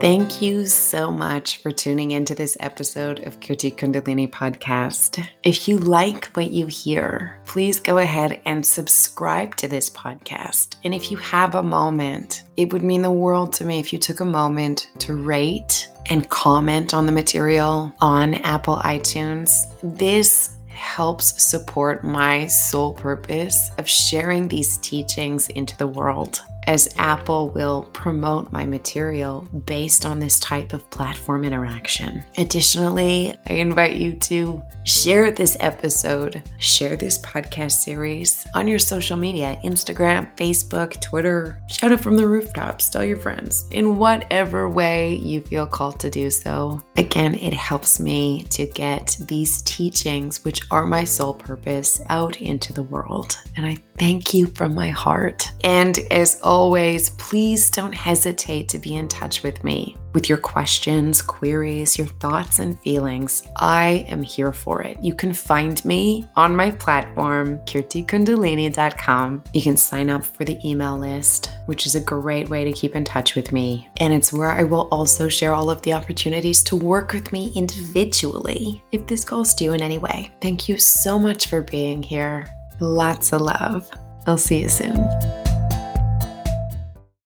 Thank 0.00 0.40
you 0.40 0.64
so 0.66 1.10
much 1.10 1.56
for 1.56 1.72
tuning 1.72 2.12
into 2.12 2.32
this 2.32 2.56
episode 2.60 3.26
of 3.26 3.40
Kirti 3.40 3.74
Kundalini 3.74 4.30
podcast. 4.30 5.26
If 5.42 5.66
you 5.66 5.78
like 5.78 6.26
what 6.36 6.52
you 6.52 6.66
hear, 6.66 7.40
please 7.46 7.80
go 7.80 7.98
ahead 7.98 8.40
and 8.44 8.64
subscribe 8.64 9.56
to 9.56 9.66
this 9.66 9.90
podcast. 9.90 10.76
And 10.84 10.94
if 10.94 11.10
you 11.10 11.16
have 11.16 11.56
a 11.56 11.64
moment, 11.64 12.44
it 12.56 12.72
would 12.72 12.84
mean 12.84 13.02
the 13.02 13.10
world 13.10 13.52
to 13.54 13.64
me 13.64 13.80
if 13.80 13.92
you 13.92 13.98
took 13.98 14.20
a 14.20 14.24
moment 14.24 14.88
to 15.00 15.14
rate 15.14 15.88
and 16.10 16.30
comment 16.30 16.94
on 16.94 17.04
the 17.04 17.12
material 17.12 17.92
on 18.00 18.34
Apple 18.34 18.76
iTunes. 18.76 19.66
This 19.82 20.54
helps 20.68 21.42
support 21.42 22.04
my 22.04 22.46
sole 22.46 22.94
purpose 22.94 23.72
of 23.78 23.88
sharing 23.88 24.46
these 24.46 24.78
teachings 24.78 25.48
into 25.48 25.76
the 25.76 25.88
world 25.88 26.40
as 26.68 26.86
Apple 26.98 27.48
will 27.48 27.84
promote 27.94 28.52
my 28.52 28.66
material 28.66 29.40
based 29.64 30.04
on 30.04 30.18
this 30.18 30.38
type 30.38 30.74
of 30.74 30.88
platform 30.90 31.42
interaction. 31.42 32.22
Additionally, 32.36 33.34
I 33.48 33.54
invite 33.54 33.96
you 33.96 34.12
to 34.12 34.62
share 34.84 35.30
this 35.30 35.56
episode, 35.60 36.42
share 36.58 36.94
this 36.94 37.18
podcast 37.20 37.72
series 37.72 38.46
on 38.54 38.68
your 38.68 38.78
social 38.78 39.16
media 39.16 39.58
Instagram, 39.64 40.28
Facebook, 40.36 41.00
Twitter. 41.00 41.58
Shout 41.70 41.92
it 41.92 42.00
from 42.00 42.18
the 42.18 42.28
rooftops, 42.28 42.90
tell 42.90 43.02
your 43.02 43.16
friends 43.16 43.66
in 43.70 43.96
whatever 43.96 44.68
way 44.68 45.14
you 45.14 45.40
feel 45.40 45.66
called 45.66 45.98
to 46.00 46.10
do 46.10 46.30
so. 46.30 46.82
Again, 46.98 47.34
it 47.36 47.54
helps 47.54 47.98
me 47.98 48.42
to 48.50 48.66
get 48.66 49.16
these 49.20 49.62
teachings, 49.62 50.44
which 50.44 50.60
are 50.70 50.84
my 50.84 51.04
sole 51.04 51.32
purpose, 51.32 52.02
out 52.10 52.42
into 52.42 52.74
the 52.74 52.82
world. 52.82 53.38
And 53.56 53.64
I 53.64 53.78
thank 53.98 54.34
you 54.34 54.48
from 54.48 54.74
my 54.74 54.90
heart. 54.90 55.50
And 55.64 55.98
as 56.10 56.38
always, 56.42 56.57
always, 56.58 57.10
please 57.10 57.70
don't 57.70 57.94
hesitate 57.94 58.68
to 58.68 58.80
be 58.80 58.96
in 58.96 59.06
touch 59.06 59.44
with 59.44 59.62
me 59.62 59.96
with 60.12 60.28
your 60.28 60.38
questions, 60.38 61.22
queries, 61.22 61.96
your 61.96 62.08
thoughts, 62.08 62.58
and 62.58 62.80
feelings. 62.80 63.44
I 63.54 64.04
am 64.08 64.24
here 64.24 64.52
for 64.52 64.82
it. 64.82 65.00
You 65.00 65.14
can 65.14 65.32
find 65.32 65.84
me 65.84 66.26
on 66.34 66.56
my 66.56 66.72
platform, 66.72 67.58
kirtikundalini.com. 67.58 69.44
You 69.54 69.62
can 69.62 69.76
sign 69.76 70.10
up 70.10 70.24
for 70.24 70.44
the 70.44 70.58
email 70.68 70.98
list, 70.98 71.52
which 71.66 71.86
is 71.86 71.94
a 71.94 72.00
great 72.00 72.48
way 72.48 72.64
to 72.64 72.72
keep 72.72 72.96
in 72.96 73.04
touch 73.04 73.36
with 73.36 73.52
me. 73.52 73.88
And 73.98 74.12
it's 74.12 74.32
where 74.32 74.50
I 74.50 74.64
will 74.64 74.88
also 74.90 75.28
share 75.28 75.54
all 75.54 75.70
of 75.70 75.80
the 75.82 75.92
opportunities 75.92 76.64
to 76.64 76.74
work 76.74 77.12
with 77.12 77.30
me 77.30 77.52
individually 77.54 78.82
if 78.90 79.06
this 79.06 79.24
calls 79.24 79.54
to 79.54 79.64
you 79.64 79.74
in 79.74 79.82
any 79.82 79.98
way. 79.98 80.32
Thank 80.40 80.68
you 80.68 80.76
so 80.78 81.20
much 81.20 81.46
for 81.46 81.62
being 81.62 82.02
here. 82.02 82.52
Lots 82.80 83.32
of 83.32 83.42
love. 83.42 83.88
I'll 84.26 84.38
see 84.38 84.62
you 84.62 84.68
soon. 84.68 85.47